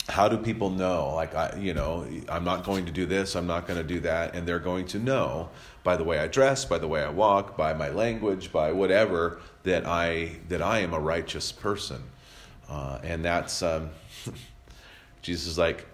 How 0.09 0.29
do 0.29 0.37
people 0.37 0.71
know? 0.71 1.13
Like 1.15 1.35
I, 1.35 1.57
you 1.59 1.75
know, 1.75 2.07
I'm 2.29 2.45
not 2.45 2.65
going 2.65 2.87
to 2.87 2.93
do 2.93 3.07
this. 3.07 3.37
I'm 3.37 3.47
not 3.47 3.67
going 3.67 3.79
to 3.79 3.87
do 3.87 4.01
that, 4.01 4.35
and 4.35 4.47
they're 4.47 4.59
going 4.59 4.87
to 4.89 4.99
know 4.99 5.49
by 5.83 5.97
the 5.97 6.05
way 6.05 6.19
I 6.19 6.27
dress, 6.27 6.65
by 6.65 6.79
the 6.79 6.89
way 6.89 7.03
I 7.03 7.09
walk, 7.09 7.57
by 7.57 7.73
my 7.73 7.89
language, 7.89 8.53
by 8.53 8.73
whatever 8.73 9.41
that 9.63 9.87
I 9.87 10.37
that 10.49 10.63
I 10.63 10.81
am 10.81 10.93
a 10.93 11.01
righteous 11.01 11.53
person, 11.53 12.03
uh, 12.69 12.99
and 13.03 13.25
that's 13.25 13.63
um, 13.63 13.91
Jesus 15.23 15.47
is 15.47 15.59
like 15.59 15.87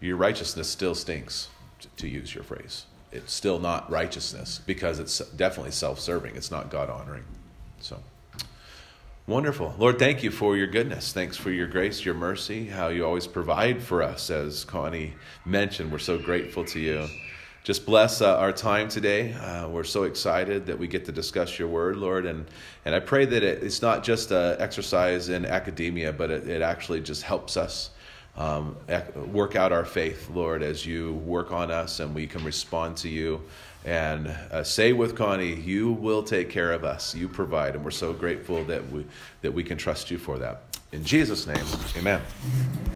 your 0.00 0.16
righteousness 0.16 0.68
still 0.68 0.94
stinks, 0.94 1.48
to 1.96 2.08
use 2.08 2.34
your 2.34 2.44
phrase. 2.44 2.86
It's 3.12 3.32
still 3.32 3.58
not 3.58 3.90
righteousness 3.90 4.60
because 4.66 4.98
it's 4.98 5.18
definitely 5.30 5.72
self 5.72 5.98
serving. 5.98 6.36
It's 6.36 6.50
not 6.50 6.70
God 6.70 6.90
honoring. 6.90 7.24
So, 7.80 8.00
wonderful. 9.26 9.74
Lord, 9.78 9.98
thank 9.98 10.22
you 10.22 10.30
for 10.30 10.56
your 10.56 10.68
goodness. 10.68 11.12
Thanks 11.12 11.36
for 11.36 11.50
your 11.50 11.66
grace, 11.66 12.04
your 12.04 12.14
mercy, 12.14 12.66
how 12.66 12.88
you 12.88 13.04
always 13.04 13.26
provide 13.26 13.82
for 13.82 14.02
us. 14.02 14.30
As 14.30 14.64
Connie 14.64 15.14
mentioned, 15.44 15.90
we're 15.90 15.98
so 15.98 16.18
grateful 16.18 16.64
to 16.66 16.78
you. 16.78 17.08
Just 17.62 17.84
bless 17.84 18.22
uh, 18.22 18.38
our 18.38 18.52
time 18.52 18.88
today. 18.88 19.34
Uh, 19.34 19.68
we're 19.68 19.84
so 19.84 20.04
excited 20.04 20.64
that 20.66 20.78
we 20.78 20.86
get 20.86 21.04
to 21.04 21.12
discuss 21.12 21.58
your 21.58 21.68
word, 21.68 21.96
Lord. 21.96 22.24
And, 22.24 22.46
and 22.86 22.94
I 22.94 23.00
pray 23.00 23.26
that 23.26 23.42
it, 23.42 23.62
it's 23.62 23.82
not 23.82 24.02
just 24.02 24.30
an 24.30 24.56
exercise 24.58 25.28
in 25.28 25.44
academia, 25.44 26.10
but 26.12 26.30
it, 26.30 26.48
it 26.48 26.62
actually 26.62 27.00
just 27.00 27.22
helps 27.22 27.58
us 27.58 27.90
um, 28.36 28.76
work 29.32 29.56
out 29.56 29.72
our 29.72 29.84
faith, 29.84 30.30
Lord, 30.30 30.62
as 30.62 30.86
you 30.86 31.14
work 31.14 31.52
on 31.52 31.70
us 31.70 32.00
and 32.00 32.14
we 32.14 32.26
can 32.26 32.44
respond 32.44 32.96
to 32.98 33.08
you. 33.08 33.42
And 33.84 34.28
uh, 34.28 34.62
say 34.62 34.92
with 34.92 35.16
Connie, 35.16 35.54
you 35.54 35.92
will 35.92 36.22
take 36.22 36.50
care 36.50 36.72
of 36.72 36.84
us. 36.84 37.14
You 37.14 37.28
provide, 37.28 37.74
and 37.74 37.84
we're 37.84 37.90
so 37.90 38.12
grateful 38.12 38.62
that 38.64 38.90
we 38.90 39.06
that 39.40 39.52
we 39.52 39.64
can 39.64 39.78
trust 39.78 40.10
you 40.10 40.18
for 40.18 40.38
that. 40.38 40.62
In 40.92 41.02
Jesus' 41.02 41.46
name, 41.46 41.64
Amen. 41.96 42.20